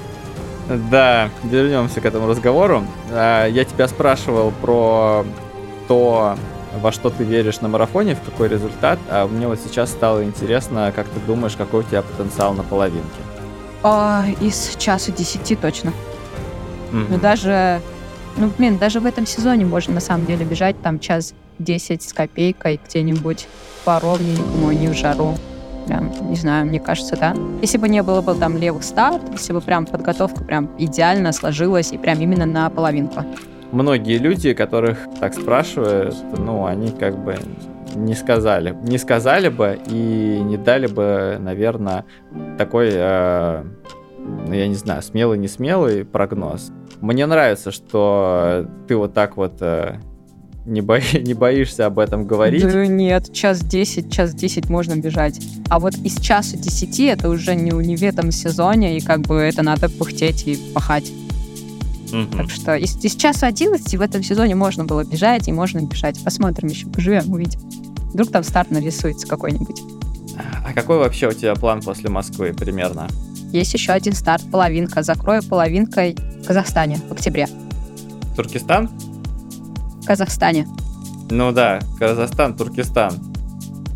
Да, 0.68 1.30
вернемся 1.44 2.02
к 2.02 2.06
этому 2.06 2.28
разговору. 2.28 2.84
А, 3.12 3.48
я 3.48 3.64
тебя 3.64 3.88
спрашивал 3.88 4.52
про 4.52 5.26
то, 5.88 6.36
во 6.82 6.92
что 6.92 7.10
ты 7.10 7.24
веришь 7.24 7.62
на 7.62 7.68
марафоне, 7.68 8.16
в 8.16 8.22
какой 8.22 8.50
результат, 8.50 9.00
а 9.10 9.28
мне 9.28 9.48
вот 9.48 9.60
сейчас 9.60 9.92
стало 9.92 10.24
интересно, 10.24 10.92
как 10.96 11.08
ты 11.08 11.20
думаешь, 11.26 11.56
какой 11.56 11.82
у 11.82 11.84
тебя 11.84 12.02
потенциал 12.02 12.54
на 12.54 12.64
половинке? 12.64 13.22
А, 13.90 14.26
из 14.42 14.76
часу 14.78 15.14
десяти 15.14 15.56
точно. 15.56 15.94
Mm-hmm. 16.92 17.06
Ну 17.10 17.18
даже, 17.20 17.82
ну 18.36 18.52
блин, 18.58 18.78
даже 18.78 19.00
в 19.00 19.06
этом 19.06 19.26
сезоне 19.26 19.66
можно 19.66 19.94
на 19.94 20.00
самом 20.02 20.26
деле 20.26 20.46
бежать 20.46 20.82
там 20.82 21.00
час 21.00 21.34
десять 21.58 22.04
с 22.04 22.12
копейкой 22.12 22.82
где-нибудь 22.86 23.48
по 23.86 24.00
ровненькому, 24.00 24.74
не 24.74 24.90
в 24.90 24.94
жару. 24.94 25.36
Прям, 25.88 26.12
не 26.30 26.36
знаю, 26.36 26.66
мне 26.66 26.82
кажется, 26.82 27.16
да. 27.16 27.34
Если 27.62 27.78
бы 27.78 27.88
не 27.88 28.04
было 28.04 28.22
бы 28.22 28.36
там 28.36 28.58
левых 28.58 28.84
старт, 28.84 29.22
если 29.32 29.54
бы 29.54 29.62
прям 29.62 29.86
подготовка 29.86 30.44
прям 30.44 30.70
идеально 30.78 31.32
сложилась 31.32 31.94
и 31.94 31.98
прям 31.98 32.20
именно 32.20 32.46
на 32.46 32.70
половинку 32.70 33.24
многие 33.72 34.18
люди, 34.18 34.54
которых 34.54 34.98
так 35.20 35.34
спрашивают, 35.34 36.16
ну, 36.38 36.66
они 36.66 36.92
как 36.92 37.18
бы 37.18 37.36
не 37.98 38.16
сказали. 38.16 38.76
Не 38.84 38.98
сказали 38.98 39.50
бы 39.50 39.80
и 39.88 40.40
не 40.44 40.58
дали 40.58 40.88
бы, 40.88 41.38
наверное, 41.40 42.06
такой, 42.58 42.90
э, 42.92 43.64
ну, 44.20 44.54
я 44.54 44.68
не 44.68 44.76
знаю, 44.76 45.02
смелый, 45.02 45.38
не 45.38 45.48
смелый 45.48 46.06
прогноз. 46.06 46.72
Мне 47.02 47.26
нравится, 47.26 47.72
что 47.72 48.68
ты 48.88 48.96
вот 48.96 49.14
так 49.14 49.38
вот 49.38 49.58
э, 49.62 49.98
не, 50.66 50.82
бо... 50.82 51.00
не 51.14 51.34
боишься 51.34 51.86
об 51.86 52.00
этом 52.00 52.26
говорить? 52.26 52.64
Да 52.64 52.86
нет, 52.86 53.34
час 53.34 53.62
10, 53.62 54.12
час 54.12 54.34
10 54.34 54.70
можно 54.70 54.96
бежать. 54.96 55.40
А 55.70 55.80
вот 55.80 55.96
из 55.96 56.18
часа 56.20 56.58
10 56.58 57.00
это 57.00 57.30
уже 57.30 57.56
не, 57.56 57.72
не 57.72 57.96
в 57.96 58.04
этом 58.04 58.32
сезоне, 58.32 58.98
и 58.98 59.02
как 59.02 59.22
бы 59.22 59.36
это 59.36 59.64
надо 59.64 59.90
пыхтеть 59.90 60.48
и 60.48 60.58
пахать. 60.74 61.12
Угу. 62.12 62.38
Так 62.38 62.50
что 62.50 62.76
из, 62.76 63.04
из 63.04 63.16
часа 63.16 63.48
11 63.48 63.96
в 63.96 64.02
этом 64.02 64.24
сезоне 64.24 64.56
можно 64.56 64.86
было 64.86 65.04
бежать 65.04 65.48
и 65.48 65.52
можно 65.52 65.82
бежать. 65.82 66.24
Посмотрим 66.24 66.70
еще, 66.70 66.88
поживем, 66.88 67.32
увидим. 67.32 67.60
Вдруг 68.18 68.32
там 68.32 68.44
старт 68.44 68.72
нарисуется 68.72 69.28
какой-нибудь. 69.28 69.80
А 70.66 70.74
какой 70.74 70.98
вообще 70.98 71.28
у 71.28 71.34
тебя 71.34 71.54
план 71.54 71.84
после 71.84 72.10
Москвы 72.10 72.52
примерно? 72.52 73.08
Есть 73.54 73.76
еще 73.76 73.92
один 73.92 74.14
старт, 74.14 74.42
половинка. 74.52 75.04
Закрою 75.04 75.44
половинкой 75.44 76.18
в 76.42 76.48
Казахстане 76.48 76.98
в 77.10 77.12
октябре. 77.12 77.48
Туркестан? 78.36 78.90
В 80.02 80.06
Казахстане. 80.08 80.68
Ну 81.30 81.52
да, 81.52 81.80
Казахстан, 82.00 82.58
Туркестан. 82.58 83.14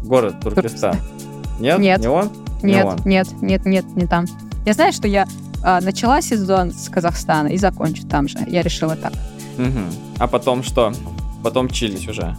Город 0.04 0.36
Туркестан. 0.40 0.92
Туркестан. 0.92 1.60
Нет? 1.60 1.80
Нет. 1.80 2.02
Не 2.02 2.08
он? 2.08 2.30
Нет, 2.62 2.64
не 2.64 2.84
он. 2.84 3.00
нет, 3.06 3.28
нет, 3.42 3.66
нет, 3.66 3.86
не 3.96 4.06
там. 4.06 4.26
Я 4.68 4.74
знаю, 4.74 4.94
что 4.94 5.08
я 5.08 5.28
а, 5.64 5.82
начала 5.82 6.22
сезон 6.22 6.74
с 6.74 6.90
Казахстана 6.90 7.48
и 7.48 7.58
закончу 7.58 8.06
там 8.06 8.28
же. 8.28 8.38
Я 8.46 8.62
решила 8.62 8.96
так. 8.96 9.14
Угу. 9.58 10.20
А 10.20 10.28
потом 10.28 10.62
что? 10.62 10.94
Потом 11.42 11.70
чилить 11.70 12.08
уже? 12.08 12.38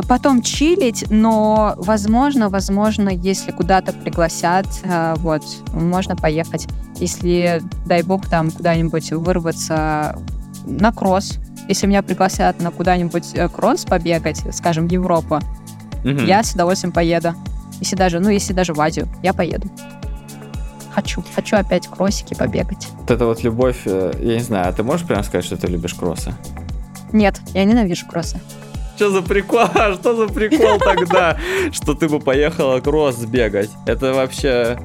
А 0.00 0.02
потом 0.02 0.40
чилить, 0.40 1.04
но 1.10 1.74
возможно, 1.76 2.48
возможно, 2.48 3.10
если 3.10 3.52
куда-то 3.52 3.92
пригласят, 3.92 4.66
э, 4.82 5.12
вот, 5.18 5.42
можно 5.74 6.16
поехать. 6.16 6.68
Если, 6.96 7.60
дай 7.84 8.02
бог, 8.02 8.26
там 8.26 8.50
куда-нибудь 8.50 9.12
вырваться 9.12 10.18
на 10.64 10.90
кросс, 10.90 11.34
если 11.68 11.86
меня 11.86 12.02
пригласят 12.02 12.62
на 12.62 12.70
куда-нибудь 12.70 13.34
э, 13.34 13.46
кросс 13.50 13.84
побегать, 13.84 14.42
скажем, 14.56 14.88
в 14.88 14.90
Европу, 14.90 15.38
угу. 16.02 16.08
я 16.08 16.42
с 16.42 16.54
удовольствием 16.54 16.92
поеду. 16.92 17.34
Если 17.80 17.94
даже, 17.94 18.20
ну, 18.20 18.30
если 18.30 18.54
даже 18.54 18.72
в 18.72 18.80
Азию, 18.80 19.06
я 19.22 19.34
поеду 19.34 19.68
хочу. 20.94 21.22
Хочу 21.34 21.56
опять 21.56 21.86
кроссики 21.88 22.32
побегать. 22.34 22.88
Вот 23.00 23.10
это 23.10 23.26
вот 23.26 23.42
любовь, 23.42 23.82
э, 23.84 24.12
я 24.18 24.36
не 24.36 24.42
знаю, 24.42 24.70
а 24.70 24.72
ты 24.72 24.82
можешь 24.82 25.06
прямо 25.06 25.22
сказать, 25.22 25.44
что 25.44 25.58
ты 25.58 25.66
любишь 25.66 25.92
кроссы? 25.92 26.32
Нет, 27.12 27.38
я 27.52 27.64
ненавижу 27.64 28.06
кроссы. 28.06 28.40
Что 29.00 29.08
за 29.08 29.22
прикол? 29.22 29.60
А 29.74 29.94
что 29.94 30.14
за 30.14 30.30
прикол 30.30 30.78
тогда, 30.78 31.38
что 31.72 31.94
ты 31.94 32.06
бы 32.06 32.20
поехала 32.20 32.80
кросс 32.80 33.16
бегать? 33.24 33.70
Это 33.86 34.12
вообще 34.12 34.78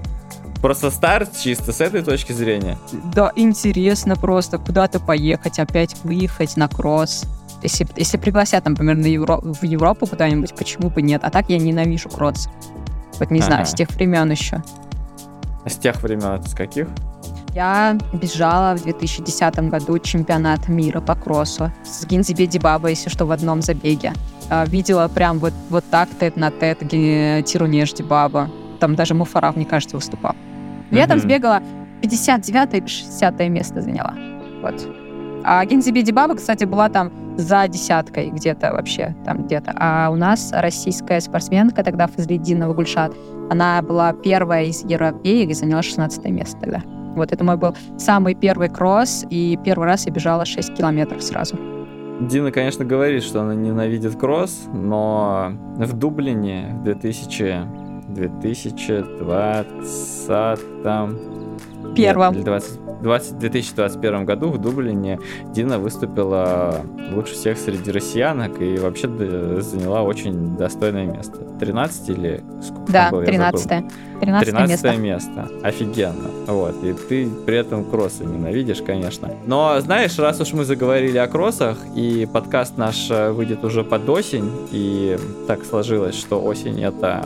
просто 0.62 0.90
старт 0.90 1.38
чисто 1.38 1.74
с 1.74 1.82
этой 1.82 2.02
точки 2.02 2.32
зрения? 2.32 2.78
Да, 3.14 3.34
интересно 3.36 4.16
просто 4.16 4.58
куда-то 4.58 5.02
поехать, 5.02 5.60
опять 5.60 5.98
выехать 6.06 6.56
на 6.56 6.70
кросс. 6.70 7.26
Если, 7.62 7.86
если 7.98 8.16
пригласят, 8.16 8.64
например, 8.64 8.96
на 8.96 9.08
Евро... 9.08 9.42
в 9.44 9.64
Европу 9.64 10.08
куда-нибудь, 10.08 10.56
почему 10.56 10.90
бы 10.90 11.02
нет? 11.02 11.20
А 11.26 11.30
так 11.30 11.50
я 11.50 11.58
ненавижу 11.58 12.08
кросс. 12.08 12.48
Вот 13.20 13.32
не 13.32 13.40
ага. 13.40 13.48
знаю, 13.48 13.66
с 13.66 13.74
тех 13.74 13.90
времен 13.90 14.32
еще. 14.32 14.64
С 15.66 15.76
тех 15.76 16.02
времен 16.02 16.42
с 16.42 16.54
каких? 16.54 16.88
Я 17.56 17.98
бежала 18.12 18.76
в 18.76 18.84
2010 18.84 19.70
году 19.70 19.98
чемпионат 20.00 20.68
мира 20.68 21.00
по 21.00 21.16
кроссу 21.16 21.72
с 21.86 22.06
Гинзи 22.06 22.34
Дибаба, 22.34 22.90
если 22.90 23.10
что, 23.10 23.26
в 23.26 23.32
одном 23.32 23.62
забеге. 23.62 24.12
А, 24.50 24.66
видела 24.66 25.08
прям 25.08 25.40
вот, 25.40 25.54
вот 25.70 25.86
так 25.90 26.10
тет 26.20 26.36
на 26.36 26.52
тет 26.52 26.80
Тирунеш 26.80 27.94
Дибаба. 27.94 28.50
Там 28.82 28.96
даже 28.96 29.14
Муфарав, 29.14 29.56
мне 29.56 29.66
кажется, 29.66 29.96
выступал. 29.96 30.36
Я 30.92 31.06
mm-hmm. 31.06 31.08
там 31.08 31.20
сбегала 31.22 31.64
59 32.02 32.74
и 32.74 32.88
60 32.88 33.40
место 33.48 33.82
заняла. 33.82 34.14
Вот. 34.62 34.90
А 35.46 35.64
Гинзи 35.66 35.92
Дибаба, 36.02 36.36
кстати, 36.36 36.66
была 36.66 36.90
там 36.90 37.38
за 37.38 37.70
десяткой 37.70 38.32
где-то 38.32 38.74
вообще, 38.74 39.16
там 39.24 39.46
где-то. 39.46 39.74
А 39.78 40.10
у 40.10 40.18
нас 40.18 40.52
российская 40.52 41.22
спортсменка 41.22 41.86
тогда 41.86 42.08
Фазлидинова 42.08 42.74
Гульшат, 42.74 43.14
она 43.50 43.82
была 43.82 44.12
первая 44.12 44.66
из 44.66 44.84
европеек 44.84 45.52
и 45.52 45.54
заняла 45.54 45.84
16 45.84 46.26
место 46.26 46.58
тогда. 46.60 46.82
Вот 47.16 47.32
это 47.32 47.44
мой 47.44 47.58
был 47.58 47.76
самый 47.98 48.36
первый 48.36 48.70
кросс, 48.70 49.26
и 49.30 49.58
первый 49.64 49.86
раз 49.86 50.06
я 50.06 50.12
бежала 50.12 50.46
6 50.46 50.76
километров 50.76 51.24
сразу. 51.24 51.58
Дина, 52.22 52.52
конечно, 52.52 52.86
говорит, 52.86 53.24
что 53.24 53.42
она 53.42 53.56
ненавидит 53.56 54.16
кросс, 54.16 54.68
но 54.74 55.52
в 55.78 55.94
Дублине 55.94 56.78
в 56.80 56.84
2000, 56.84 57.62
2020 58.10 60.84
там... 60.84 61.18
Первом. 61.96 62.36
Нет, 62.36 62.46
20, 62.46 62.80
20, 63.06 63.38
2021 63.38 64.26
году 64.26 64.50
в 64.50 64.58
Дублине 64.58 65.20
Дина 65.54 65.78
выступила 65.78 66.82
лучше 67.12 67.36
всех 67.36 67.60
среди 67.60 67.92
россиянок 67.92 68.60
и 68.60 68.78
вообще 68.78 69.08
заняла 69.62 70.02
очень 70.02 70.58
достойное 70.58 71.06
место. 71.06 71.38
13 71.60 72.10
или 72.10 72.44
сколько 72.64 72.92
Да, 72.92 73.12
13 73.12 73.72
-е. 73.72 73.92
13, 74.22 74.50
13 74.50 74.70
место. 74.70 74.98
место. 74.98 75.50
Офигенно. 75.62 76.30
Вот. 76.48 76.84
И 76.84 76.94
ты 76.94 77.30
при 77.46 77.58
этом 77.58 77.86
кроссы 77.86 78.24
ненавидишь, 78.24 78.82
конечно. 78.82 79.30
Но 79.46 79.80
знаешь, 79.82 80.18
раз 80.18 80.42
уж 80.42 80.54
мы 80.54 80.66
заговорили 80.66 81.20
о 81.20 81.28
кроссах, 81.28 81.78
и 81.96 82.28
подкаст 82.32 82.78
наш 82.78 83.12
э, 83.12 83.32
выйдет 83.32 83.64
уже 83.64 83.84
под 83.84 84.10
осень, 84.10 84.50
и 84.72 85.18
так 85.48 85.64
сложилось, 85.64 86.16
что 86.16 86.44
осень 86.44 86.82
это 86.82 87.24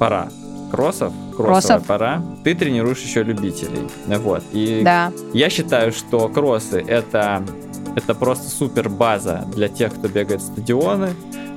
пора 0.00 0.28
кроссов, 0.70 1.12
кроссовая 1.36 1.78
Кроссов. 1.78 1.86
пора, 1.86 2.22
ты 2.44 2.54
тренируешь 2.54 3.00
еще 3.00 3.22
любителей. 3.22 3.88
Вот. 4.06 4.42
И 4.52 4.82
да. 4.84 5.12
я 5.32 5.50
считаю, 5.50 5.92
что 5.92 6.28
кроссы 6.28 6.84
это, 6.86 7.44
это 7.96 8.14
просто 8.14 8.48
супер 8.48 8.88
база 8.88 9.46
для 9.54 9.68
тех, 9.68 9.94
кто 9.94 10.08
бегает 10.08 10.40
в 10.40 10.46
стадионы, 10.46 11.10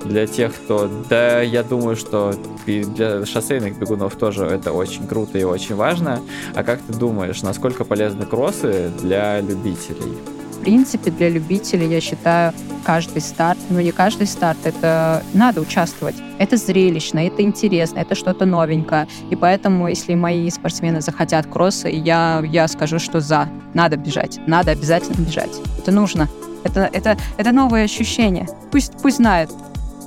для 0.06 0.28
тех, 0.28 0.54
кто... 0.54 0.90
Да, 1.10 1.42
я 1.42 1.64
думаю, 1.64 1.96
что 1.96 2.34
для 2.66 3.26
шоссейных 3.26 3.78
бегунов 3.78 4.16
тоже 4.16 4.46
это 4.46 4.72
очень 4.74 5.08
круто 5.08 5.38
и 5.38 5.44
очень 5.44 5.76
важно. 5.76 6.22
А 6.56 6.64
как 6.64 6.80
ты 6.82 6.94
думаешь, 6.94 7.42
насколько 7.44 7.86
полезны 7.86 8.26
кроссы 8.26 8.92
для 9.02 9.42
любителей? 9.42 10.18
Принципе, 10.62 11.12
для 11.12 11.30
любителей, 11.30 11.88
я 11.88 12.02
считаю, 12.02 12.54
каждый 12.84 13.22
старт, 13.22 13.60
ну 13.70 13.80
не 13.80 13.92
каждый 13.92 14.28
старт, 14.28 14.58
это 14.64 15.24
надо 15.34 15.62
участвовать. 15.62 16.16
Это 16.40 16.58
зрелищно, 16.58 17.20
это 17.20 17.42
интересно, 17.42 18.00
это 18.00 18.16
что-то 18.16 18.46
новенькое. 18.46 19.08
И 19.30 19.36
поэтому, 19.36 19.88
если 19.88 20.16
мои 20.16 20.50
спортсмены 20.50 21.02
захотят 21.02 21.46
кроссы, 21.48 21.90
я, 21.90 22.44
я 22.46 22.68
скажу, 22.68 23.00
что 23.00 23.22
за. 23.22 23.50
Надо 23.74 23.98
бежать, 23.98 24.40
надо 24.48 24.72
обязательно 24.72 25.24
бежать. 25.24 25.52
Это 25.78 25.92
нужно. 25.92 26.28
Это, 26.64 26.90
это, 26.94 27.18
это 27.38 27.52
новое 27.52 27.86
ощущение. 27.86 28.48
Пусть, 28.72 28.94
пусть 29.02 29.18
знают, 29.18 29.52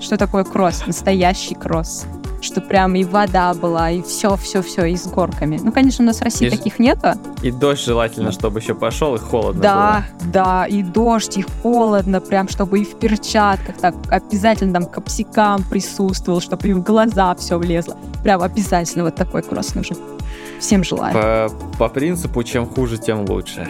что 0.00 0.16
такое 0.16 0.44
кросс, 0.44 0.86
настоящий 0.86 1.54
кросс 1.54 2.06
что 2.44 2.60
прям 2.60 2.94
и 2.94 3.04
вода 3.04 3.54
была, 3.54 3.90
и 3.90 4.02
все-все-все, 4.02 4.84
и 4.84 4.96
с 4.96 5.06
горками. 5.06 5.58
Ну, 5.62 5.72
конечно, 5.72 6.04
у 6.04 6.06
нас 6.06 6.18
в 6.18 6.22
России 6.22 6.46
и 6.46 6.50
таких 6.50 6.78
нету. 6.78 7.08
И 7.42 7.50
дождь 7.50 7.84
желательно, 7.84 8.32
чтобы 8.32 8.60
еще 8.60 8.74
пошел, 8.74 9.14
и 9.14 9.18
холодно 9.18 9.62
Да, 9.62 10.04
было. 10.20 10.32
да, 10.32 10.66
и 10.66 10.82
дождь, 10.82 11.38
и 11.38 11.44
холодно, 11.62 12.20
прям, 12.20 12.48
чтобы 12.48 12.80
и 12.80 12.84
в 12.84 12.94
перчатках, 12.96 13.76
так, 13.76 13.94
обязательно 14.10 14.74
там 14.74 14.86
капсикам 14.86 15.62
присутствовал, 15.64 16.40
чтобы 16.40 16.68
и 16.68 16.72
в 16.72 16.82
глаза 16.82 17.34
все 17.34 17.58
влезло. 17.58 17.96
Прям 18.22 18.42
обязательно 18.42 19.04
вот 19.04 19.14
такой 19.14 19.42
кросс 19.42 19.74
нужен. 19.74 19.96
Всем 20.60 20.84
желаю. 20.84 21.14
По, 21.14 21.50
по 21.78 21.88
принципу, 21.88 22.42
чем 22.42 22.66
хуже, 22.66 22.98
тем 22.98 23.24
лучше. 23.28 23.68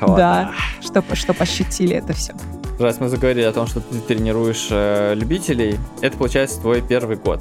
Вот. 0.00 0.16
Да, 0.16 0.50
чтобы 0.80 1.14
чтоб 1.14 1.40
ощутили 1.40 1.94
это 1.96 2.12
все. 2.12 2.32
Раз 2.78 2.98
мы 2.98 3.08
заговорили 3.08 3.44
о 3.44 3.52
том, 3.52 3.66
что 3.68 3.80
ты 3.80 3.98
тренируешь 4.00 4.66
э, 4.70 5.14
любителей, 5.14 5.78
это 6.00 6.16
получается 6.16 6.60
твой 6.60 6.80
первый 6.82 7.16
год. 7.16 7.40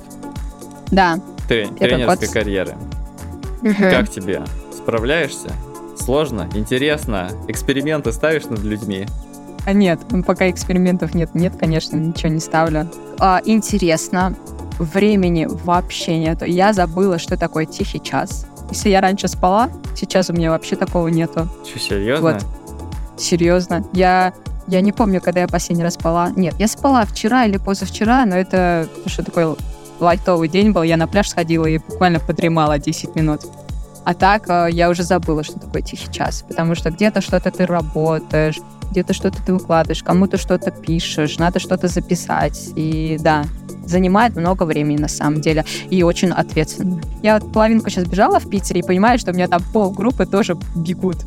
Да. 0.91 1.19
Трен- 1.47 1.75
тренерской 1.75 2.27
год. 2.27 2.33
карьеры. 2.33 2.75
Угу. 3.61 3.73
Как 3.77 4.09
тебе? 4.09 4.43
Справляешься? 4.75 5.51
Сложно? 5.97 6.49
Интересно? 6.53 7.29
Эксперименты 7.47 8.11
ставишь 8.11 8.45
над 8.45 8.59
людьми? 8.63 9.07
А 9.65 9.73
нет, 9.73 9.99
пока 10.25 10.49
экспериментов 10.49 11.13
нет. 11.13 11.35
Нет, 11.35 11.53
конечно, 11.59 11.95
ничего 11.95 12.29
не 12.29 12.39
ставлю. 12.39 12.89
А, 13.19 13.41
интересно. 13.45 14.35
Времени 14.79 15.47
вообще 15.47 16.17
нет. 16.17 16.41
Я 16.47 16.73
забыла, 16.73 17.19
что 17.19 17.37
такое 17.37 17.65
тихий 17.65 18.01
час. 18.01 18.47
Если 18.71 18.89
я 18.89 19.01
раньше 19.01 19.27
спала, 19.27 19.69
сейчас 19.95 20.29
у 20.29 20.33
меня 20.33 20.49
вообще 20.49 20.75
такого 20.75 21.07
нету. 21.09 21.47
Что, 21.63 21.79
серьезно? 21.79 22.33
Вот. 22.33 22.45
Серьезно. 23.17 23.85
Я 23.93 24.33
я 24.67 24.81
не 24.81 24.91
помню, 24.91 25.21
когда 25.21 25.41
я 25.41 25.47
последний 25.47 25.83
раз 25.83 25.95
спала. 25.95 26.31
Нет, 26.35 26.55
я 26.57 26.67
спала 26.67 27.05
вчера 27.05 27.45
или 27.45 27.57
позавчера, 27.57 28.25
но 28.25 28.35
это 28.37 28.87
что 29.05 29.23
такой 29.23 29.55
лайтовый 30.01 30.47
день 30.47 30.71
был. 30.71 30.83
Я 30.83 30.97
на 30.97 31.07
пляж 31.07 31.29
сходила 31.29 31.65
и 31.65 31.77
буквально 31.77 32.19
подремала 32.19 32.79
10 32.79 33.15
минут. 33.15 33.41
А 34.03 34.13
так 34.13 34.49
э, 34.49 34.69
я 34.71 34.89
уже 34.89 35.03
забыла, 35.03 35.43
что 35.43 35.59
такое 35.59 35.81
тихий 35.81 36.11
час. 36.11 36.43
Потому 36.47 36.75
что 36.75 36.89
где-то 36.89 37.21
что-то 37.21 37.51
ты 37.51 37.65
работаешь, 37.65 38.59
где-то 38.89 39.13
что-то 39.13 39.41
ты 39.43 39.53
выкладываешь, 39.53 40.03
кому-то 40.03 40.37
что-то 40.37 40.71
пишешь, 40.71 41.37
надо 41.37 41.59
что-то 41.59 41.87
записать. 41.87 42.71
И 42.75 43.17
да, 43.19 43.45
занимает 43.85 44.35
много 44.35 44.63
времени 44.63 44.97
на 44.97 45.07
самом 45.07 45.41
деле 45.41 45.65
и 45.89 46.03
очень 46.03 46.29
ответственно. 46.29 47.01
Я 47.21 47.39
вот 47.39 47.51
половинку 47.51 47.89
сейчас 47.89 48.05
бежала 48.05 48.39
в 48.39 48.49
Питере 48.49 48.81
и 48.81 48.83
понимаю, 48.83 49.19
что 49.19 49.31
у 49.31 49.33
меня 49.33 49.47
там 49.47 49.61
полгруппы 49.73 50.25
тоже 50.25 50.57
бегут. 50.75 51.17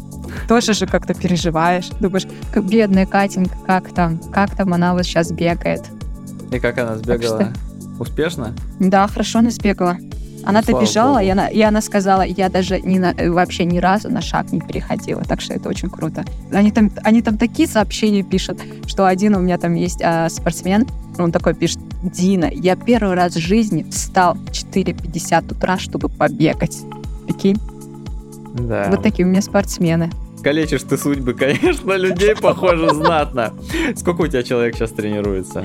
Тоже 0.49 0.75
же 0.75 0.87
как-то 0.87 1.15
переживаешь. 1.15 1.89
Думаешь, 2.01 2.27
бедная 2.55 3.07
Катенька, 3.07 3.57
как 3.67 3.93
там? 3.93 4.19
Как 4.33 4.55
там 4.57 4.75
она 4.75 4.95
вот 4.95 5.05
сейчас 5.05 5.31
бегает? 5.31 5.83
И 6.51 6.59
как 6.59 6.79
она 6.79 6.97
сбегала? 6.97 7.41
Что... 7.41 7.53
Успешно? 7.99 8.55
Да, 8.81 9.07
хорошо 9.07 9.41
она 9.41 9.51
сбегала. 9.51 9.97
Она 10.47 10.63
ну, 10.67 10.75
добежала, 10.75 11.23
и 11.23 11.29
она, 11.29 11.49
и 11.49 11.61
она 11.63 11.81
сказала, 11.81 12.23
я 12.23 12.51
даже 12.51 12.81
ни 12.81 12.99
на, 12.99 13.15
вообще 13.33 13.65
ни 13.65 13.79
разу 13.79 14.11
на 14.11 14.21
шаг 14.21 14.53
не 14.53 14.61
переходила. 14.61 15.23
Так 15.25 15.41
что 15.41 15.55
это 15.55 15.69
очень 15.69 15.89
круто. 15.89 16.25
Они 16.53 16.71
там, 16.71 16.91
они 17.03 17.23
там 17.23 17.39
такие 17.39 17.67
сообщения 17.67 18.23
пишут, 18.23 18.61
что 18.87 19.07
один 19.07 19.35
у 19.37 19.41
меня 19.41 19.57
там 19.57 19.75
есть 19.75 20.03
а, 20.03 20.29
спортсмен, 20.29 20.87
он 21.19 21.33
такой 21.33 21.55
пишет, 21.55 21.79
Дина, 22.03 22.51
я 22.53 22.77
первый 22.77 23.15
раз 23.15 23.35
в 23.35 23.39
жизни 23.39 23.87
встал 23.91 24.35
в 24.35 24.51
4.50 24.51 25.53
утра, 25.53 25.79
чтобы 25.79 26.09
побегать. 26.09 26.79
Прикинь? 27.27 27.59
Да. 28.59 28.89
Вот 28.91 29.03
такие 29.03 29.27
у 29.27 29.31
меня 29.31 29.41
спортсмены. 29.41 30.11
Калечишь 30.43 30.83
ты 30.83 30.99
судьбы, 30.99 31.33
конечно, 31.39 31.93
людей, 31.93 32.35
похоже, 32.37 32.91
знатно. 32.91 33.55
Сколько 33.97 34.23
у 34.23 34.27
тебя 34.27 34.43
человек 34.43 34.75
сейчас 34.75 34.91
тренируется? 34.91 35.65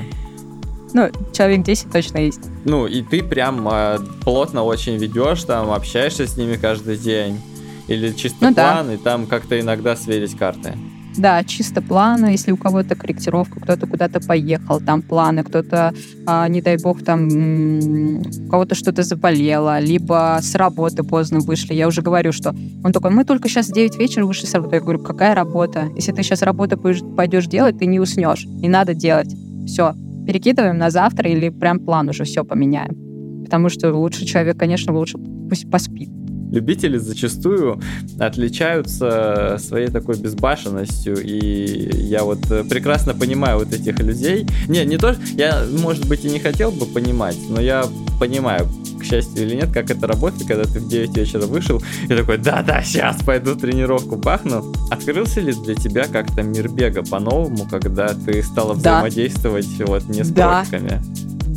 Ну, 0.92 1.08
человек 1.32 1.62
10 1.64 1.90
точно 1.90 2.18
есть. 2.18 2.40
Ну, 2.64 2.86
и 2.86 3.02
ты 3.02 3.22
прям 3.22 3.66
э, 3.68 3.98
плотно 4.22 4.62
очень 4.64 4.96
ведешь, 4.96 5.44
там, 5.44 5.70
общаешься 5.70 6.26
с 6.26 6.36
ними 6.36 6.56
каждый 6.56 6.96
день. 6.96 7.40
Или 7.88 8.12
чисто 8.12 8.38
ну, 8.40 8.54
план, 8.54 8.86
да. 8.86 8.94
и 8.94 8.96
там 8.96 9.26
как-то 9.26 9.58
иногда 9.58 9.96
сверить 9.96 10.36
карты. 10.36 10.74
Да, 11.16 11.42
чисто 11.42 11.82
планы, 11.82 12.26
если 12.26 12.52
у 12.52 12.56
кого-то 12.56 12.94
корректировка, 12.94 13.58
кто-то 13.60 13.86
куда-то 13.86 14.20
поехал, 14.20 14.80
там 14.80 15.02
планы, 15.02 15.42
кто-то, 15.42 15.92
а, 16.24 16.46
не 16.48 16.62
дай 16.62 16.76
бог, 16.76 17.02
там 17.02 17.26
у 17.26 18.48
кого-то 18.48 18.76
что-то 18.76 19.02
заболело, 19.02 19.80
либо 19.80 20.38
с 20.40 20.54
работы 20.54 21.02
поздно 21.02 21.40
вышли. 21.40 21.74
Я 21.74 21.88
уже 21.88 22.00
говорю, 22.00 22.30
что 22.30 22.54
он 22.84 22.92
такой, 22.92 23.10
мы 23.10 23.24
только 23.24 23.48
сейчас 23.48 23.68
в 23.68 23.72
9 23.72 23.96
вечера 23.98 24.24
вышли 24.24 24.46
с 24.46 24.54
работы. 24.54 24.76
Я 24.76 24.82
говорю, 24.82 25.00
какая 25.00 25.34
работа? 25.34 25.88
Если 25.96 26.12
ты 26.12 26.22
сейчас 26.22 26.42
работу 26.42 26.78
пойдешь 26.78 27.46
делать, 27.46 27.78
ты 27.78 27.86
не 27.86 27.98
уснешь. 27.98 28.46
Не 28.46 28.68
надо 28.68 28.94
делать. 28.94 29.34
Все, 29.66 29.94
перекидываем 30.26 30.78
на 30.78 30.90
завтра 30.90 31.30
или 31.30 31.48
прям 31.48 31.80
план 31.80 32.08
уже 32.08 32.24
все 32.24 32.44
поменяем. 32.44 33.42
Потому 33.44 33.68
что 33.68 33.92
лучше 33.92 34.24
человек, 34.24 34.58
конечно, 34.58 34.96
лучше 34.96 35.18
пусть 35.48 35.70
поспит. 35.70 36.10
Любители 36.50 36.98
зачастую 36.98 37.80
отличаются 38.18 39.56
своей 39.58 39.88
такой 39.88 40.16
безбашенностью, 40.16 41.16
и 41.22 42.04
я 42.04 42.24
вот 42.24 42.40
прекрасно 42.68 43.14
понимаю 43.14 43.58
вот 43.58 43.72
этих 43.72 43.98
людей. 44.00 44.46
Не, 44.68 44.84
не 44.84 44.96
то, 44.96 45.16
я, 45.34 45.64
может 45.78 46.08
быть, 46.08 46.24
и 46.24 46.30
не 46.30 46.40
хотел 46.40 46.70
бы 46.70 46.86
понимать, 46.86 47.36
но 47.48 47.60
я 47.60 47.84
понимаю, 48.18 48.68
к 49.00 49.04
счастью 49.04 49.46
или 49.46 49.56
нет, 49.56 49.72
как 49.72 49.90
это 49.90 50.06
работает, 50.06 50.46
когда 50.46 50.64
ты 50.64 50.78
в 50.78 50.88
9 50.88 51.16
вечера 51.16 51.46
вышел 51.46 51.82
и 52.04 52.08
такой, 52.08 52.38
да-да, 52.38 52.82
сейчас 52.82 53.22
пойду 53.22 53.56
тренировку 53.56 54.16
бахну. 54.16 54.72
Открылся 54.90 55.40
ли 55.40 55.52
для 55.52 55.74
тебя 55.74 56.04
как-то 56.04 56.42
мир 56.42 56.68
бега 56.68 57.02
по-новому, 57.02 57.66
когда 57.68 58.08
ты 58.08 58.42
стала 58.42 58.74
взаимодействовать 58.74 59.66
да. 59.78 59.84
вот 59.86 60.08
не 60.08 60.22
с 60.22 60.28
да. 60.28 60.64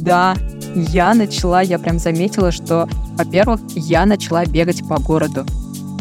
Да, 0.04 0.36
я 0.76 1.14
начала, 1.14 1.62
я 1.62 1.80
прям 1.80 1.98
заметила, 1.98 2.52
что, 2.52 2.90
во-первых, 3.18 3.62
я 3.74 4.06
начала 4.06 4.46
бегать 4.46 4.86
по 4.86 5.00
городу. 5.00 5.46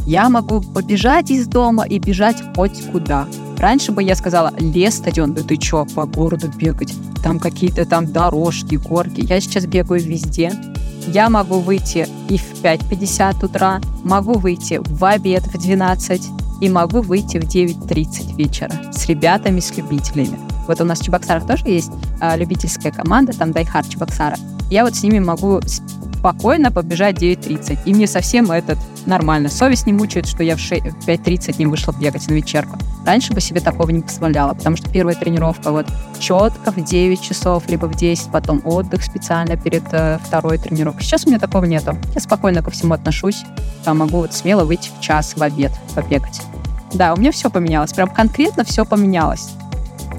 Я 0.09 0.29
могу 0.29 0.61
побежать 0.61 1.31
из 1.31 1.47
дома 1.47 1.85
и 1.85 2.01
бежать 2.01 2.43
хоть 2.57 2.85
куда. 2.91 3.29
Раньше 3.59 3.93
бы 3.93 4.03
я 4.03 4.17
сказала, 4.17 4.53
лес, 4.59 4.97
стадион, 4.97 5.35
да 5.35 5.43
ты 5.43 5.57
чё, 5.57 5.87
по 5.95 6.05
городу 6.05 6.49
бегать? 6.49 6.93
Там 7.23 7.39
какие-то 7.39 7.87
там 7.87 8.13
дорожки, 8.13 8.75
горки. 8.75 9.21
Я 9.21 9.41
сейчас 9.41 9.67
бегаю 9.67 10.03
везде. 10.03 10.53
Я 11.07 11.31
могу 11.31 11.61
выйти 11.61 12.09
и 12.29 12.39
в 12.39 12.61
5.50 12.61 13.45
утра, 13.45 13.81
могу 14.03 14.33
выйти 14.33 14.81
в 14.85 15.05
обед 15.05 15.45
в 15.45 15.59
12 15.63 16.29
и 16.63 16.69
могу 16.69 17.01
выйти 17.01 17.39
в 17.39 17.45
9.30 17.45 18.37
вечера 18.37 18.73
с 18.93 19.07
ребятами, 19.09 19.59
с 19.59 19.77
любителями. 19.77 20.39
Вот 20.69 20.81
у 20.81 20.85
нас 20.85 21.01
в 21.01 21.05
Чебоксарах 21.05 21.45
тоже 21.45 21.65
есть 21.67 21.91
а, 22.21 22.37
любительская 22.37 22.93
команда, 22.93 23.37
там 23.37 23.51
Die 23.51 23.67
Hard 23.67 23.89
Чебоксары. 23.89 24.37
Я 24.71 24.85
вот 24.85 24.95
с 24.95 25.03
ними 25.03 25.19
могу 25.19 25.61
спокойно 26.23 26.71
побежать 26.71 27.21
9.30. 27.21 27.81
И 27.85 27.93
мне 27.93 28.07
совсем 28.07 28.53
это 28.53 28.79
нормально. 29.07 29.49
Совесть 29.49 29.87
не 29.87 29.93
мучает, 29.93 30.29
что 30.29 30.45
я 30.45 30.57
в 30.57 30.61
5.30 30.61 31.57
не 31.59 31.67
вышла 31.67 31.93
бегать 31.99 32.29
на 32.29 32.35
вечерку. 32.35 32.79
Раньше 33.05 33.33
бы 33.33 33.41
себе 33.41 33.61
такого 33.61 33.91
не 33.91 34.03
позволяла, 34.03 34.55
потому 34.55 34.77
что 34.77 34.89
первая 34.89 35.17
тренировка 35.17 35.73
вот 35.73 35.87
четко 36.21 36.71
в 36.71 36.77
9 36.77 37.21
часов, 37.21 37.69
либо 37.69 37.87
в 37.87 37.97
10, 37.97 38.31
потом 38.31 38.63
отдых 38.65 39.03
специально 39.03 39.57
перед 39.57 39.83
э, 39.91 40.21
второй 40.25 40.59
тренировкой. 40.59 41.03
Сейчас 41.03 41.27
у 41.27 41.29
меня 41.29 41.41
такого 41.41 41.65
нету. 41.65 41.97
Я 42.15 42.21
спокойно 42.21 42.63
ко 42.63 42.71
всему 42.71 42.95
отношусь. 42.95 43.43
Там 43.85 43.99
могу 43.99 44.19
вот 44.19 44.33
смело 44.33 44.65
выйти 44.65 44.91
в 44.97 45.01
час 45.01 45.35
в 45.37 45.43
обед 45.43 45.73
побегать. 45.97 46.41
Да, 46.95 47.15
у 47.15 47.17
меня 47.17 47.33
все 47.33 47.51
поменялось. 47.51 47.93
Прям 47.93 48.09
конкретно 48.09 48.63
все 48.63 48.85
поменялось. 48.85 49.49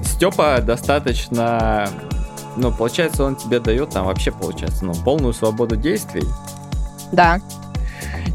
Степа 0.04 0.58
достаточно 0.60 1.88
ну, 2.56 2.72
получается, 2.72 3.24
он 3.24 3.36
тебе 3.36 3.60
дает 3.60 3.90
там 3.90 4.06
вообще, 4.06 4.30
получается, 4.32 4.84
ну, 4.84 4.94
полную 4.94 5.32
свободу 5.32 5.76
действий. 5.76 6.24
Да. 7.12 7.40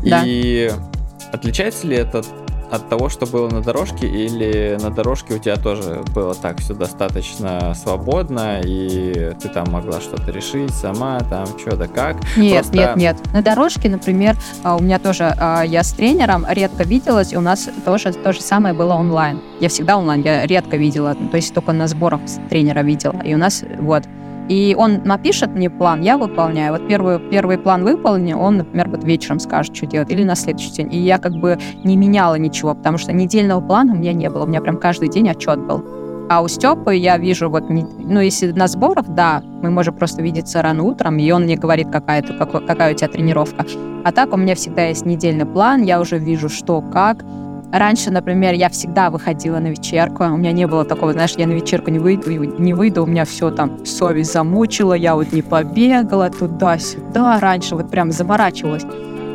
И 0.03 0.71
да. 0.71 1.29
отличается 1.33 1.87
ли 1.87 1.97
это 1.97 2.23
от 2.71 2.89
того, 2.89 3.09
что 3.09 3.25
было 3.25 3.49
на 3.49 3.61
дорожке, 3.61 4.07
или 4.07 4.77
на 4.81 4.89
дорожке 4.89 5.35
у 5.35 5.37
тебя 5.37 5.55
тоже 5.55 6.03
было 6.13 6.35
так 6.35 6.59
все 6.59 6.73
достаточно 6.73 7.73
свободно, 7.73 8.61
и 8.63 9.33
ты 9.41 9.49
там 9.49 9.71
могла 9.71 10.01
что-то 10.01 10.31
решить 10.31 10.73
сама, 10.73 11.19
там 11.21 11.45
что-то 11.57 11.87
как? 11.87 12.17
Нет, 12.37 12.63
Просто... 12.63 12.77
нет, 12.77 12.95
нет. 12.95 13.17
На 13.33 13.41
дорожке, 13.41 13.89
например, 13.89 14.35
а, 14.63 14.75
у 14.75 14.81
меня 14.81 14.99
тоже, 14.99 15.33
а, 15.37 15.63
я 15.63 15.83
с 15.83 15.93
тренером 15.93 16.45
редко 16.47 16.83
виделась, 16.83 17.33
и 17.33 17.37
у 17.37 17.41
нас 17.41 17.69
тоже 17.85 18.13
то 18.13 18.33
же 18.33 18.41
самое 18.41 18.73
было 18.73 18.93
онлайн. 18.93 19.41
Я 19.59 19.69
всегда 19.69 19.97
онлайн, 19.97 20.21
я 20.21 20.45
редко 20.45 20.77
видела, 20.77 21.15
то 21.15 21.35
есть 21.35 21.53
только 21.53 21.73
на 21.73 21.87
сборах 21.87 22.21
тренера 22.49 22.81
видела. 22.81 23.19
И 23.23 23.33
у 23.33 23.37
нас 23.37 23.63
вот 23.79 24.03
и 24.49 24.75
он 24.77 25.03
напишет 25.05 25.51
мне 25.51 25.69
план, 25.69 26.01
я 26.01 26.17
выполняю. 26.17 26.73
Вот 26.73 26.87
первый, 26.87 27.19
первый 27.19 27.59
план 27.59 27.83
выполнил, 27.83 28.41
он, 28.41 28.57
например, 28.57 28.89
вот 28.89 29.03
вечером 29.03 29.39
скажет, 29.39 29.75
что 29.75 29.85
делать, 29.85 30.09
или 30.09 30.23
на 30.23 30.35
следующий 30.35 30.71
день. 30.71 30.91
И 30.91 30.97
я 30.97 31.19
как 31.19 31.33
бы 31.33 31.59
не 31.83 31.95
меняла 31.95 32.35
ничего, 32.35 32.73
потому 32.73 32.97
что 32.97 33.13
недельного 33.13 33.61
плана 33.61 33.93
у 33.93 33.95
меня 33.95 34.11
не 34.11 34.27
было. 34.27 34.43
У 34.43 34.47
меня 34.47 34.59
прям 34.59 34.77
каждый 34.77 35.09
день 35.09 35.29
отчет 35.29 35.59
был. 35.59 35.85
А 36.29 36.41
у 36.41 36.47
Степы 36.47 36.95
я 36.95 37.17
вижу, 37.17 37.49
вот, 37.49 37.69
ну, 37.69 38.19
если 38.19 38.51
на 38.51 38.67
сборах, 38.67 39.07
да, 39.09 39.41
мы 39.43 39.69
можем 39.69 39.95
просто 39.95 40.21
видеться 40.21 40.61
рано 40.61 40.83
утром, 40.83 41.17
и 41.17 41.31
он 41.31 41.43
мне 41.43 41.55
говорит, 41.55 41.89
какая, 41.91 42.21
-то, 42.21 42.65
какая 42.65 42.93
у 42.93 42.95
тебя 42.95 43.07
тренировка. 43.07 43.65
А 44.03 44.11
так 44.11 44.33
у 44.33 44.37
меня 44.37 44.55
всегда 44.55 44.85
есть 44.85 45.05
недельный 45.05 45.45
план, 45.45 45.83
я 45.83 45.99
уже 45.99 46.17
вижу, 46.17 46.49
что, 46.49 46.81
как, 46.81 47.23
Раньше, 47.71 48.09
например, 48.09 48.53
я 48.55 48.69
всегда 48.69 49.11
выходила 49.11 49.59
на 49.59 49.67
вечерку. 49.67 50.23
У 50.23 50.37
меня 50.37 50.51
не 50.51 50.65
было 50.65 50.85
такого, 50.85 51.13
знаешь, 51.13 51.35
я 51.37 51.45
на 51.45 51.51
вечерку 51.51 51.91
не 51.91 51.99
выйду, 51.99 52.31
не 52.31 52.73
выйду, 52.73 53.03
у 53.03 53.05
меня 53.05 53.25
все 53.25 53.51
там 53.51 53.85
совесть 53.85 54.33
замучила, 54.33 54.93
я 54.93 55.15
вот 55.15 55.31
не 55.31 55.43
побегала 55.43 56.29
туда-сюда. 56.31 57.39
Раньше 57.39 57.75
вот 57.75 57.91
прям 57.91 58.11
заморачивалась. 58.11 58.85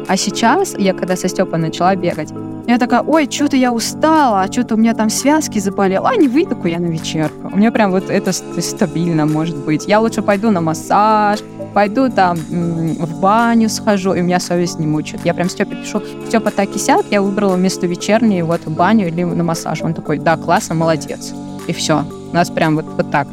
А 0.07 0.17
сейчас, 0.17 0.75
я 0.77 0.93
когда 0.93 1.17
со 1.17 1.29
Степой 1.29 1.59
начала 1.59 1.97
бегать, 1.97 2.31
Я 2.67 2.79
такая, 2.79 3.03
ой, 3.03 3.29
что-то 3.31 3.57
я 3.57 3.73
устала, 3.73 4.41
а 4.43 4.51
что-то 4.51 4.75
у 4.75 4.79
меня 4.79 4.95
там 4.95 5.11
связки 5.11 5.59
заболели. 5.59 6.01
А 6.03 6.17
не 6.17 6.29
выйду 6.29 6.57
я 6.65 6.79
на 6.79 6.87
вечерку. 6.87 7.51
У 7.53 7.57
меня 7.59 7.71
прям 7.71 7.91
вот 7.91 8.09
это 8.09 8.33
стабильно 8.33 9.27
может 9.27 9.57
быть. 9.57 9.87
Я 9.87 10.01
лучше 10.01 10.23
пойду 10.23 10.51
на 10.51 10.63
массаж, 10.63 11.41
пойду 11.75 12.11
там 12.11 12.37
в 12.37 13.21
баню 13.21 13.69
схожу, 13.69 14.15
и 14.15 14.23
меня 14.23 14.41
совесть 14.41 14.79
не 14.79 14.87
мучает. 14.87 15.27
Я 15.27 15.35
прям 15.35 15.51
Степе 15.51 15.77
пишу, 15.77 16.03
Степа 16.27 16.51
так 16.51 16.75
и 16.75 16.79
сяк, 16.79 17.05
я 17.11 17.21
выбрала 17.21 17.57
вместо 17.57 17.87
вечерней 17.87 18.41
вот 18.43 18.65
в 18.65 18.71
баню 18.71 19.09
или 19.09 19.25
на 19.25 19.45
массаж. 19.45 19.83
Он 19.83 19.93
такой, 19.93 20.19
да, 20.19 20.39
классно, 20.39 20.75
молодец. 20.75 21.35
И 21.67 21.73
все. 21.75 22.05
У 22.33 22.35
нас 22.35 22.49
прям 22.49 22.77
вот, 22.77 22.87
вот 22.97 23.11
так. 23.11 23.29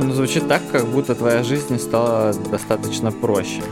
Ну, 0.00 0.12
звучит 0.12 0.48
так, 0.48 0.62
как 0.72 0.86
будто 0.86 1.14
твоя 1.14 1.44
жизнь 1.44 1.78
стала 1.78 2.32
достаточно 2.50 3.12
проще. 3.12 3.62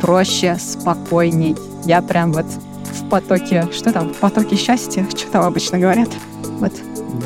Проще, 0.00 0.56
спокойней. 0.58 1.56
Я 1.84 2.02
прям 2.02 2.32
вот 2.32 2.46
в 2.92 3.08
потоке, 3.08 3.68
что 3.72 3.92
там, 3.92 4.12
в 4.12 4.16
потоке 4.16 4.56
счастья, 4.56 5.06
что 5.14 5.30
там 5.30 5.44
обычно 5.44 5.78
говорят. 5.78 6.08
Вот. 6.58 6.72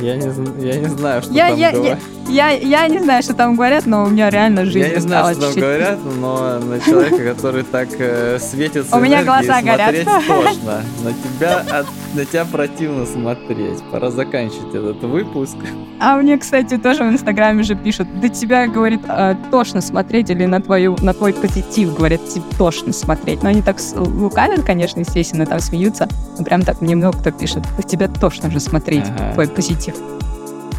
Я 0.00 0.16
не, 0.16 0.66
я 0.66 0.76
не 0.78 0.88
знаю, 0.88 1.22
что 1.22 1.32
я, 1.32 1.48
там 1.50 1.58
я, 1.58 1.70
я, 1.70 1.98
я, 2.28 2.50
я 2.50 2.88
не 2.88 2.98
знаю, 2.98 3.22
что 3.22 3.34
там 3.34 3.54
говорят, 3.54 3.86
но 3.86 4.04
у 4.04 4.08
меня 4.08 4.30
реально 4.30 4.64
жизнь 4.64 4.88
Я 4.88 4.94
не 4.94 5.00
знаю, 5.00 5.34
что 5.34 5.52
там 5.52 5.54
говорят, 5.54 5.98
но 6.20 6.58
на 6.58 6.80
человека, 6.80 7.34
который 7.34 7.62
так 7.62 7.88
э, 7.98 8.38
светится 8.40 8.96
У 8.96 9.00
меня 9.00 9.22
глаза 9.24 9.62
горят. 9.62 9.94
тошно. 10.04 10.82
На 11.02 11.12
тебя, 11.12 11.60
от, 11.70 11.86
на 12.14 12.24
тебя 12.24 12.44
противно 12.44 13.06
смотреть. 13.06 13.82
Пора 13.90 14.10
заканчивать 14.10 14.74
этот 14.74 15.02
выпуск. 15.02 15.56
А 16.00 16.16
мне, 16.16 16.38
кстати, 16.38 16.78
тоже 16.78 17.04
в 17.04 17.08
Инстаграме 17.08 17.62
же 17.62 17.74
пишут, 17.74 18.08
да 18.20 18.28
тебя, 18.28 18.66
говорит, 18.66 19.00
э, 19.06 19.34
тошно 19.50 19.80
смотреть, 19.80 20.30
или 20.30 20.46
на, 20.46 20.60
твою, 20.60 20.96
на 21.00 21.12
твой 21.12 21.32
позитив, 21.32 21.94
говорят, 21.94 22.26
тебе 22.28 22.44
тошно 22.56 22.92
смотреть. 22.92 23.42
Но 23.42 23.50
они 23.50 23.62
так 23.62 23.78
лукавят, 23.94 24.64
конечно, 24.64 25.00
естественно, 25.00 25.46
там 25.46 25.60
смеются. 25.60 26.08
Но 26.38 26.44
прям 26.44 26.62
так 26.62 26.80
мне 26.80 26.94
много 26.94 27.18
кто 27.18 27.30
пишет, 27.30 27.64
да 27.76 27.82
тебя 27.82 28.08
тошно 28.08 28.50
же 28.50 28.60
смотреть, 28.60 29.04
ага. 29.08 29.32
твой 29.34 29.48
позитив. 29.48 29.94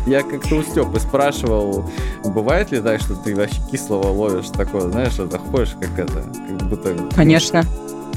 Я 0.05 0.21
как-то 0.21 0.55
у 0.57 0.61
Степы 0.61 0.99
спрашивал, 0.99 1.89
бывает 2.23 2.71
ли 2.71 2.79
так, 2.79 3.01
что 3.01 3.15
ты 3.15 3.35
вообще 3.35 3.59
кислого 3.71 4.07
ловишь 4.07 4.49
такое, 4.49 4.89
знаешь, 4.91 5.13
что 5.13 5.27
ходишь 5.51 5.75
как 5.79 5.97
это, 5.97 6.23
как 6.47 6.69
будто... 6.69 6.95
Конечно. 7.15 7.63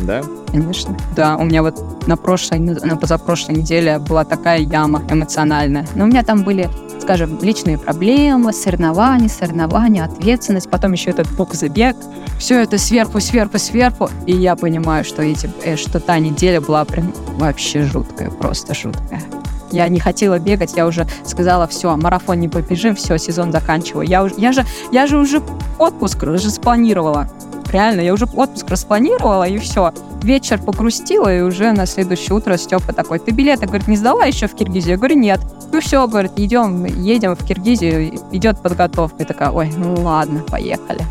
Да? 0.03 0.23
Конечно. 0.51 0.97
Да, 1.17 1.37
у 1.37 1.45
меня 1.45 1.63
вот 1.63 2.07
на 2.07 2.17
прошлой, 2.17 2.59
на 2.59 2.97
позапрошлой 2.97 3.57
неделе 3.57 3.99
была 3.99 4.25
такая 4.25 4.61
яма 4.61 5.03
эмоциональная. 5.11 5.87
Но 5.95 6.05
у 6.05 6.07
меня 6.07 6.23
там 6.23 6.43
были, 6.43 6.71
скажем, 7.01 7.39
личные 7.43 7.79
проблемы, 7.79 8.53
соревнования, 8.53 9.29
соревнования, 9.29 10.05
ответственность, 10.05 10.71
потом 10.71 10.93
еще 10.93 11.11
этот 11.11 11.31
бок-забег. 11.33 11.97
Все 12.39 12.63
это 12.63 12.79
сверху, 12.79 13.21
сверху, 13.21 13.59
сверху. 13.59 14.09
И 14.27 14.33
я 14.33 14.57
понимаю, 14.57 15.05
что, 15.05 15.23
эти, 15.23 15.51
э, 15.65 15.77
что 15.77 16.01
та 16.01 16.19
неделя 16.19 16.61
была 16.61 16.85
прям 16.85 17.13
вообще 17.37 17.83
жуткая, 17.83 18.31
просто 18.31 18.75
жуткая. 18.75 19.23
Я 19.71 19.89
не 19.89 20.01
хотела 20.01 20.39
бегать, 20.39 20.75
я 20.77 20.87
уже 20.87 21.07
сказала, 21.25 21.67
все, 21.67 21.97
марафон 21.97 22.41
не 22.41 22.49
побежим, 22.49 22.95
все, 22.95 23.19
сезон 23.19 23.53
заканчиваю. 23.53 24.07
Я, 24.07 24.25
уже, 24.25 24.35
я, 24.39 24.53
же, 24.53 24.65
я 24.93 25.07
же 25.07 25.19
уже 25.19 25.43
отпуск 25.79 26.23
уже 26.23 26.51
спланировала. 26.51 27.29
Реально, 27.73 28.01
я 28.01 28.15
уже 28.15 28.25
отпуск 28.25 28.71
распланировала, 28.71 29.45
и 29.45 29.59
все. 29.59 29.93
Вечер 30.23 30.59
погрустила, 30.59 31.35
и 31.35 31.43
уже 31.43 31.73
на 31.73 31.87
следующее 31.87 32.35
утро 32.35 32.57
Степа 32.57 32.93
такой, 32.93 33.19
ты 33.19 33.31
билеты, 33.31 33.67
говорит, 33.67 33.89
не 33.89 33.97
сдала 33.97 34.25
еще 34.25 34.47
в 34.47 34.55
Киргизию? 34.55 34.93
Я 34.93 34.97
говорю, 34.97 35.17
нет. 35.17 35.41
Ну 35.71 35.81
все, 35.81 36.07
говорит, 36.09 36.33
идем, 36.37 36.87
едем 36.87 37.37
в 37.37 37.45
Киргизию, 37.45 38.19
идет 38.33 38.63
подготовка. 38.63 39.17
Я 39.21 39.25
такая, 39.27 39.51
ой, 39.51 39.71
ну 39.77 39.95
ладно, 40.03 40.41
поехали. 40.49 41.05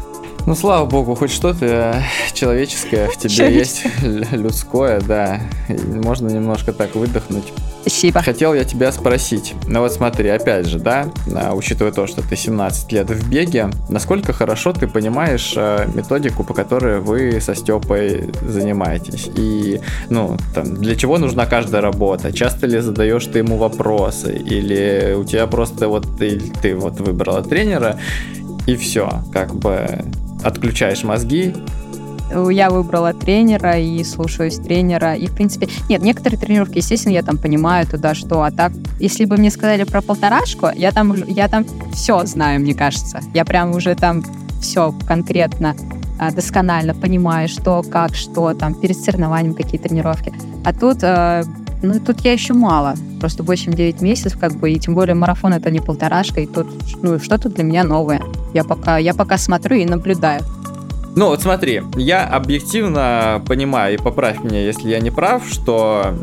Ну, 0.47 0.55
слава 0.55 0.85
богу, 0.85 1.13
хоть 1.13 1.29
что-то 1.29 2.01
человеческое 2.33 3.09
в 3.09 3.17
тебе 3.17 3.53
есть, 3.53 3.83
людское, 4.31 5.01
да. 5.01 5.41
Можно 5.67 6.29
немножко 6.29 6.71
так 6.71 6.95
выдохнуть. 6.95 7.51
Спасибо. 7.81 8.21
Хотел 8.21 8.53
я 8.53 8.63
тебя 8.63 8.93
спросить. 8.93 9.55
Ну 9.67 9.81
вот 9.81 9.91
смотри, 9.91 10.29
опять 10.29 10.65
же, 10.65 10.79
да, 10.79 11.07
учитывая 11.51 11.91
то, 11.91 12.07
что 12.07 12.21
ты 12.21 12.37
17 12.37 12.93
лет 12.93 13.09
в 13.09 13.29
беге, 13.29 13.69
насколько 13.89 14.31
хорошо 14.31 14.71
ты 14.71 14.87
понимаешь 14.87 15.53
э, 15.57 15.85
методику, 15.93 16.45
по 16.45 16.53
которой 16.53 17.01
вы 17.01 17.41
со 17.41 17.53
Степой 17.53 18.29
занимаетесь? 18.41 19.29
И, 19.35 19.81
ну, 20.09 20.37
там, 20.55 20.77
для 20.77 20.95
чего 20.95 21.17
нужна 21.17 21.45
каждая 21.45 21.81
работа? 21.81 22.31
Часто 22.31 22.67
ли 22.67 22.79
задаешь 22.79 23.25
ты 23.25 23.39
ему 23.39 23.57
вопросы? 23.57 24.37
Или 24.37 25.13
у 25.13 25.25
тебя 25.25 25.45
просто 25.47 25.89
вот 25.89 26.07
ты, 26.17 26.39
ты 26.61 26.73
вот 26.73 27.01
выбрала 27.01 27.43
тренера, 27.43 27.99
и 28.65 28.77
все, 28.77 29.09
как 29.33 29.53
бы 29.53 30.05
отключаешь 30.43 31.03
мозги 31.03 31.53
я 32.49 32.69
выбрала 32.69 33.13
тренера 33.13 33.77
и 33.77 34.03
слушаюсь 34.03 34.57
тренера. 34.57 35.15
И, 35.15 35.27
в 35.27 35.35
принципе, 35.35 35.69
нет, 35.89 36.01
некоторые 36.01 36.39
тренировки, 36.39 36.77
естественно, 36.77 37.13
я 37.13 37.23
там 37.23 37.37
понимаю 37.37 37.87
туда 37.87 38.13
что. 38.15 38.41
А 38.41 38.51
так, 38.51 38.73
если 38.99 39.25
бы 39.25 39.37
мне 39.37 39.49
сказали 39.49 39.83
про 39.83 40.01
полторашку, 40.01 40.67
я 40.75 40.91
там, 40.91 41.13
я 41.27 41.47
там 41.47 41.65
все 41.93 42.25
знаю, 42.25 42.59
мне 42.59 42.73
кажется. 42.73 43.21
Я 43.33 43.45
прям 43.45 43.71
уже 43.71 43.95
там 43.95 44.23
все 44.61 44.93
конкретно 45.07 45.75
а, 46.19 46.31
досконально 46.31 46.93
понимаю, 46.93 47.47
что, 47.47 47.83
как, 47.83 48.15
что, 48.15 48.53
там, 48.53 48.73
перед 48.73 48.97
соревнованием 48.97 49.53
какие 49.53 49.79
тренировки. 49.79 50.33
А 50.65 50.73
тут, 50.73 51.03
э, 51.03 51.43
ну, 51.83 51.99
тут 51.99 52.21
я 52.21 52.33
еще 52.33 52.53
мало. 52.53 52.95
Просто 53.19 53.43
8-9 53.43 54.03
месяцев, 54.03 54.37
как 54.39 54.53
бы, 54.53 54.71
и 54.71 54.79
тем 54.79 54.95
более 54.95 55.15
марафон 55.15 55.53
это 55.53 55.69
не 55.69 55.79
полторашка, 55.79 56.41
и 56.41 56.47
тут, 56.47 56.67
ну, 57.03 57.19
что 57.19 57.37
тут 57.37 57.53
для 57.53 57.63
меня 57.63 57.83
новое. 57.83 58.21
Я 58.53 58.63
пока, 58.63 58.97
я 58.97 59.13
пока 59.13 59.37
смотрю 59.37 59.77
и 59.77 59.85
наблюдаю. 59.85 60.41
Ну 61.15 61.27
вот 61.27 61.41
смотри, 61.41 61.81
я 61.95 62.27
объективно 62.27 63.41
понимаю, 63.47 63.95
и 63.95 63.97
поправь 63.97 64.43
меня, 64.43 64.63
если 64.63 64.89
я 64.89 64.99
не 64.99 65.09
прав, 65.09 65.43
что 65.49 66.13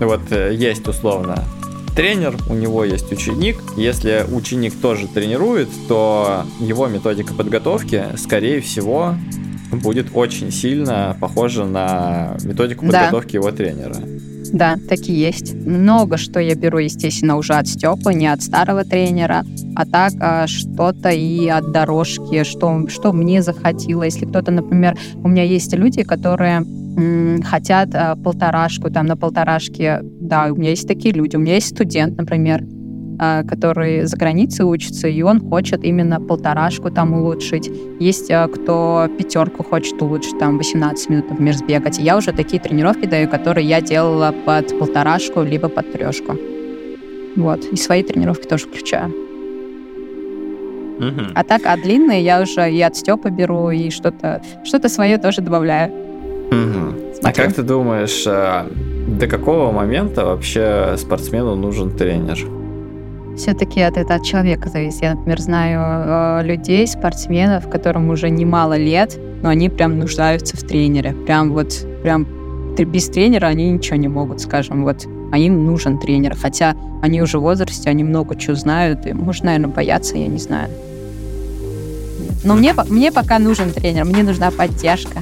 вот 0.00 0.20
э, 0.30 0.52
есть 0.54 0.88
условно 0.88 1.44
тренер, 1.94 2.36
у 2.48 2.54
него 2.54 2.84
есть 2.84 3.12
ученик. 3.12 3.56
Если 3.76 4.24
ученик 4.32 4.74
тоже 4.80 5.06
тренирует, 5.06 5.68
то 5.88 6.44
его 6.58 6.88
методика 6.88 7.34
подготовки, 7.34 8.04
скорее 8.16 8.60
всего, 8.60 9.14
будет 9.70 10.08
очень 10.14 10.50
сильно 10.50 11.16
похожа 11.20 11.64
на 11.64 12.36
методику 12.42 12.86
подготовки 12.86 13.32
да. 13.32 13.38
его 13.38 13.52
тренера. 13.52 13.96
Да, 14.54 14.76
такие 14.88 15.20
есть. 15.20 15.52
Много 15.52 16.16
что 16.16 16.38
я 16.38 16.54
беру, 16.54 16.78
естественно, 16.78 17.36
уже 17.36 17.54
от 17.54 17.66
Степы, 17.66 18.14
не 18.14 18.28
от 18.28 18.40
старого 18.40 18.84
тренера, 18.84 19.44
а 19.74 19.84
так 19.84 20.12
а, 20.20 20.46
что-то 20.46 21.08
и 21.08 21.48
от 21.48 21.72
дорожки, 21.72 22.44
что, 22.44 22.88
что 22.88 23.12
мне 23.12 23.42
захотелось. 23.42 24.14
Если 24.14 24.26
кто-то, 24.26 24.52
например, 24.52 24.96
у 25.16 25.28
меня 25.28 25.42
есть 25.42 25.74
люди, 25.74 26.04
которые 26.04 26.64
хотят 27.42 27.96
а, 27.96 28.14
полторашку, 28.14 28.90
там 28.90 29.06
на 29.06 29.16
полторашке, 29.16 29.98
да, 30.02 30.46
у 30.52 30.54
меня 30.54 30.70
есть 30.70 30.86
такие 30.86 31.12
люди. 31.12 31.34
У 31.34 31.40
меня 31.40 31.56
есть 31.56 31.74
студент, 31.74 32.16
например, 32.16 32.62
который 33.18 34.04
за 34.04 34.16
границей 34.16 34.64
учится, 34.64 35.08
и 35.08 35.22
он 35.22 35.40
хочет 35.40 35.84
именно 35.84 36.20
полторашку 36.20 36.90
там 36.90 37.12
улучшить. 37.12 37.70
Есть 38.00 38.30
а, 38.30 38.48
кто 38.48 39.08
пятерку 39.18 39.62
хочет 39.62 40.00
улучшить, 40.00 40.38
там 40.38 40.58
18 40.58 41.10
минут, 41.10 41.30
например, 41.30 41.54
сбегать. 41.54 41.98
И 41.98 42.02
я 42.02 42.16
уже 42.16 42.32
такие 42.32 42.60
тренировки 42.60 43.06
даю, 43.06 43.28
которые 43.28 43.66
я 43.66 43.80
делала 43.80 44.34
под 44.44 44.78
полторашку, 44.78 45.42
либо 45.42 45.68
под 45.68 45.92
трешку. 45.92 46.36
Вот. 47.36 47.64
И 47.64 47.76
свои 47.76 48.02
тренировки 48.02 48.46
тоже 48.46 48.66
включаю. 48.66 49.12
Угу. 50.98 51.32
А 51.34 51.44
так, 51.44 51.62
а 51.66 51.76
длинные 51.76 52.22
я 52.22 52.40
уже 52.40 52.70
и 52.70 52.80
от 52.80 52.96
Степа 52.96 53.30
беру, 53.30 53.70
и 53.70 53.90
что-то 53.90 54.42
что 54.64 54.88
свое 54.88 55.18
тоже 55.18 55.40
добавляю. 55.40 55.92
Угу. 56.48 56.94
А 57.22 57.32
как 57.32 57.52
ты 57.52 57.62
думаешь, 57.62 58.24
а, 58.26 58.68
до 59.08 59.26
какого 59.26 59.72
момента 59.72 60.24
вообще 60.24 60.94
спортсмену 60.96 61.56
нужен 61.56 61.90
тренер? 61.90 62.63
Все-таки 63.36 63.80
от 63.80 63.96
это 63.96 64.14
от 64.14 64.24
человека 64.24 64.68
зависит. 64.68 65.02
Я, 65.02 65.14
например, 65.14 65.40
знаю 65.40 66.40
э, 66.40 66.46
людей, 66.46 66.86
спортсменов, 66.86 67.68
которым 67.68 68.10
уже 68.10 68.30
немало 68.30 68.76
лет, 68.76 69.18
но 69.42 69.48
они 69.48 69.68
прям 69.68 69.98
нуждаются 69.98 70.56
в 70.56 70.62
тренере. 70.62 71.12
Прям 71.26 71.52
вот, 71.52 71.74
прям 72.02 72.26
без 72.76 73.08
тренера 73.08 73.46
они 73.46 73.70
ничего 73.70 73.96
не 73.96 74.08
могут, 74.08 74.40
скажем, 74.40 74.84
вот. 74.84 75.06
А 75.32 75.38
им 75.38 75.66
нужен 75.66 75.98
тренер. 75.98 76.36
Хотя 76.36 76.76
они 77.02 77.20
уже 77.20 77.38
в 77.38 77.42
возрасте, 77.42 77.90
они 77.90 78.04
много 78.04 78.36
чего 78.36 78.54
знают. 78.54 79.06
И, 79.06 79.12
может, 79.12 79.44
наверное, 79.44 79.68
бояться, 79.68 80.16
я 80.16 80.28
не 80.28 80.38
знаю. 80.38 80.70
Но 82.44 82.54
мне, 82.54 82.74
мне 82.88 83.10
пока 83.10 83.38
нужен 83.38 83.72
тренер, 83.72 84.04
мне 84.04 84.22
нужна 84.22 84.50
поддержка. 84.50 85.20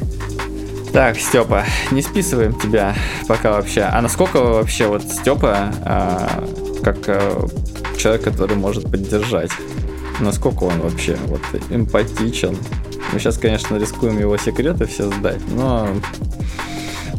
Так, 0.93 1.19
Степа, 1.19 1.65
не 1.91 2.03
списываем 2.03 2.53
тебя 2.55 2.95
пока 3.27 3.53
вообще. 3.53 3.83
А 3.83 4.01
насколько 4.03 4.39
вообще 4.43 4.87
вот 4.89 5.03
Степа, 5.05 5.73
а, 5.85 6.45
как 6.83 6.99
а, 7.09 7.47
человек, 8.03 8.22
который 8.22 8.57
может 8.57 8.90
поддержать. 8.90 9.50
Насколько 10.20 10.64
он 10.64 10.80
вообще 10.80 11.16
вот 11.26 11.40
эмпатичен. 11.70 12.57
Мы 13.12 13.18
сейчас, 13.18 13.38
конечно, 13.38 13.76
рискуем 13.76 14.18
его 14.18 14.36
секреты 14.36 14.86
все 14.86 15.11
сдать, 15.11 15.40
но 15.55 15.88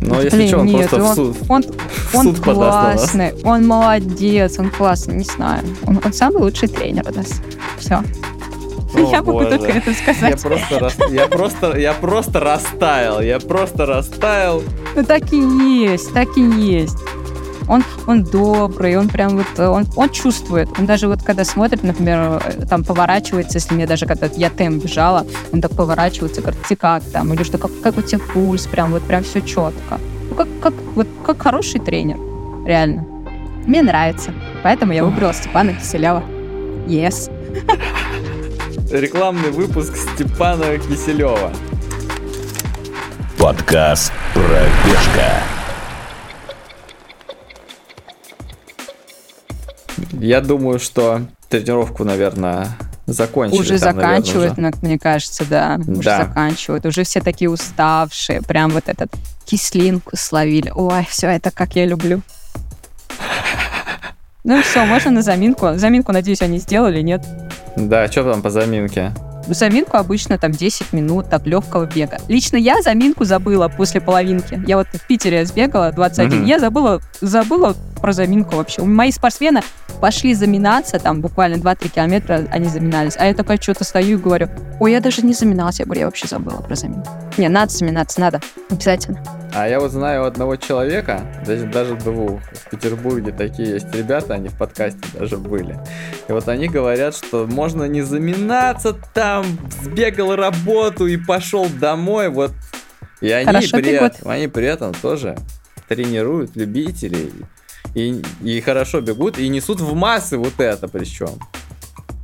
но 0.01 0.15
Блин, 0.15 0.23
если 0.25 0.47
что, 0.47 0.59
он 0.59 0.65
нет, 0.65 0.89
просто 0.89 1.03
он, 1.03 1.11
в 1.11 1.15
суд, 1.15 1.37
он, 1.47 1.63
в 1.63 2.15
он 2.15 2.23
суд 2.25 2.39
классный, 2.41 3.29
подаст 3.29 3.45
он 3.45 3.67
молодец, 3.67 4.59
он 4.59 4.69
классный, 4.69 5.15
не 5.15 5.23
знаю. 5.23 5.63
Он, 5.85 6.01
он 6.03 6.11
самый 6.11 6.41
лучший 6.41 6.67
тренер 6.67 7.05
у 7.09 7.15
нас. 7.15 7.41
Все. 7.79 8.03
Я 8.95 9.23
могу 9.23 9.45
только 9.45 9.67
это 9.71 9.91
Я 9.91 9.95
сказать. 9.95 10.41
просто, 10.41 10.79
рас- 10.79 10.97
я 11.09 11.27
просто, 11.27 11.77
я 11.77 11.93
просто 11.93 12.39
растаял, 12.41 13.21
я 13.21 13.39
просто 13.39 13.85
растаял. 13.85 14.61
Ну 14.95 15.03
так 15.05 15.31
и 15.31 15.37
есть, 15.37 16.13
так 16.13 16.27
и 16.37 16.41
есть. 16.41 16.97
Он, 17.67 17.83
он 18.07 18.23
добрый, 18.23 18.97
он 18.97 19.07
прям 19.07 19.37
вот, 19.37 19.47
э, 19.57 19.67
он, 19.67 19.85
он 19.95 20.09
чувствует. 20.09 20.69
Он 20.77 20.85
даже 20.85 21.07
вот 21.07 21.23
когда 21.23 21.43
смотрит, 21.43 21.83
например, 21.83 22.41
э, 22.43 22.65
там 22.65 22.83
поворачивается, 22.83 23.57
если 23.57 23.73
мне 23.73 23.87
даже 23.87 24.05
когда 24.05 24.27
я 24.35 24.49
темп 24.49 24.83
бежала, 24.83 25.25
он 25.51 25.61
так 25.61 25.71
поворачивается, 25.71 26.41
говорит, 26.41 26.61
ты 26.67 26.75
как 26.75 27.03
там, 27.03 27.33
или 27.33 27.43
что, 27.43 27.57
как, 27.57 27.71
как 27.81 27.97
у 27.97 28.01
тебя 28.01 28.19
пульс, 28.33 28.67
прям 28.67 28.91
вот 28.91 29.03
прям 29.03 29.23
все 29.23 29.41
четко. 29.41 29.99
Ну, 30.29 30.35
как, 30.35 30.47
как, 30.61 30.73
вот, 30.95 31.07
как 31.25 31.41
хороший 31.41 31.79
тренер, 31.79 32.17
реально. 32.65 33.05
Мне 33.65 33.81
нравится. 33.81 34.31
Поэтому 34.61 34.91
я 34.91 35.03
выбрала 35.03 35.33
Степана 35.33 35.73
Киселева. 35.73 36.23
Yes. 36.85 37.31
Рекламный 38.91 39.51
выпуск 39.51 39.95
Степана 39.95 40.77
Киселева. 40.77 41.51
Подкаст 43.37 44.11
«Пробежка». 44.33 45.62
Я 50.23 50.39
думаю, 50.39 50.79
что 50.79 51.21
тренировку, 51.49 52.05
наверное, 52.05 52.69
закончили. 53.07 53.59
Уже 53.59 53.77
там, 53.77 53.97
наверное, 53.97 54.15
заканчивают, 54.21 54.51
уже. 54.53 54.61
на- 54.61 54.71
мне 54.81 54.97
кажется, 54.97 55.43
да. 55.45 55.77
Уже 55.85 56.01
Да. 56.03 56.17
заканчивают. 56.23 56.85
Уже 56.85 57.03
все 57.03 57.19
такие 57.19 57.49
уставшие. 57.49 58.41
Прям 58.41 58.69
вот 58.71 58.83
этот 58.87 59.11
кислинку 59.45 60.15
словили. 60.15 60.71
Ой, 60.73 61.05
все 61.09 61.27
это 61.27 61.51
как 61.51 61.75
я 61.75 61.85
люблю. 61.85 62.21
Ну 64.45 64.61
все, 64.61 64.85
можно 64.85 65.11
на 65.11 65.21
заминку. 65.21 65.73
Заминку, 65.75 66.13
надеюсь, 66.13 66.41
они 66.41 66.57
сделали, 66.57 67.01
нет? 67.01 67.25
Да, 67.75 68.07
что 68.09 68.23
там 68.23 68.41
по 68.41 68.49
заминке? 68.49 69.11
Заминку 69.47 69.97
обычно 69.97 70.37
там 70.37 70.51
10 70.51 70.93
минут 70.93 71.29
так 71.29 71.45
легкого 71.45 71.85
бега. 71.85 72.17
Лично 72.27 72.57
я 72.57 72.81
заминку 72.81 73.25
забыла 73.25 73.67
после 73.67 74.01
половинки. 74.01 74.61
Я 74.65 74.77
вот 74.77 74.87
в 74.91 75.07
Питере 75.07 75.45
сбегала 75.45 75.91
21. 75.91 76.39
Мгм. 76.39 76.45
Я 76.45 76.59
забыла, 76.59 77.01
забыла 77.21 77.75
про 78.01 78.13
заминку 78.13 78.55
вообще. 78.55 78.81
Мои 78.83 79.11
спортсмены 79.11 79.61
пошли 80.01 80.33
заминаться, 80.33 80.99
там 80.99 81.21
буквально 81.21 81.55
2-3 81.55 81.89
километра 81.89 82.47
они 82.51 82.67
заминались. 82.67 83.15
А 83.17 83.25
я 83.25 83.33
такая 83.33 83.57
что-то 83.61 83.83
стою 83.83 84.17
и 84.17 84.21
говорю, 84.21 84.49
ой, 84.79 84.91
я 84.91 84.99
даже 84.99 85.21
не 85.21 85.33
заминалась. 85.33 85.79
Я 85.79 85.85
говорю, 85.85 86.01
я 86.01 86.05
вообще 86.07 86.27
забыла 86.27 86.61
про 86.61 86.75
заминку. 86.75 87.09
Не, 87.37 87.49
надо 87.49 87.71
заминаться, 87.71 88.19
надо. 88.19 88.41
Обязательно. 88.69 89.23
А 89.55 89.67
я 89.67 89.79
вот 89.79 89.91
знаю 89.91 90.25
одного 90.25 90.55
человека, 90.55 91.21
даже, 91.45 91.67
даже 91.67 91.95
двух, 91.95 92.41
в 92.41 92.69
Петербурге 92.71 93.31
такие 93.31 93.73
есть 93.73 93.93
ребята, 93.93 94.33
они 94.33 94.49
в 94.49 94.57
подкасте 94.57 94.99
даже 95.13 95.37
были. 95.37 95.79
И 96.27 96.31
вот 96.31 96.47
они 96.47 96.67
говорят, 96.67 97.15
что 97.15 97.45
можно 97.45 97.83
не 97.83 98.01
заминаться 98.01 98.93
там, 99.13 99.45
сбегал 99.83 100.35
работу 100.35 101.05
и 101.05 101.17
пошел 101.17 101.67
домой, 101.79 102.29
вот. 102.29 102.51
И 103.21 103.29
они, 103.29 103.45
Хорошо, 103.45 103.77
при, 103.77 103.91
этом, 103.91 104.29
они 104.29 104.47
при 104.47 104.65
этом 104.65 104.91
тоже 104.95 105.37
тренируют 105.87 106.55
любителей 106.55 107.31
и, 107.93 108.21
и 108.41 108.59
хорошо 108.61 109.01
бегут, 109.01 109.37
и 109.37 109.47
несут 109.49 109.79
в 109.79 109.93
массы 109.93 110.37
вот 110.37 110.59
это 110.59 110.87
причем. 110.87 111.39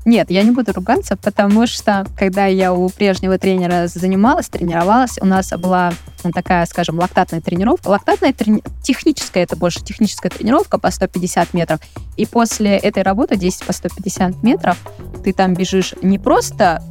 Нет, 0.09 0.31
я 0.31 0.41
не 0.41 0.49
буду 0.49 0.73
ругаться, 0.73 1.15
потому 1.17 1.67
что 1.67 2.03
когда 2.17 2.47
я 2.47 2.73
у 2.73 2.89
прежнего 2.89 3.37
тренера 3.37 3.85
занималась, 3.85 4.49
тренировалась, 4.49 5.19
у 5.21 5.25
нас 5.27 5.51
была 5.51 5.93
ну, 6.23 6.31
такая, 6.31 6.65
скажем, 6.65 6.97
лактатная 6.97 7.41
тренировка. 7.41 7.89
Лактатная 7.89 8.33
трени- 8.33 8.63
техническая, 8.81 9.43
это 9.43 9.55
больше 9.55 9.83
техническая 9.83 10.31
тренировка 10.31 10.79
по 10.79 10.89
150 10.89 11.53
метров. 11.53 11.79
И 12.17 12.25
после 12.25 12.75
этой 12.75 13.03
работы 13.03 13.35
10 13.35 13.67
по 13.67 13.71
150 13.71 14.41
метров 14.41 14.79
ты 15.23 15.31
там 15.31 15.53
бежишь 15.53 15.93
не 16.01 16.17
просто 16.17 16.81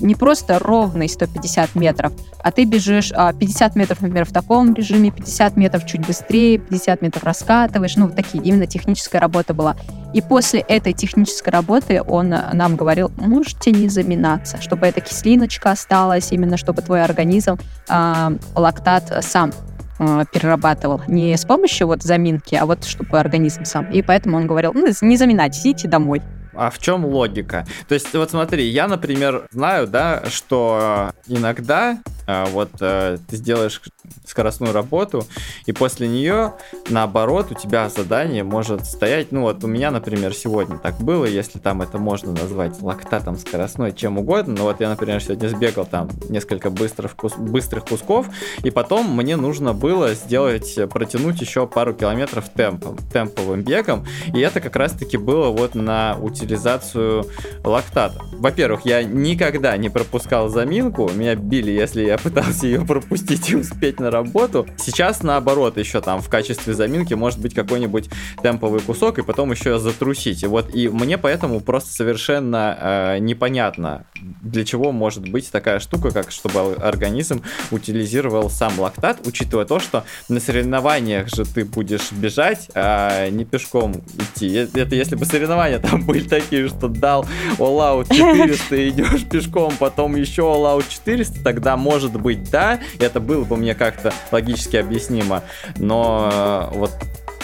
не 0.00 0.14
просто 0.14 0.58
ровный 0.58 1.08
150 1.08 1.74
метров, 1.74 2.12
а 2.42 2.50
ты 2.50 2.64
бежишь 2.64 3.12
а, 3.14 3.32
50 3.32 3.76
метров, 3.76 4.00
например, 4.00 4.24
в 4.24 4.32
таком 4.32 4.74
режиме, 4.74 5.10
50 5.10 5.56
метров 5.56 5.86
чуть 5.86 6.06
быстрее, 6.06 6.58
50 6.58 7.02
метров 7.02 7.24
раскатываешь. 7.24 7.96
Ну, 7.96 8.08
такие, 8.08 8.42
именно 8.42 8.66
техническая 8.66 9.20
работа 9.20 9.54
была. 9.54 9.76
И 10.12 10.20
после 10.20 10.60
этой 10.60 10.92
технической 10.92 11.52
работы 11.52 12.02
он 12.02 12.32
э, 12.32 12.52
нам 12.52 12.76
говорил, 12.76 13.12
можете 13.16 13.70
не 13.70 13.88
заминаться, 13.88 14.60
чтобы 14.60 14.86
эта 14.86 15.00
кислиночка 15.00 15.70
осталась, 15.70 16.32
именно 16.32 16.56
чтобы 16.56 16.82
твой 16.82 17.04
организм 17.04 17.58
а, 17.88 18.32
лактат 18.54 19.24
сам 19.24 19.52
а, 19.98 20.24
перерабатывал. 20.24 21.02
Не 21.06 21.36
с 21.36 21.44
помощью 21.44 21.86
вот 21.86 22.02
заминки, 22.02 22.54
а 22.54 22.66
вот 22.66 22.84
чтобы 22.84 23.18
организм 23.20 23.64
сам. 23.64 23.90
И 23.90 24.02
поэтому 24.02 24.38
он 24.38 24.46
говорил, 24.46 24.72
ну, 24.74 24.86
не 25.02 25.16
заминать, 25.16 25.58
идите 25.58 25.88
домой. 25.88 26.22
А 26.54 26.70
в 26.70 26.78
чем 26.78 27.04
логика? 27.04 27.66
То 27.88 27.94
есть, 27.94 28.12
вот 28.14 28.30
смотри, 28.30 28.68
я, 28.68 28.88
например, 28.88 29.46
знаю, 29.50 29.86
да, 29.86 30.24
что 30.28 31.12
иногда 31.26 31.98
а, 32.30 32.46
вот 32.46 32.70
э, 32.80 33.18
ты 33.28 33.36
сделаешь 33.36 33.82
скоростную 34.24 34.72
работу, 34.72 35.26
и 35.66 35.72
после 35.72 36.06
нее, 36.06 36.54
наоборот, 36.88 37.48
у 37.50 37.54
тебя 37.54 37.88
задание 37.88 38.44
может 38.44 38.86
стоять, 38.86 39.32
ну 39.32 39.42
вот 39.42 39.64
у 39.64 39.66
меня, 39.66 39.90
например, 39.90 40.32
сегодня 40.32 40.78
так 40.78 40.98
было, 41.00 41.24
если 41.24 41.58
там 41.58 41.82
это 41.82 41.98
можно 41.98 42.30
назвать 42.30 42.80
лактатом 42.82 43.36
скоростной, 43.36 43.92
чем 43.92 44.18
угодно, 44.18 44.54
но 44.58 44.62
вот 44.64 44.80
я, 44.80 44.88
например, 44.88 45.20
сегодня 45.20 45.48
сбегал 45.48 45.86
там 45.86 46.08
несколько 46.28 46.70
быстрых, 46.70 47.16
кус- 47.16 47.36
быстрых 47.36 47.84
кусков, 47.86 48.26
и 48.62 48.70
потом 48.70 49.12
мне 49.16 49.34
нужно 49.34 49.72
было 49.72 50.14
сделать, 50.14 50.78
протянуть 50.88 51.40
еще 51.40 51.66
пару 51.66 51.94
километров 51.94 52.48
темпом, 52.50 52.96
темповым 53.12 53.62
бегом, 53.62 54.06
и 54.32 54.38
это 54.38 54.60
как 54.60 54.76
раз-таки 54.76 55.16
было 55.16 55.48
вот 55.48 55.74
на 55.74 56.16
утилизацию 56.40 57.26
лактата. 57.64 58.20
Во-первых, 58.32 58.86
я 58.86 59.02
никогда 59.02 59.76
не 59.76 59.90
пропускал 59.90 60.48
заминку, 60.48 61.10
меня 61.12 61.34
били, 61.34 61.70
если 61.70 62.04
я 62.04 62.18
пытался 62.22 62.66
ее 62.66 62.84
пропустить 62.84 63.50
и 63.50 63.56
успеть 63.56 64.00
на 64.00 64.10
работу. 64.10 64.66
Сейчас 64.78 65.22
наоборот, 65.22 65.76
еще 65.76 66.00
там 66.00 66.20
в 66.20 66.28
качестве 66.28 66.74
заминки 66.74 67.14
может 67.14 67.38
быть 67.40 67.54
какой-нибудь 67.54 68.08
темповый 68.42 68.80
кусок, 68.80 69.18
и 69.18 69.22
потом 69.22 69.52
еще 69.52 69.78
затрусить. 69.78 70.42
И 70.42 70.46
вот 70.46 70.74
и 70.74 70.88
мне 70.88 71.18
поэтому 71.18 71.60
просто 71.60 71.92
совершенно 71.92 72.76
э, 72.80 73.18
непонятно, 73.18 74.04
для 74.42 74.64
чего 74.64 74.92
может 74.92 75.28
быть 75.28 75.50
такая 75.50 75.78
штука, 75.80 76.10
как 76.10 76.30
чтобы 76.30 76.74
организм 76.74 77.42
утилизировал 77.70 78.50
сам 78.50 78.78
лактат, 78.78 79.26
учитывая 79.26 79.64
то, 79.64 79.80
что 79.80 80.04
на 80.28 80.40
соревнованиях 80.40 81.28
же 81.28 81.44
ты 81.44 81.64
будешь 81.64 82.12
бежать, 82.12 82.68
а 82.74 83.28
не 83.28 83.44
пешком 83.44 83.92
идти. 84.18 84.46
Е- 84.46 84.68
Это 84.74 84.94
если 84.94 85.16
бы 85.16 85.24
соревнования 85.24 85.78
там 85.78 86.02
были 86.06 86.20
такие, 86.30 86.68
что 86.68 86.88
дал 86.88 87.26
all 87.58 88.06
out 88.06 88.14
400 88.14 88.76
и 88.76 88.88
идешь 88.90 89.24
пешком, 89.24 89.74
потом 89.78 90.16
еще 90.16 90.42
all 90.42 90.78
out 90.78 90.84
400, 90.88 91.42
тогда 91.42 91.76
может 91.76 92.18
быть 92.18 92.50
да, 92.50 92.80
это 92.98 93.20
было 93.20 93.44
бы 93.44 93.56
мне 93.56 93.74
как-то 93.74 94.12
логически 94.30 94.76
объяснимо, 94.76 95.42
но 95.76 96.70
э, 96.72 96.78
вот 96.78 96.92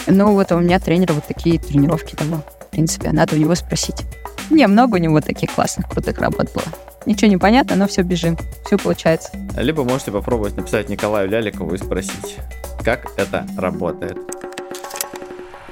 Ну 0.07 0.33
вот 0.33 0.51
у 0.51 0.59
меня 0.59 0.79
тренер 0.79 1.13
вот 1.13 1.25
такие 1.25 1.59
тренировки 1.59 2.15
давал. 2.15 2.43
В 2.61 2.71
принципе, 2.71 3.11
надо 3.11 3.35
у 3.35 3.39
него 3.39 3.55
спросить. 3.55 4.05
Не, 4.49 4.65
много 4.67 4.95
у 4.95 4.97
него 4.97 5.19
таких 5.21 5.51
классных, 5.51 5.89
крутых 5.89 6.17
работ 6.19 6.51
было. 6.53 6.65
Ничего 7.05 7.29
не 7.29 7.37
понятно, 7.37 7.75
но 7.75 7.87
все 7.87 8.01
бежим. 8.01 8.37
Все 8.65 8.77
получается. 8.77 9.31
либо 9.55 9.83
можете 9.83 10.11
попробовать 10.11 10.57
написать 10.57 10.89
Николаю 10.89 11.29
Ляликову 11.29 11.73
и 11.73 11.77
спросить, 11.77 12.35
как 12.83 13.07
это 13.17 13.45
работает. 13.57 14.17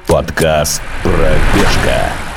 Подкаст 0.07 0.81
«Пробежка». 1.03 2.34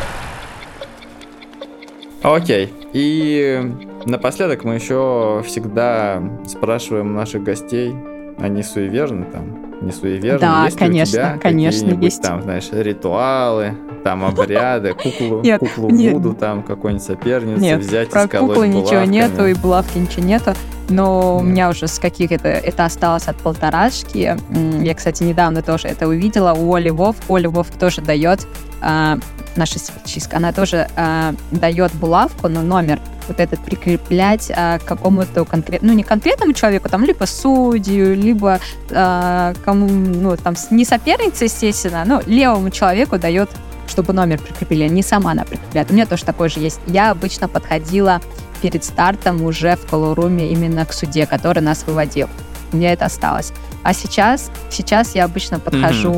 Окей. 2.23 2.73
И 2.93 3.73
напоследок 4.07 4.65
мы 4.65 4.75
еще 4.75 5.43
всегда 5.47 6.23
спрашиваем 6.47 7.15
наших 7.15 7.43
гостей, 7.45 7.95
они 8.39 8.63
суеверны 8.63 9.27
там, 9.27 9.83
не 9.83 9.93
суеверны. 9.93 10.39
Да, 10.41 10.65
есть 10.65 10.81
ли 10.81 10.87
у 10.87 10.89
конечно, 10.89 11.13
тебя 11.13 11.39
конечно, 11.41 11.95
есть. 12.01 12.23
там, 12.23 12.43
знаешь, 12.43 12.69
ритуалы, 12.73 13.75
там 14.05 14.25
обряды, 14.25 14.95
куклу, 14.95 15.41
Нет, 15.45 15.61
куклу 15.61 15.91
нет. 15.91 16.15
Вуду, 16.15 16.35
там 16.35 16.63
какой-нибудь 16.63 17.05
соперницы 17.05 17.61
Нет, 17.61 17.81
взять 17.81 18.11
про 18.11 18.25
и 18.25 18.27
сколоть 18.27 18.49
куклы 18.49 18.69
ничего 18.69 18.83
булавками. 18.83 19.13
нету, 19.13 19.47
и 19.47 19.55
булавки 19.55 19.99
ничего 19.99 20.25
нету. 20.25 20.55
Но 20.89 21.39
у 21.39 21.43
меня 21.43 21.69
уже 21.69 21.87
с 21.87 21.99
каких 21.99 22.33
это, 22.33 22.85
осталось 22.85 23.29
от 23.29 23.37
полторашки. 23.37 24.37
Я, 24.83 24.95
кстати, 24.95 25.23
недавно 25.23 25.63
тоже 25.63 25.89
это 25.89 26.09
увидела 26.09 26.53
у 26.53 26.75
Оли 26.75 26.91
Вов. 26.91 27.17
Оля 27.29 27.51
Вов 27.51 27.69
тоже 27.79 28.01
дает, 28.01 28.47
а, 28.81 29.19
наша 29.57 29.79
спичистка, 29.79 30.39
она 30.39 30.53
тоже 30.53 30.89
а, 30.97 31.35
дает 31.51 31.93
булавку, 31.95 32.49
но 32.49 32.63
номер 32.63 33.01
вот 33.27 33.41
этот 33.41 33.61
прикреплять 33.61 34.51
а, 34.55 34.79
к 34.79 34.85
какому-то 34.85 35.45
конкретному, 35.45 35.93
ну 35.93 35.97
не 35.97 36.05
конкретному 36.05 36.55
человеку, 36.55 36.89
там 36.89 37.05
либо 37.05 37.25
судью, 37.25 38.15
либо 38.15 38.59
а, 38.91 39.55
кому, 39.65 39.87
ну 39.89 40.37
там 40.37 40.55
не 40.71 40.85
сопернице, 40.85 41.45
естественно, 41.45 42.05
но 42.07 42.23
левому 42.27 42.71
человеку 42.71 43.19
дает 43.19 43.51
чтобы 43.89 44.13
номер 44.13 44.39
прикрепили, 44.39 44.87
не 44.87 45.03
сама 45.03 45.31
она 45.31 45.45
прикрепляет. 45.45 45.91
У 45.91 45.95
меня 45.95 46.05
тоже 46.05 46.25
такое 46.25 46.51
же 46.51 46.61
есть. 46.61 46.79
Я 46.87 47.11
обычно 47.11 47.49
подходила 47.49 48.21
перед 48.61 48.85
стартом 48.85 49.43
уже 49.43 49.77
в 49.77 49.87
колоруме 49.87 50.51
именно 50.51 50.85
к 50.85 50.93
суде, 50.93 51.27
который 51.27 51.61
нас 51.63 51.85
выводил. 51.87 52.29
У 52.73 52.77
меня 52.77 52.93
это 52.93 53.07
осталось. 53.07 53.53
А 53.83 53.95
сейчас, 53.95 54.51
сейчас 54.71 55.15
я 55.15 55.25
обычно 55.25 55.59
подхожу, 55.61 56.13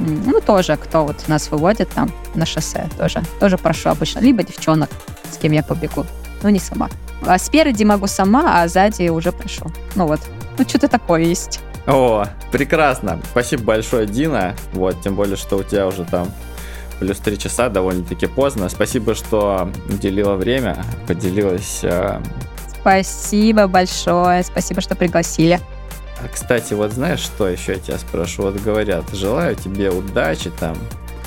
м, 0.00 0.22
ну, 0.26 0.40
тоже, 0.40 0.76
кто 0.76 1.04
вот 1.04 1.16
нас 1.28 1.50
выводит 1.50 1.88
там 1.90 2.10
на 2.34 2.44
шоссе, 2.44 2.88
тоже, 2.98 3.22
тоже 3.40 3.56
прошу 3.56 3.88
обычно, 3.88 4.18
либо 4.20 4.42
девчонок, 4.42 4.90
с 5.32 5.38
кем 5.38 5.52
я 5.52 5.62
побегу. 5.62 6.04
но 6.42 6.50
не 6.50 6.58
сама. 6.58 6.90
А 7.26 7.38
спереди 7.38 7.84
могу 7.84 8.06
сама, 8.06 8.60
а 8.62 8.68
сзади 8.68 9.08
уже 9.08 9.32
прошу. 9.32 9.72
Ну 9.94 10.06
вот, 10.06 10.20
ну 10.58 10.64
что-то 10.68 10.88
такое 10.88 11.22
есть. 11.22 11.60
О, 11.86 12.26
прекрасно. 12.52 13.18
Спасибо 13.30 13.62
большое, 13.64 14.06
Дина. 14.06 14.54
Вот, 14.74 15.00
тем 15.02 15.14
более, 15.14 15.36
что 15.36 15.56
у 15.56 15.62
тебя 15.62 15.86
уже 15.86 16.04
там 16.04 16.28
плюс 16.98 17.18
три 17.18 17.38
часа, 17.38 17.68
довольно-таки 17.68 18.26
поздно. 18.26 18.68
Спасибо, 18.68 19.14
что 19.14 19.70
уделила 19.88 20.34
время, 20.34 20.84
поделилась. 21.06 21.80
Э... 21.82 22.20
Спасибо 22.80 23.66
большое, 23.66 24.42
спасибо, 24.42 24.80
что 24.80 24.94
пригласили. 24.94 25.60
А, 26.22 26.28
кстати, 26.28 26.74
вот 26.74 26.92
знаешь, 26.92 27.20
что 27.20 27.48
еще 27.48 27.72
я 27.72 27.78
тебя 27.78 27.98
спрошу? 27.98 28.42
Вот 28.42 28.60
говорят, 28.60 29.04
желаю 29.12 29.56
тебе 29.56 29.90
удачи 29.90 30.50
там 30.58 30.76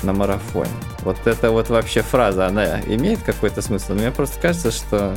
на 0.02 0.12
марафоне. 0.12 0.70
Вот 1.02 1.16
это 1.26 1.50
вот 1.50 1.68
вообще 1.68 2.02
фраза, 2.02 2.46
она 2.46 2.80
имеет 2.82 3.22
какой-то 3.22 3.62
смысл? 3.62 3.94
Мне 3.94 4.10
просто 4.10 4.40
кажется, 4.40 4.70
что 4.70 5.14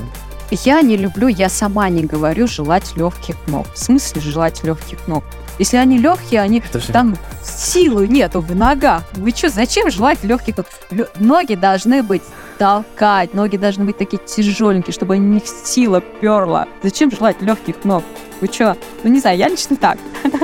я 0.51 0.81
не 0.81 0.97
люблю, 0.97 1.29
я 1.29 1.47
сама 1.47 1.87
не 1.87 2.03
говорю 2.03 2.45
желать 2.45 2.97
легких 2.97 3.35
ног. 3.47 3.67
В 3.73 3.77
смысле 3.77 4.21
желать 4.21 4.63
легких 4.63 5.07
ног? 5.07 5.23
Если 5.59 5.77
они 5.77 5.97
легкие, 5.97 6.41
они 6.41 6.61
же... 6.73 6.91
там 6.91 7.17
силы 7.43 8.07
нету 8.07 8.41
в 8.41 8.55
ногах. 8.55 9.03
Вы 9.13 9.31
что, 9.31 9.49
зачем 9.49 9.91
желать 9.91 10.23
легких. 10.23 10.55
Ноги 11.19 11.55
должны 11.55 12.03
быть 12.03 12.23
толкать, 12.57 13.33
ноги 13.33 13.57
должны 13.57 13.85
быть 13.85 13.97
такие 13.97 14.17
тяжеленькие, 14.23 14.93
чтобы 14.93 15.15
у 15.15 15.19
них 15.19 15.43
сила 15.47 16.01
перла. 16.01 16.67
Зачем 16.83 17.11
желать 17.11 17.41
легких 17.41 17.83
ног? 17.83 18.03
Вы 18.39 18.47
что? 18.47 18.77
Ну 19.03 19.09
не 19.09 19.19
знаю, 19.19 19.37
я 19.37 19.49
лично 19.49 19.75
так. 19.75 19.97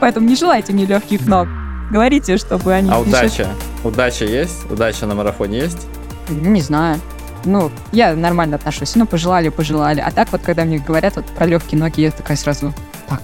Поэтому 0.00 0.26
не 0.26 0.36
желайте 0.36 0.72
мне 0.72 0.86
легких 0.86 1.26
ног. 1.26 1.48
Говорите, 1.90 2.36
чтобы 2.38 2.72
они... 2.72 2.90
А 2.90 3.00
удача? 3.00 3.48
Удача 3.84 4.24
есть? 4.24 4.70
Удача 4.70 5.06
на 5.06 5.14
марафоне 5.14 5.58
есть? 5.58 5.86
Не 6.28 6.60
знаю 6.60 7.00
ну, 7.44 7.70
я 7.92 8.14
нормально 8.14 8.56
отношусь. 8.56 8.94
Ну, 8.96 9.06
пожелали, 9.06 9.48
пожелали. 9.48 10.00
А 10.00 10.10
так 10.10 10.30
вот, 10.32 10.42
когда 10.42 10.64
мне 10.64 10.78
говорят 10.78 11.16
вот 11.16 11.26
про 11.26 11.46
легкие 11.46 11.80
ноги, 11.80 12.02
я 12.02 12.10
такая 12.10 12.36
сразу, 12.36 12.72
так, 13.08 13.20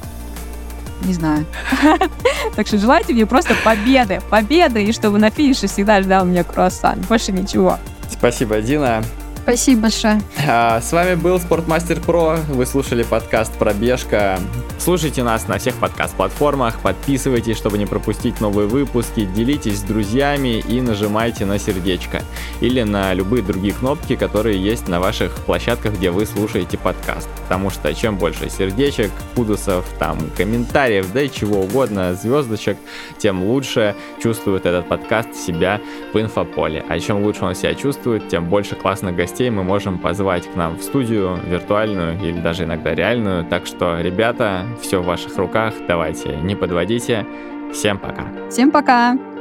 не 1.07 1.15
знаю. 1.15 1.47
Так 2.55 2.67
что 2.67 2.79
желайте 2.79 3.13
мне 3.13 3.27
просто 3.27 3.55
победы, 3.65 4.21
победы, 4.31 4.85
и 4.85 4.93
чтобы 4.93 5.19
на 5.19 5.31
финише 5.31 5.67
всегда 5.67 6.01
ждал 6.01 6.25
меня 6.25 6.43
круассан. 6.43 7.01
Больше 7.09 7.33
ничего. 7.33 7.79
Спасибо, 8.11 8.61
Дина. 8.63 9.03
Спасибо 9.47 9.83
большое. 9.83 10.21
А, 10.45 10.81
с 10.81 10.91
вами 10.91 11.15
был 11.15 11.39
Спортмастер 11.39 12.01
Про. 12.01 12.39
Вы 12.49 12.67
слушали 12.67 13.05
подкаст 13.05 13.53
«Пробежка». 13.57 14.41
Слушайте 14.79 15.23
нас 15.23 15.49
на 15.49 15.59
всех 15.59 15.75
подкаст-платформах, 15.77 16.81
подписывайтесь, 16.81 17.57
чтобы 17.57 17.79
не 17.79 17.87
пропустить 17.87 18.41
новые 18.41 18.69
выпуски, 18.69 19.25
делитесь 19.25 19.79
с 19.79 19.83
друзьями 19.83 20.59
и 20.61 20.81
нажимайте 20.81 21.45
на 21.45 21.59
сердечко 21.59 22.23
или 22.61 22.83
на 22.83 23.13
любые 23.15 23.43
другие 23.43 23.73
кнопки, 23.73 24.15
которые 24.15 24.63
есть 24.63 24.87
на 24.87 25.01
ваших 25.01 25.33
площадках, 25.45 25.95
где 25.95 26.11
вы 26.11 26.27
слушаете 26.27 26.77
подкаст. 26.79 27.29
Потому 27.45 27.71
что 27.71 27.93
чем 27.95 28.17
больше 28.17 28.49
сердечек, 28.51 29.11
кудусов, 29.35 29.85
там, 29.99 30.19
комментариев, 30.37 31.13
да 31.13 31.23
и 31.23 31.31
чего 31.31 31.63
угодно, 31.63 32.15
звездочек, 32.15 32.77
тем 33.19 33.43
лучше 33.43 33.97
чувствует 34.23 34.67
этот 34.67 34.89
подкаст 34.89 35.35
себя 35.35 35.81
в 36.13 36.21
инфополе. 36.21 36.85
А 36.89 37.01
чем 37.01 37.25
лучше 37.25 37.45
он 37.45 37.55
себя 37.55 37.75
чувствует, 37.75 38.29
тем 38.29 38.49
больше 38.49 38.77
классных 38.77 39.17
гостей 39.17 39.36
гостей 39.37 39.51
мы 39.51 39.65
можем 39.65 39.99
позвать 39.99 40.51
к 40.51 40.57
нам 40.57 40.77
в 40.79 40.83
студию, 40.83 41.39
виртуальную 41.47 42.19
или 42.23 42.41
даже 42.41 42.65
иногда 42.65 42.95
реальную. 42.95 43.45
Так 43.45 43.67
что, 43.67 44.01
ребята, 44.01 44.63
все 44.81 45.03
в 45.03 45.05
ваших 45.05 45.37
руках, 45.37 45.75
давайте 45.87 46.37
не 46.37 46.57
подводите. 46.57 47.27
Всем 47.71 47.99
пока. 47.99 48.25
Всем 48.49 48.71
пока. 48.71 49.36